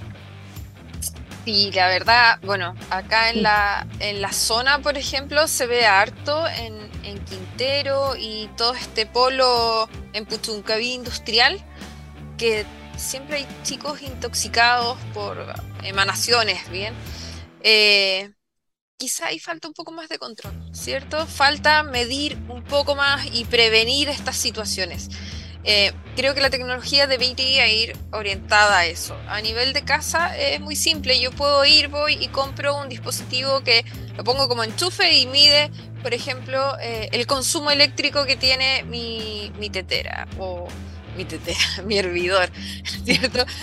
Sí, 1.44 1.70
la 1.72 1.88
verdad, 1.88 2.38
bueno, 2.44 2.74
acá 2.90 3.30
en 3.30 3.42
la, 3.42 3.86
en 4.00 4.22
la 4.22 4.32
zona, 4.32 4.78
por 4.80 4.96
ejemplo, 4.96 5.48
se 5.48 5.66
ve 5.66 5.86
harto 5.86 6.46
en, 6.46 6.74
en 7.04 7.18
Quintero 7.24 8.14
y 8.16 8.48
todo 8.56 8.74
este 8.74 9.06
polo 9.06 9.88
en 10.12 10.26
Puchuncaví 10.26 10.92
industrial 10.92 11.58
que 12.36 12.64
siempre 12.98 13.38
hay 13.38 13.46
chicos 13.62 14.02
intoxicados 14.02 14.98
por 15.14 15.38
emanaciones, 15.82 16.68
¿bien? 16.70 16.94
Eh, 17.62 18.30
quizá 18.96 19.26
ahí 19.26 19.38
falta 19.38 19.68
un 19.68 19.74
poco 19.74 19.92
más 19.92 20.08
de 20.08 20.18
control, 20.18 20.54
¿cierto? 20.72 21.26
Falta 21.26 21.82
medir 21.82 22.36
un 22.48 22.64
poco 22.64 22.94
más 22.94 23.26
y 23.32 23.44
prevenir 23.44 24.08
estas 24.08 24.36
situaciones. 24.36 25.08
Eh, 25.64 25.92
creo 26.16 26.34
que 26.34 26.40
la 26.40 26.50
tecnología 26.50 27.06
debería 27.06 27.68
ir 27.68 27.96
orientada 28.12 28.78
a 28.78 28.86
eso. 28.86 29.16
A 29.28 29.40
nivel 29.40 29.72
de 29.72 29.82
casa 29.82 30.36
es 30.36 30.60
muy 30.60 30.76
simple. 30.76 31.20
Yo 31.20 31.30
puedo 31.30 31.64
ir, 31.64 31.88
voy 31.88 32.14
y 32.14 32.28
compro 32.28 32.76
un 32.76 32.88
dispositivo 32.88 33.62
que 33.62 33.84
lo 34.16 34.24
pongo 34.24 34.48
como 34.48 34.64
enchufe 34.64 35.18
y 35.18 35.26
mide, 35.26 35.70
por 36.02 36.14
ejemplo, 36.14 36.78
eh, 36.80 37.08
el 37.12 37.26
consumo 37.26 37.70
eléctrico 37.70 38.24
que 38.24 38.36
tiene 38.36 38.84
mi, 38.84 39.52
mi 39.58 39.68
tetera 39.68 40.26
o 40.38 40.68
mi 41.18 41.26
tetera, 41.26 41.58
mi 41.84 41.98
hervidor, 41.98 42.50
¿cierto? 43.04 43.44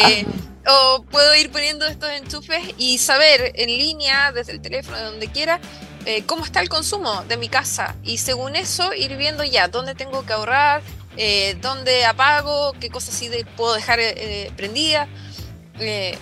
Eh, 0.00 0.26
o 0.66 1.02
puedo 1.10 1.34
ir 1.34 1.50
poniendo 1.50 1.86
estos 1.86 2.10
enchufes 2.10 2.62
y 2.78 2.98
saber 2.98 3.52
en 3.56 3.68
línea, 3.68 4.32
desde 4.32 4.52
el 4.52 4.60
teléfono, 4.60 4.96
de 4.96 5.04
donde 5.04 5.28
quiera, 5.28 5.60
eh, 6.04 6.24
cómo 6.26 6.44
está 6.44 6.60
el 6.60 6.68
consumo 6.68 7.22
de 7.28 7.36
mi 7.36 7.48
casa 7.48 7.94
y 8.02 8.18
según 8.18 8.56
eso 8.56 8.92
ir 8.92 9.16
viendo 9.16 9.44
ya 9.44 9.68
dónde 9.68 9.94
tengo 9.94 10.26
que 10.26 10.32
ahorrar, 10.32 10.82
eh, 11.16 11.56
dónde 11.60 12.04
apago, 12.04 12.72
qué 12.80 12.90
cosas 12.90 13.14
sí 13.14 13.30
puedo 13.56 13.74
dejar 13.74 14.00
eh, 14.00 14.50
prendida. 14.56 15.08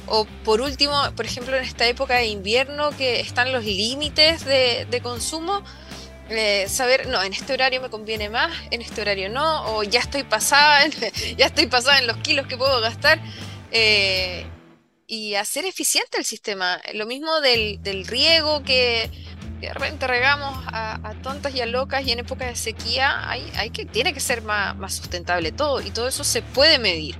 o 0.06 0.26
por 0.44 0.60
último, 0.60 0.94
por 1.16 1.24
ejemplo, 1.24 1.56
en 1.56 1.64
esta 1.64 1.86
época 1.86 2.16
de 2.16 2.26
invierno 2.26 2.90
que 2.90 3.20
están 3.20 3.52
los 3.52 3.64
límites 3.64 4.44
de, 4.44 5.00
consumo, 5.02 5.62
saber, 6.68 7.08
no, 7.08 7.22
en 7.22 7.32
este 7.32 7.52
horario 7.52 7.80
me 7.80 7.90
conviene 7.90 8.28
más, 8.28 8.52
en 8.70 8.82
este 8.82 9.00
horario 9.00 9.28
no, 9.28 9.76
o 9.76 9.82
ya 9.82 10.00
estoy 10.00 10.24
pasada, 10.24 10.86
ya 11.36 11.46
estoy 11.46 11.66
pasada 11.66 11.98
en 11.98 12.06
los 12.06 12.16
kilos 12.18 12.46
que 12.46 12.56
puedo 12.56 12.80
gastar 12.80 13.20
y 15.06 15.34
hacer 15.34 15.64
eficiente 15.64 16.18
el 16.18 16.24
sistema. 16.24 16.80
Lo 16.94 17.04
mismo 17.04 17.40
del, 17.40 17.82
del 17.82 18.06
riego 18.06 18.62
que 18.62 19.10
de 19.60 19.74
repente 19.74 20.06
regamos 20.06 20.56
a, 20.68 21.14
tontas 21.22 21.54
y 21.54 21.60
a 21.60 21.66
locas 21.66 22.06
y 22.06 22.12
en 22.12 22.20
época 22.20 22.46
de 22.46 22.56
sequía 22.56 23.28
hay, 23.28 23.50
hay 23.56 23.70
que, 23.70 23.84
tiene 23.84 24.14
que 24.14 24.20
ser 24.20 24.42
más, 24.42 24.76
más, 24.76 24.94
sustentable 24.94 25.52
todo 25.52 25.80
y 25.80 25.90
todo 25.90 26.08
eso 26.08 26.24
se 26.24 26.42
puede 26.42 26.78
medir. 26.78 27.16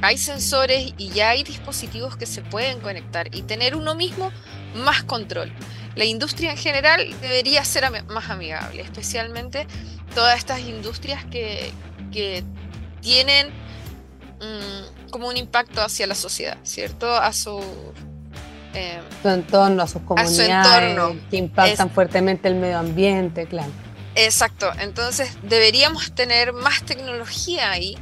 Hay 0.00 0.18
sensores 0.18 0.94
y 0.96 1.10
ya 1.10 1.30
hay 1.30 1.42
dispositivos 1.42 2.16
que 2.16 2.26
se 2.26 2.42
pueden 2.42 2.80
conectar 2.80 3.34
y 3.34 3.42
tener 3.42 3.76
uno 3.76 3.94
mismo 3.94 4.32
más 4.74 5.02
control. 5.02 5.52
La 5.94 6.04
industria 6.04 6.52
en 6.52 6.56
general 6.56 7.14
debería 7.20 7.64
ser 7.64 7.84
más 8.06 8.30
amigable, 8.30 8.82
especialmente 8.82 9.66
todas 10.14 10.38
estas 10.38 10.60
industrias 10.60 11.24
que, 11.26 11.70
que 12.10 12.42
tienen 13.00 13.48
mm, 14.40 15.10
como 15.10 15.28
un 15.28 15.36
impacto 15.36 15.82
hacia 15.82 16.06
la 16.06 16.14
sociedad, 16.14 16.56
¿cierto? 16.62 17.14
A 17.14 17.32
su 17.32 17.60
eh, 18.74 19.00
su 19.20 19.28
entorno, 19.28 19.82
a 19.82 19.86
sus 19.86 20.00
comunidades, 20.02 20.98
que 21.30 21.36
impactan 21.36 21.90
fuertemente 21.90 22.48
el 22.48 22.54
medio 22.54 22.78
ambiente, 22.78 23.46
claro. 23.46 23.70
Exacto, 24.14 24.70
entonces 24.78 25.36
deberíamos 25.42 26.12
tener 26.12 26.52
más 26.52 26.82
tecnología 26.82 27.70
ahí 27.70 27.96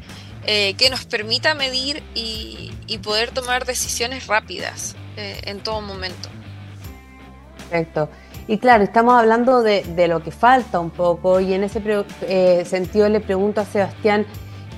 eh, 0.46 0.74
que 0.74 0.90
nos 0.90 1.04
permita 1.04 1.54
medir 1.54 2.02
y, 2.14 2.72
poder 3.02 3.30
tomar 3.30 3.64
decisiones 3.64 4.26
rápidas 4.26 4.94
eh, 5.16 5.40
en 5.44 5.60
todo 5.60 5.80
momento. 5.80 6.28
Perfecto. 7.70 8.08
Y 8.48 8.58
claro, 8.58 8.82
estamos 8.82 9.14
hablando 9.14 9.62
de, 9.62 10.08
lo 10.08 10.22
que 10.22 10.32
falta 10.32 10.80
un 10.80 10.90
poco 10.90 11.38
y 11.38 11.54
en 11.54 11.62
ese 11.64 12.04
sentido 12.64 13.08
le 13.08 13.20
pregunto 13.20 13.60
a 13.60 13.64
Sebastián, 13.64 14.26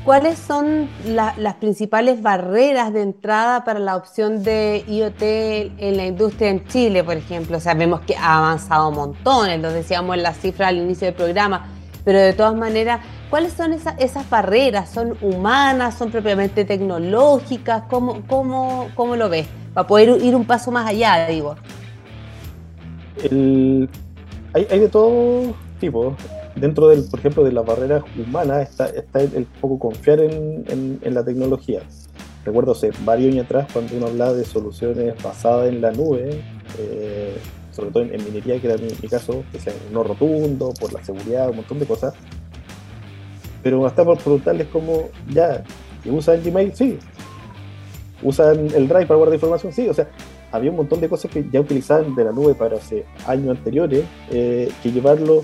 ¿Cuáles 0.05 0.37
son 0.37 0.89
las 1.07 1.55
principales 1.61 2.23
barreras 2.23 2.93
de 2.93 3.03
entrada 3.03 3.63
para 3.63 3.79
la 3.79 3.95
opción 3.95 4.43
de 4.43 4.85
IoT 4.89 5.23
en 5.23 5.97
la 5.97 6.05
industria 6.05 6.51
en 6.51 6.67
Chile, 6.67 7.05
por 7.05 7.17
ejemplo? 7.17 7.61
Sabemos 7.61 8.01
que 8.01 8.17
ha 8.17 8.39
avanzado 8.39 8.91
montones, 8.91 9.61
lo 9.61 9.71
decíamos 9.71 10.17
en 10.17 10.25
la 10.25 10.35
cifra 10.35 10.67
al 10.67 10.79
inicio 10.79 11.07
del 11.07 11.15
programa, 11.15 11.69
pero 12.05 12.19
de 12.19 12.33
todas 12.33 12.57
maneras, 12.57 12.99
¿cuáles 13.31 13.53
son 13.53 13.73
esas 13.73 14.29
barreras? 14.29 14.91
¿Son 14.91 15.17
humanas? 15.21 15.95
¿Son 15.95 16.11
propiamente 16.11 16.65
tecnológicas? 16.65 17.85
¿Cómo, 17.89 18.23
cómo, 18.27 18.89
cómo 18.97 19.15
lo 19.15 19.29
ves? 19.29 19.47
Para 19.73 19.87
poder 19.87 20.21
ir 20.21 20.35
un 20.35 20.45
paso 20.45 20.73
más 20.73 20.89
allá, 20.89 21.29
digo. 21.29 21.55
Hay, 23.21 24.67
hay 24.71 24.79
de 24.79 24.89
todo 24.89 25.55
tipo 25.81 26.17
dentro 26.55 26.89
del, 26.89 27.05
por 27.05 27.19
ejemplo, 27.19 27.45
de 27.45 27.53
las 27.53 27.65
barreras 27.65 28.03
humanas 28.17 28.69
está, 28.69 28.87
está 28.87 29.21
el, 29.21 29.47
poco 29.61 29.79
confiar 29.79 30.21
en, 30.21 30.99
en, 31.03 31.15
la 31.15 31.25
tecnología. 31.25 31.83
Recuerdo 32.45 32.73
hace 32.73 32.91
varios 33.05 33.33
años 33.33 33.47
atrás 33.47 33.69
cuando 33.73 33.97
uno 33.97 34.07
hablaba 34.07 34.33
de 34.33 34.45
soluciones 34.45 35.15
basadas 35.23 35.69
en 35.69 35.81
la 35.81 35.93
nube, 35.93 36.43
eh, 36.79 37.37
sobre 37.71 37.91
todo 37.91 38.03
en, 38.03 38.25
minería, 38.25 38.61
que 38.61 38.67
era 38.67 38.77
mi, 38.77 39.09
caso, 39.09 39.45
que 39.53 39.61
sea 39.61 39.73
no 39.93 40.03
rotundo, 40.03 40.73
por 40.79 40.93
la 40.93 41.03
seguridad, 41.05 41.51
un 41.51 41.57
montón 41.57 41.79
de 41.79 41.87
cosas. 41.87 42.15
Pero 43.63 43.87
hasta 43.87 44.05
por 44.05 44.19
preguntarles 44.19 44.67
como, 44.69 45.09
ya, 45.29 45.63
¿usan 46.05 46.43
Gmail? 46.43 46.75
Sí. 46.75 46.99
¿Usan 48.23 48.67
el 48.75 48.89
Drive 48.89 49.07
para 49.07 49.17
guardar 49.17 49.35
información? 49.35 49.73
Sí. 49.73 49.89
O 49.89 49.95
sea, 49.95 50.09
había 50.53 50.71
un 50.71 50.77
montón 50.77 51.01
de 51.01 51.09
cosas 51.09 51.31
que 51.31 51.45
ya 51.51 51.61
utilizaban 51.61 52.15
de 52.15 52.25
la 52.25 52.33
nube 52.33 52.55
para 52.55 52.77
hace 52.77 53.05
años 53.27 53.57
anteriores, 53.57 54.05
eh, 54.31 54.71
que 54.83 54.93
llevarlo 54.93 55.43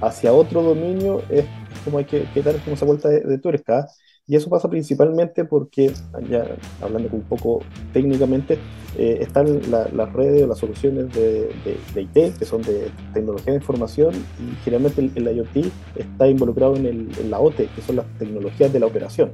hacia 0.00 0.32
otro 0.32 0.62
dominio 0.62 1.22
es 1.30 1.44
como 1.84 1.98
hay 1.98 2.04
que, 2.04 2.26
dar 2.42 2.56
como 2.62 2.74
esa 2.74 2.84
vuelta 2.84 3.08
de, 3.08 3.38
tuerca. 3.38 3.88
Y 4.26 4.36
eso 4.36 4.50
pasa 4.50 4.68
principalmente 4.68 5.46
porque, 5.46 5.90
ya 6.28 6.44
hablando 6.82 7.08
un 7.12 7.22
poco 7.22 7.60
técnicamente, 7.94 8.58
eh, 8.98 9.18
están 9.22 9.62
las 9.70 10.12
redes 10.12 10.42
o 10.42 10.46
las 10.46 10.58
soluciones 10.58 11.10
de, 11.14 11.50
IT, 11.96 12.38
que 12.38 12.44
son 12.44 12.60
de 12.60 12.90
tecnología 13.14 13.52
de 13.52 13.58
información, 13.58 14.14
y 14.14 14.54
generalmente 14.64 15.10
el, 15.14 15.34
IoT 15.34 15.72
está 15.96 16.28
involucrado 16.28 16.76
en, 16.76 16.84
el, 16.84 17.30
la 17.30 17.40
OT, 17.40 17.56
que 17.74 17.80
son 17.80 17.96
las 17.96 18.06
tecnologías 18.18 18.70
de 18.70 18.80
la 18.80 18.86
operación, 18.86 19.30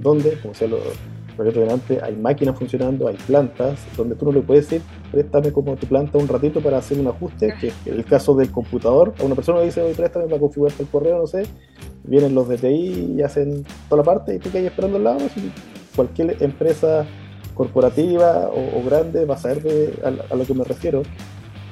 donde, 0.00 0.36
como 0.40 0.52
sea 0.52 0.66
lo, 0.66 0.78
porque 1.36 1.52
delante 1.58 2.00
hay 2.02 2.14
máquinas 2.16 2.56
funcionando, 2.56 3.08
hay 3.08 3.16
plantas, 3.26 3.78
donde 3.96 4.14
tú 4.14 4.26
no 4.26 4.32
le 4.32 4.40
puedes 4.40 4.68
decir, 4.68 4.82
préstame 5.10 5.52
como 5.52 5.74
tu 5.76 5.86
planta 5.86 6.18
un 6.18 6.28
ratito 6.28 6.60
para 6.60 6.78
hacer 6.78 6.98
un 6.98 7.08
ajuste, 7.08 7.54
que 7.60 7.68
es 7.68 7.74
el 7.86 8.04
caso 8.04 8.34
del 8.34 8.50
computador. 8.50 9.14
A 9.18 9.24
una 9.24 9.34
persona 9.34 9.58
le 9.60 9.66
dice, 9.66 9.82
oye, 9.82 9.94
préstame 9.94 10.26
para 10.26 10.38
configurarte 10.38 10.82
el 10.82 10.88
correo, 10.88 11.18
no 11.18 11.26
sé. 11.26 11.44
Vienen 12.04 12.34
los 12.34 12.48
de 12.48 12.58
TI 12.58 13.14
y 13.16 13.22
hacen 13.22 13.64
toda 13.88 14.02
la 14.02 14.04
parte 14.04 14.34
y 14.34 14.38
tú 14.38 14.50
que 14.50 14.64
esperando 14.64 14.98
al 14.98 15.04
lado. 15.04 15.18
Cualquier 15.96 16.42
empresa 16.42 17.06
corporativa 17.54 18.50
o, 18.50 18.82
grande 18.84 19.24
va 19.24 19.34
a 19.34 19.38
saber 19.38 20.00
a, 20.04 20.34
lo 20.34 20.44
que 20.44 20.54
me 20.54 20.64
refiero, 20.64 21.02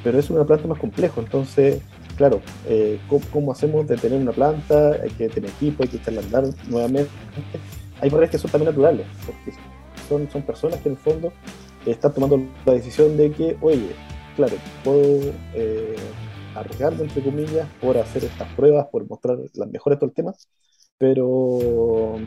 pero 0.03 0.19
es 0.19 0.31
una 0.31 0.45
planta 0.45 0.67
más 0.67 0.79
complejo. 0.79 1.21
Entonces, 1.21 1.83
claro, 2.17 2.41
eh, 2.69 2.99
¿cómo, 3.31 3.53
hacemos 3.53 3.87
de 3.87 3.97
tener 3.97 4.21
una 4.21 4.33
planta? 4.33 4.93
Hay 5.03 5.11
que 5.11 5.29
tener 5.29 5.51
equipo, 5.51 5.83
hay 5.83 5.89
que 5.89 5.99
a 5.99 6.21
andar 6.21 6.45
nuevamente 6.69 7.11
hay 8.03 8.11
barreras 8.11 8.31
que 8.31 8.39
son 8.39 8.51
también 8.51 8.71
naturales, 8.71 9.07
porque 9.25 9.53
son, 10.09 10.29
son 10.29 10.43
personas 10.43 10.81
que 10.81 10.89
en 10.89 10.97
el 10.97 11.01
fondo 11.01 11.33
están 11.87 12.13
tomando 12.13 12.43
la 12.67 12.73
decisión 12.73 13.17
de 13.17 13.31
que, 13.31 13.57
oye, 13.61 13.91
claro, 14.35 14.57
puedo 14.83 15.33
eh, 15.55 15.95
arriesgarme, 16.57 17.05
entre 17.05 17.23
comillas, 17.23 17.69
por 17.81 17.97
hacer 17.97 18.25
estas 18.25 18.53
pruebas, 18.55 18.89
por 18.89 19.09
mostrar 19.09 19.39
las 19.55 19.71
mejores 19.71 19.97
de 19.97 20.01
todo 20.01 20.11
el 20.11 20.15
tema, 20.15 20.35
pero, 20.99 22.19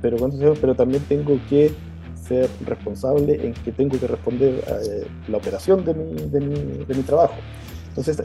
pero, 0.00 0.30
pero 0.60 0.74
también 0.76 1.02
tengo 1.08 1.40
que 1.48 1.72
ser 2.14 2.48
responsable 2.64 3.44
en 3.44 3.52
que 3.52 3.72
tengo 3.72 3.98
que 3.98 4.06
responder 4.06 4.64
a 4.68 4.80
eh, 4.80 5.08
la 5.26 5.38
operación 5.38 5.84
de 5.84 5.94
mi, 5.94 6.14
de, 6.14 6.40
mi, 6.40 6.84
de 6.84 6.94
mi, 6.94 7.02
trabajo. 7.02 7.34
Entonces, 7.88 8.16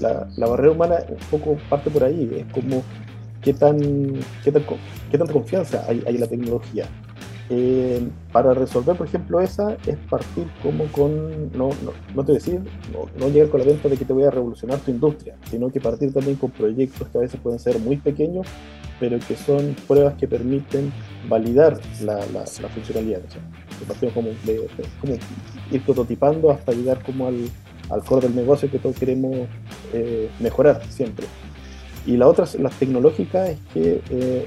la, 0.00 0.28
la, 0.36 0.46
barrera 0.46 0.70
humana 0.70 0.98
un 1.08 1.16
poco 1.36 1.58
parte 1.68 1.90
por 1.90 2.04
ahí, 2.04 2.30
es 2.46 2.52
como 2.52 2.84
qué, 3.42 3.52
tan, 3.52 3.78
qué, 4.44 4.52
qué 5.10 5.18
tanta 5.18 5.32
confianza 5.32 5.84
hay, 5.88 6.02
hay, 6.06 6.14
en 6.14 6.20
la 6.20 6.26
tecnología. 6.26 6.86
Eh, 7.50 8.06
para 8.30 8.52
resolver, 8.52 8.94
por 8.94 9.06
ejemplo, 9.06 9.40
esa 9.40 9.78
es 9.86 9.96
partir 10.10 10.46
como 10.62 10.84
con, 10.92 11.50
no, 11.52 11.70
no, 11.82 11.92
no 12.14 12.24
te 12.24 12.32
decir, 12.32 12.60
no, 12.92 13.06
no, 13.18 13.32
llegar 13.32 13.48
con 13.48 13.60
la 13.60 13.66
venta 13.66 13.88
de 13.88 13.96
que 13.96 14.04
te 14.04 14.12
voy 14.12 14.24
a 14.24 14.30
revolucionar 14.30 14.78
tu 14.80 14.90
industria, 14.90 15.34
sino 15.50 15.70
que 15.70 15.80
partir 15.80 16.12
también 16.12 16.36
con 16.36 16.50
proyectos 16.50 17.08
que 17.08 17.16
a 17.16 17.22
veces 17.22 17.40
pueden 17.40 17.58
ser 17.58 17.78
muy 17.78 17.96
pequeños, 17.96 18.46
pero 19.00 19.18
que 19.18 19.34
son 19.34 19.74
pruebas 19.86 20.14
que 20.14 20.28
permiten 20.28 20.92
validar 21.26 21.80
la, 22.02 22.16
la, 22.16 22.40
la 22.40 22.68
funcionalidad. 22.68 23.20
O 23.24 23.94
sea, 23.94 24.10
como, 24.12 24.28
de, 24.44 24.68
como 25.00 25.14
ir 25.70 25.82
prototipando 25.82 26.50
hasta 26.50 26.72
llegar 26.72 27.02
como 27.02 27.28
al, 27.28 27.48
al 27.90 28.02
core 28.02 28.26
del 28.26 28.36
negocio 28.36 28.70
que 28.70 28.78
todos 28.78 28.96
queremos 28.96 29.48
eh, 29.94 30.28
mejorar 30.40 30.82
siempre. 30.90 31.26
Y 32.06 32.16
la 32.16 32.28
otra, 32.28 32.46
las 32.58 32.78
tecnológicas, 32.78 33.50
es 33.50 33.58
que 33.72 34.00
eh, 34.10 34.46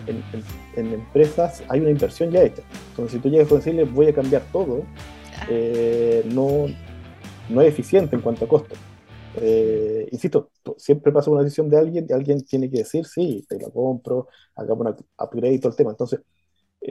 en, 0.75 0.93
empresas 0.93 1.63
hay 1.67 1.79
una 1.79 1.91
inversión 1.91 2.31
ya 2.31 2.43
hecha. 2.43 2.63
Entonces, 2.89 3.13
si 3.13 3.19
tú 3.19 3.29
llegas 3.29 3.51
a 3.51 3.55
decirle 3.55 3.83
voy 3.83 4.07
a 4.07 4.13
cambiar 4.13 4.43
todo, 4.51 4.83
ah. 5.35 5.47
eh, 5.49 6.23
no, 6.33 6.65
no 7.49 7.61
es 7.61 7.67
eficiente 7.67 8.15
en 8.15 8.21
cuanto 8.21 8.45
a 8.45 8.47
costo. 8.47 8.75
Eh, 9.35 10.07
insisto, 10.11 10.49
siempre 10.77 11.11
pasa 11.11 11.31
una 11.31 11.43
decisión 11.43 11.69
de 11.69 11.77
alguien 11.77 12.05
y 12.09 12.13
alguien 12.13 12.43
tiene 12.43 12.69
que 12.69 12.79
decir, 12.79 13.05
sí, 13.05 13.45
te 13.47 13.59
la 13.59 13.69
compro, 13.69 14.27
hagamos 14.55 14.87
una 14.87 14.95
upgrade 15.19 15.53
y 15.53 15.59
todo 15.59 15.71
el 15.71 15.77
tema. 15.77 15.91
Entonces, 15.91 16.21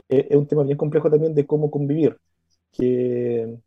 es 0.07 0.35
un 0.35 0.47
tema 0.47 0.63
bien 0.63 0.77
complejo 0.77 1.09
también 1.09 1.35
de 1.35 1.45
cómo 1.45 1.69
convivir. 1.69 2.17
Que, 2.71 3.57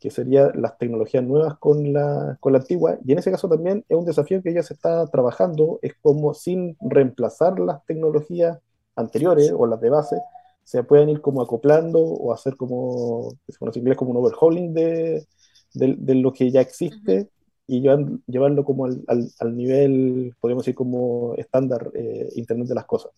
que 0.00 0.10
serían 0.10 0.52
las 0.54 0.78
tecnologías 0.78 1.22
nuevas 1.22 1.58
con 1.58 1.92
la, 1.92 2.36
con 2.40 2.52
la 2.52 2.58
antigua, 2.58 2.98
y 3.04 3.12
en 3.12 3.18
ese 3.18 3.30
caso 3.30 3.48
también 3.48 3.84
es 3.88 3.96
un 3.96 4.06
desafío 4.06 4.42
que 4.42 4.54
ya 4.54 4.62
se 4.62 4.74
está 4.74 5.06
trabajando, 5.08 5.78
es 5.82 5.92
como 6.00 6.32
sin 6.34 6.76
reemplazar 6.80 7.58
las 7.58 7.84
tecnologías 7.84 8.58
anteriores 8.96 9.52
o 9.56 9.66
las 9.66 9.80
de 9.80 9.90
base, 9.90 10.16
se 10.64 10.82
pueden 10.84 11.08
ir 11.08 11.20
como 11.20 11.42
acoplando 11.42 12.00
o 12.00 12.32
hacer 12.32 12.56
como, 12.56 13.32
en 13.48 13.70
inglés 13.74 13.96
como 13.96 14.12
un 14.12 14.18
overhauling 14.18 14.72
de, 14.72 15.26
de, 15.74 16.14
lo 16.14 16.32
que 16.32 16.50
ya 16.50 16.60
existe 16.60 17.28
y 17.66 17.82
llevarlo 18.26 18.64
como 18.64 18.86
al, 18.86 19.02
al, 19.06 19.56
nivel, 19.56 20.34
podríamos 20.40 20.64
decir, 20.64 20.74
como 20.74 21.34
estándar 21.36 21.90
eh, 21.94 22.28
Internet 22.34 22.68
de 22.68 22.74
las 22.74 22.84
cosas. 22.84 23.12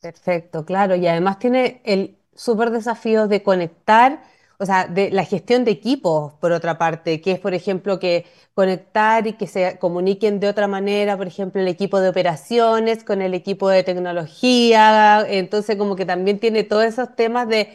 Perfecto, 0.00 0.64
claro, 0.64 0.96
y 0.96 1.06
además 1.06 1.38
tiene 1.38 1.80
el 1.84 2.16
súper 2.34 2.70
desafío 2.70 3.28
de 3.28 3.42
conectar 3.42 4.22
o 4.62 4.66
sea, 4.66 4.86
de 4.86 5.10
la 5.10 5.24
gestión 5.24 5.64
de 5.64 5.72
equipos, 5.72 6.34
por 6.34 6.52
otra 6.52 6.78
parte, 6.78 7.20
que 7.20 7.32
es, 7.32 7.40
por 7.40 7.52
ejemplo, 7.52 7.98
que 7.98 8.26
conectar 8.54 9.26
y 9.26 9.32
que 9.32 9.48
se 9.48 9.76
comuniquen 9.80 10.38
de 10.38 10.48
otra 10.48 10.68
manera, 10.68 11.16
por 11.16 11.26
ejemplo, 11.26 11.60
el 11.60 11.66
equipo 11.66 11.98
de 11.98 12.08
operaciones 12.08 13.02
con 13.02 13.22
el 13.22 13.34
equipo 13.34 13.68
de 13.68 13.82
tecnología, 13.82 15.26
entonces 15.28 15.74
como 15.74 15.96
que 15.96 16.06
también 16.06 16.38
tiene 16.38 16.62
todos 16.62 16.84
esos 16.84 17.16
temas 17.16 17.48
de, 17.48 17.70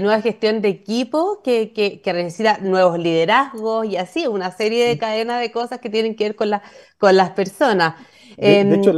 nueva 0.00 0.20
gestión 0.20 0.62
de 0.62 0.68
equipo 0.68 1.42
que, 1.42 1.72
que, 1.72 2.00
necesita 2.12 2.58
nuevos 2.58 3.00
liderazgos 3.00 3.86
y 3.86 3.96
así, 3.96 4.28
una 4.28 4.52
serie 4.52 4.86
de 4.86 4.96
cadenas 4.96 5.40
de 5.40 5.50
cosas 5.50 5.80
que 5.80 5.90
tienen 5.90 6.14
que 6.14 6.22
ver 6.22 6.36
con, 6.36 6.50
la, 6.50 6.62
con 6.98 7.16
las 7.16 7.30
personas. 7.30 7.96
De, 8.36 8.60
hecho, 8.76 8.92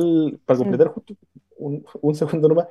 para 0.45 0.59
completar 0.59 0.88
justo 0.88 1.14
un, 1.57 1.86
un 2.03 2.14
segundo 2.14 2.49
nomás, 2.49 2.66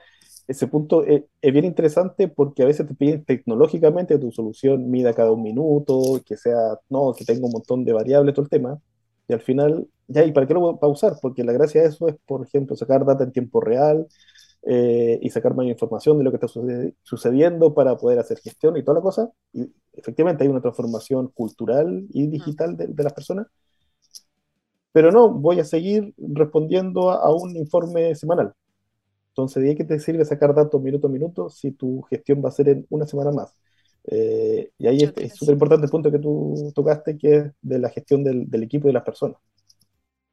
ese 0.50 0.68
punto 0.68 1.04
es, 1.06 1.26
bien 1.41 1.66
interesante 1.66 2.28
porque 2.28 2.64
a 2.64 2.66
veces 2.66 2.88
te 2.88 2.95
piden 2.95 3.24
tecnológicamente 3.24 4.16
que 4.16 4.20
tu 4.20 4.32
solución 4.32 4.89
mida 4.89 5.14
cada 5.14 5.32
un 5.32 5.43
minuto, 5.43 6.22
que 6.26 6.38
sea, 6.38 6.80
no, 6.89 7.14
que 7.14 7.24
tenga 7.24 7.45
un 7.45 7.52
montón 7.52 7.86
de 7.86 7.93
variables, 7.93 8.34
todo 8.34 8.45
el 8.45 8.50
tema. 8.50 8.82
Y 9.28 9.34
al 9.34 9.41
final, 9.41 9.88
ya, 10.08 10.24
¿y 10.26 10.32
para 10.32 10.47
qué 10.47 10.56
lo 10.56 10.74
va 10.74 10.80
a 10.82 10.88
usar? 10.88 11.14
Porque 11.22 11.43
la 11.43 11.54
gracia 11.54 11.82
de 11.82 11.89
eso 11.89 12.08
es, 12.08 12.16
por 12.26 12.43
ejemplo, 12.43 12.76
sacar 12.76 13.06
data 13.06 13.24
en 13.24 13.32
tiempo 13.32 13.62
real 13.62 14.08
eh, 14.64 15.20
y 15.22 15.30
sacar 15.30 15.54
más 15.56 15.68
información 15.68 16.18
de 16.18 16.24
lo 16.24 16.32
que 16.32 16.38
está 16.38 16.47
sucediendo 17.04 17.76
para 17.76 17.95
poder 17.97 18.18
hacer 18.18 18.39
gestión 18.39 18.76
y 18.76 18.84
toda 18.84 18.95
la 18.95 19.04
cosa. 19.04 19.30
Y 19.54 19.72
efectivamente 19.93 20.43
hay 20.43 20.50
una 20.50 20.62
transformación 20.62 21.28
cultural 21.28 22.08
y 22.12 22.26
digital 22.26 22.76
de, 22.76 23.04
las 23.04 23.14
personas. 23.14 23.47
Pero 24.91 25.12
no, 25.12 25.30
voy 25.30 25.60
a 25.60 25.64
seguir 25.64 26.14
respondiendo 26.18 27.12
a 27.12 27.32
un 27.36 27.56
informe 27.56 28.16
semanal 28.16 28.54
entonces, 29.30 29.64
¿de 29.64 29.76
qué 29.76 29.84
te 29.86 30.00
sirve 30.00 30.26
sacar 30.26 30.54
datos 30.54 30.82
minuto 30.82 31.08
a 31.08 31.10
minuto 31.10 31.50
si 31.50 31.72
tu 31.72 32.02
gestión 32.04 32.44
va 32.44 32.50
a 32.50 32.52
ser 32.52 32.70
en 32.70 32.86
una 32.90 33.06
semana 33.06 33.32
más? 33.32 33.56
Eh, 34.06 34.72
y 34.78 34.88
ahí 34.88 35.04
es 35.16 35.36
súper 35.36 35.54
importante 35.54 35.86
el 35.86 35.92
punto 35.92 36.12
que 36.12 36.20
tú 36.20 36.72
tocaste, 36.76 37.18
que 37.18 37.36
es 37.36 37.46
de 37.62 37.80
la 37.80 37.90
gestión 37.90 38.24
del, 38.24 38.64
equipo 38.64 38.88
y 38.88 38.90
de 38.90 38.94
las 38.94 39.04
personas. 39.04 39.38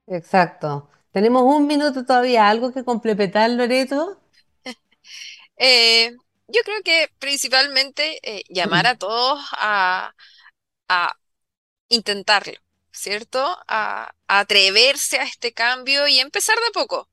Exacto. 0.07 0.89
Tenemos 1.13 1.43
un 1.43 1.67
minuto 1.67 2.05
todavía. 2.05 2.49
¿Algo 2.49 2.73
que 2.73 2.85
complementar, 2.85 3.51
Loreto? 3.51 4.21
Eh, 5.59 6.15
yo 6.49 6.61
creo 6.67 6.83
que 6.85 7.09
principalmente 7.19 8.19
eh, 8.23 8.43
llamar 8.51 8.87
a 8.87 8.99
todos 8.99 9.41
a, 9.53 10.13
intentarlo, 11.89 12.59
¿cierto? 12.93 13.39
a 13.67 14.13
atreverse 14.29 15.19
a 15.19 15.25
este 15.25 15.53
cambio 15.53 16.07
y 16.09 16.19
empezar 16.19 16.57
de 16.57 16.67
a 16.67 16.73
poco 16.75 17.09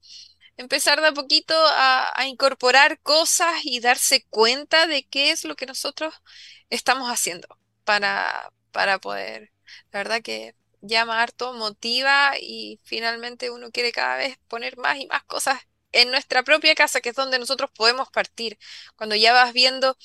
empezar 0.64 1.02
de 1.02 1.08
a 1.08 1.14
poquito 1.14 1.54
a, 1.58 2.26
incorporar 2.28 3.00
cosas 3.02 3.54
y 3.64 3.80
darse 3.80 4.26
cuenta 4.30 4.88
de 4.88 5.06
qué 5.08 5.32
es 5.32 5.46
lo 5.46 5.56
que 5.56 5.66
nosotros 5.66 6.14
estamos 6.70 7.10
haciendo 7.10 7.48
para, 7.84 8.52
para 8.72 9.00
poder, 9.00 9.52
la 9.92 10.00
verdad 10.00 10.22
que 10.22 10.56
llama 10.82 11.22
harto, 11.22 11.54
motiva 11.54 12.34
y 12.40 12.80
finalmente 12.84 13.52
uno 13.52 13.72
quiere 13.72 13.92
cada 13.92 14.18
vez 14.18 14.38
poner 14.48 14.78
más 14.78 15.00
y 15.00 15.08
más 15.08 15.24
cosas 15.24 15.60
en 15.92 16.12
nuestra 16.12 16.44
propia 16.44 16.76
casa, 16.76 17.02
que 17.02 17.10
es 17.10 17.16
donde 17.16 17.40
nosotros 17.40 17.70
podemos 17.76 18.10
partir. 18.12 18.58
Cuando 18.96 19.16
ya 19.16 19.34
vas 19.34 19.54
viendo 19.54 19.98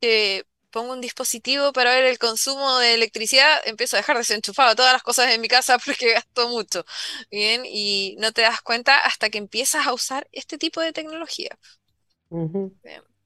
que 0.00 0.46
pongo 0.76 0.92
un 0.92 1.00
dispositivo 1.00 1.72
para 1.72 1.94
ver 1.94 2.04
el 2.04 2.18
consumo 2.18 2.76
de 2.76 2.92
electricidad, 2.92 3.60
empiezo 3.64 3.96
a 3.96 4.00
dejar 4.00 4.18
desenchufado 4.18 4.76
todas 4.76 4.92
las 4.92 5.02
cosas 5.02 5.32
en 5.32 5.40
mi 5.40 5.48
casa 5.48 5.78
porque 5.86 6.12
gasto 6.12 6.50
mucho. 6.50 6.84
Bien, 7.30 7.62
y 7.64 8.14
no 8.18 8.30
te 8.32 8.42
das 8.42 8.60
cuenta 8.60 8.98
hasta 8.98 9.30
que 9.30 9.38
empiezas 9.38 9.86
a 9.86 9.94
usar 9.94 10.28
este 10.32 10.58
tipo 10.58 10.82
de 10.82 10.92
tecnología. 10.92 11.56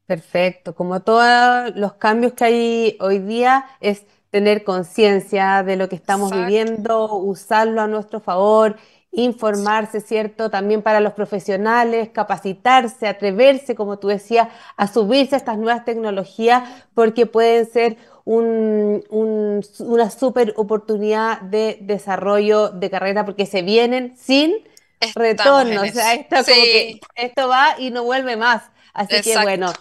Perfecto. 0.07 0.77
Como 0.77 1.03
todos 1.03 1.75
los 1.75 1.95
cambios 1.95 2.35
que 2.35 2.45
hay 2.45 2.97
hoy 3.01 3.19
día, 3.19 3.67
es 3.81 4.07
tener 4.31 4.63
conciencia 4.63 5.65
de 5.65 5.75
lo 5.75 5.89
que 5.89 5.97
estamos 5.97 6.31
viviendo, 6.31 7.13
usarlo 7.17 7.81
a 7.81 7.89
nuestro 7.89 8.21
favor 8.21 8.77
informarse, 9.13 10.01
¿cierto? 10.01 10.51
También 10.51 10.83
para 10.83 11.01
los 11.01 11.15
profesionales, 11.15 12.11
capacitarse, 12.11 13.09
atreverse, 13.09 13.75
como 13.75 13.99
tú 13.99 14.09
decías, 14.09 14.49
a 14.77 14.87
subirse 14.87 15.35
a 15.35 15.39
estas 15.39 15.59
nuevas 15.59 15.85
tecnologías 15.85 16.69
porque 16.95 17.27
pueden 17.27 17.69
ser 17.71 17.97
una 18.25 20.11
súper 20.11 20.55
oportunidad 20.57 21.41
de 21.41 21.79
desarrollo 21.81 22.69
de 22.69 22.91
carrera 22.91 23.25
porque 23.25 23.47
se 23.47 23.63
vienen 23.63 24.17
sin 24.17 24.53
retorno. 25.15 25.83
O 25.83 25.87
sea, 25.87 26.15
esto, 26.15 26.37
como 26.37 26.45
que 26.45 27.01
esto 27.17 27.49
va 27.49 27.75
y 27.79 27.91
no 27.91 28.05
vuelve 28.05 28.37
más. 28.37 28.63
Así 28.93 29.21
que 29.23 29.37
bueno. 29.43 29.73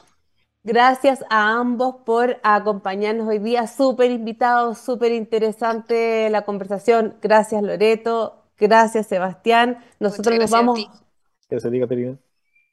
Gracias 0.61 1.23
a 1.29 1.53
ambos 1.53 1.95
por 2.05 2.37
acompañarnos 2.43 3.27
hoy 3.27 3.39
día. 3.39 3.65
Súper 3.65 4.11
invitados, 4.11 4.77
súper 4.79 5.13
interesante 5.13 6.29
la 6.29 6.41
conversación. 6.41 7.15
Gracias, 7.21 7.63
Loreto. 7.63 8.38
Gracias, 8.59 9.07
Sebastián. 9.07 9.79
Nosotros 9.99 10.37
nos 10.37 10.51
vamos. 10.51 10.79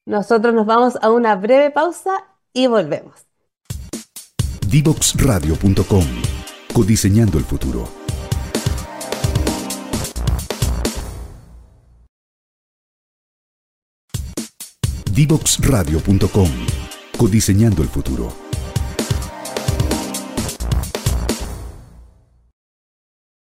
Nosotros 0.04 0.54
nos 0.54 0.66
vamos 0.66 0.98
a 1.00 1.10
una 1.10 1.36
breve 1.36 1.70
pausa 1.70 2.10
y 2.52 2.66
volvemos. 2.66 3.26
Divoxradio.com 4.68 6.04
Codiseñando 6.74 7.38
el 7.38 7.44
futuro. 7.44 7.88
Divoxradio.com 15.12 16.50
Codiseñando 17.16 17.82
el 17.82 17.88
futuro. 17.88 18.32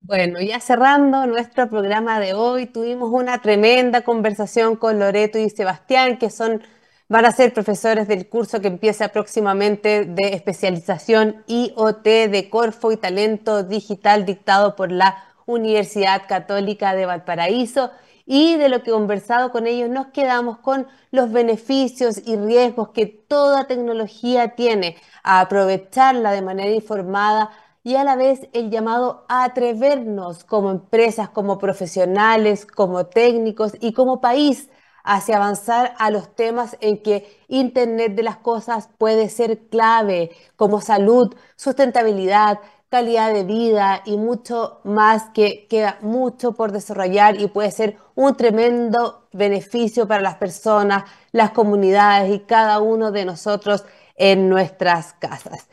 Bueno, 0.09 0.41
ya 0.41 0.61
cerrando 0.61 1.27
nuestro 1.27 1.69
programa 1.69 2.21
de 2.21 2.33
hoy, 2.33 2.67
tuvimos 2.67 3.11
una 3.11 3.41
tremenda 3.43 4.03
conversación 4.03 4.77
con 4.77 5.01
Loreto 5.01 5.37
y 5.37 5.51
Sebastián, 5.51 6.17
que 6.19 6.31
son, 6.31 6.63
van 7.09 7.25
a 7.25 7.33
ser 7.33 7.53
profesores 7.53 8.07
del 8.07 8.29
curso 8.29 8.61
que 8.61 8.69
empieza 8.69 9.09
próximamente 9.09 10.05
de 10.05 10.29
especialización 10.35 11.43
IoT 11.49 12.05
de 12.05 12.49
Corfo 12.49 12.93
y 12.93 12.99
Talento 12.99 13.65
Digital 13.65 14.25
dictado 14.25 14.77
por 14.77 14.93
la 14.93 15.25
Universidad 15.45 16.23
Católica 16.29 16.95
de 16.95 17.07
Valparaíso. 17.07 17.91
Y 18.27 18.57
de 18.57 18.69
lo 18.69 18.85
que 18.85 18.91
he 18.91 18.93
conversado 18.93 19.51
con 19.51 19.67
ellos 19.67 19.89
nos 19.89 20.09
quedamos 20.09 20.59
con 20.59 20.87
los 21.11 21.33
beneficios 21.33 22.23
y 22.25 22.37
riesgos 22.37 22.91
que 22.91 23.07
toda 23.07 23.67
tecnología 23.67 24.55
tiene, 24.55 24.99
a 25.25 25.41
aprovecharla 25.41 26.31
de 26.31 26.43
manera 26.43 26.71
informada 26.71 27.51
y 27.87 27.95
a 27.95 28.03
la 28.03 28.17
vez 28.17 28.49
el 28.53 28.69
llamado 28.71 29.25
a 29.29 29.45
atrevernos 29.45 30.43
como 30.43 30.73
empresas, 30.73 31.29
como 31.29 31.57
profesionales, 31.57 32.67
como 32.67 33.07
técnicos 33.07 33.75
y 33.81 33.93
como 33.93 34.21
país 34.21 34.69
hacia 35.05 35.37
avanzar 35.37 35.95
a 35.99 36.11
los 36.11 36.35
temas 36.35 36.77
en 36.81 37.01
que 37.01 37.39
Internet 37.47 38.17
de 38.17 38.25
las 38.25 38.39
Cosas 38.39 38.89
puede 38.99 39.29
ser 39.29 39.69
clave, 39.69 40.33
como 40.57 40.81
salud, 40.81 41.37
sustentabilidad, 41.55 42.59
calidad 42.89 43.33
de 43.33 43.45
vida 43.45 44.03
y 44.05 44.17
mucho 44.17 44.81
más 44.83 45.31
que 45.31 45.69
queda 45.69 45.99
mucho 46.01 46.55
por 46.55 46.73
desarrollar 46.73 47.41
y 47.41 47.47
puede 47.47 47.71
ser 47.71 47.99
un 48.17 48.35
tremendo 48.35 49.29
beneficio 49.33 50.09
para 50.09 50.23
las 50.23 50.39
personas, 50.39 51.05
las 51.31 51.53
comunidades 51.53 52.35
y 52.35 52.41
cada 52.41 52.81
uno 52.81 53.13
de 53.13 53.25
nosotros 53.25 53.85
en 54.17 54.49
nuestras 54.49 55.13
casas. 55.13 55.69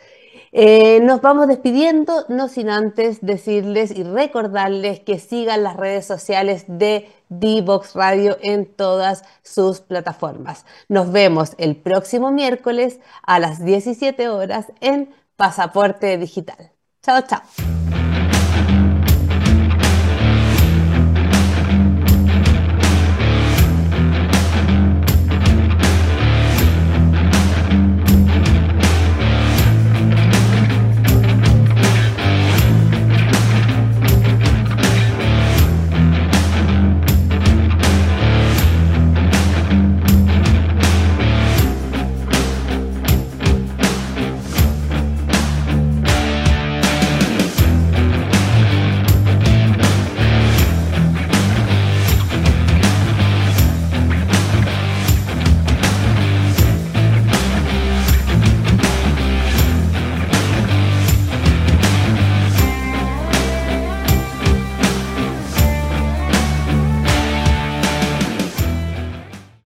Eh, 0.56 1.00
nos 1.02 1.20
vamos 1.22 1.48
despidiendo, 1.48 2.26
no 2.30 2.48
sin 2.48 2.70
antes 2.70 3.22
decirles 3.22 3.90
y 3.90 4.04
recordarles 4.04 5.00
que 5.00 5.18
sigan 5.18 5.64
las 5.64 5.76
redes 5.76 6.06
sociales 6.06 6.66
de 6.68 7.10
Divox 7.30 7.96
Radio 7.96 8.38
en 8.40 8.68
todas 8.68 9.24
sus 9.42 9.82
plataformas. 9.82 10.68
Nos 10.90 11.12
vemos 11.12 11.56
el 11.58 11.76
próximo 11.76 12.32
miércoles 12.32 13.00
a 13.24 13.40
las 13.40 13.66
17 13.66 14.30
horas 14.30 14.68
en 14.80 15.10
Pasaporte 15.38 16.20
Digital. 16.20 16.72
Chao, 17.02 17.22
chao. 17.22 17.83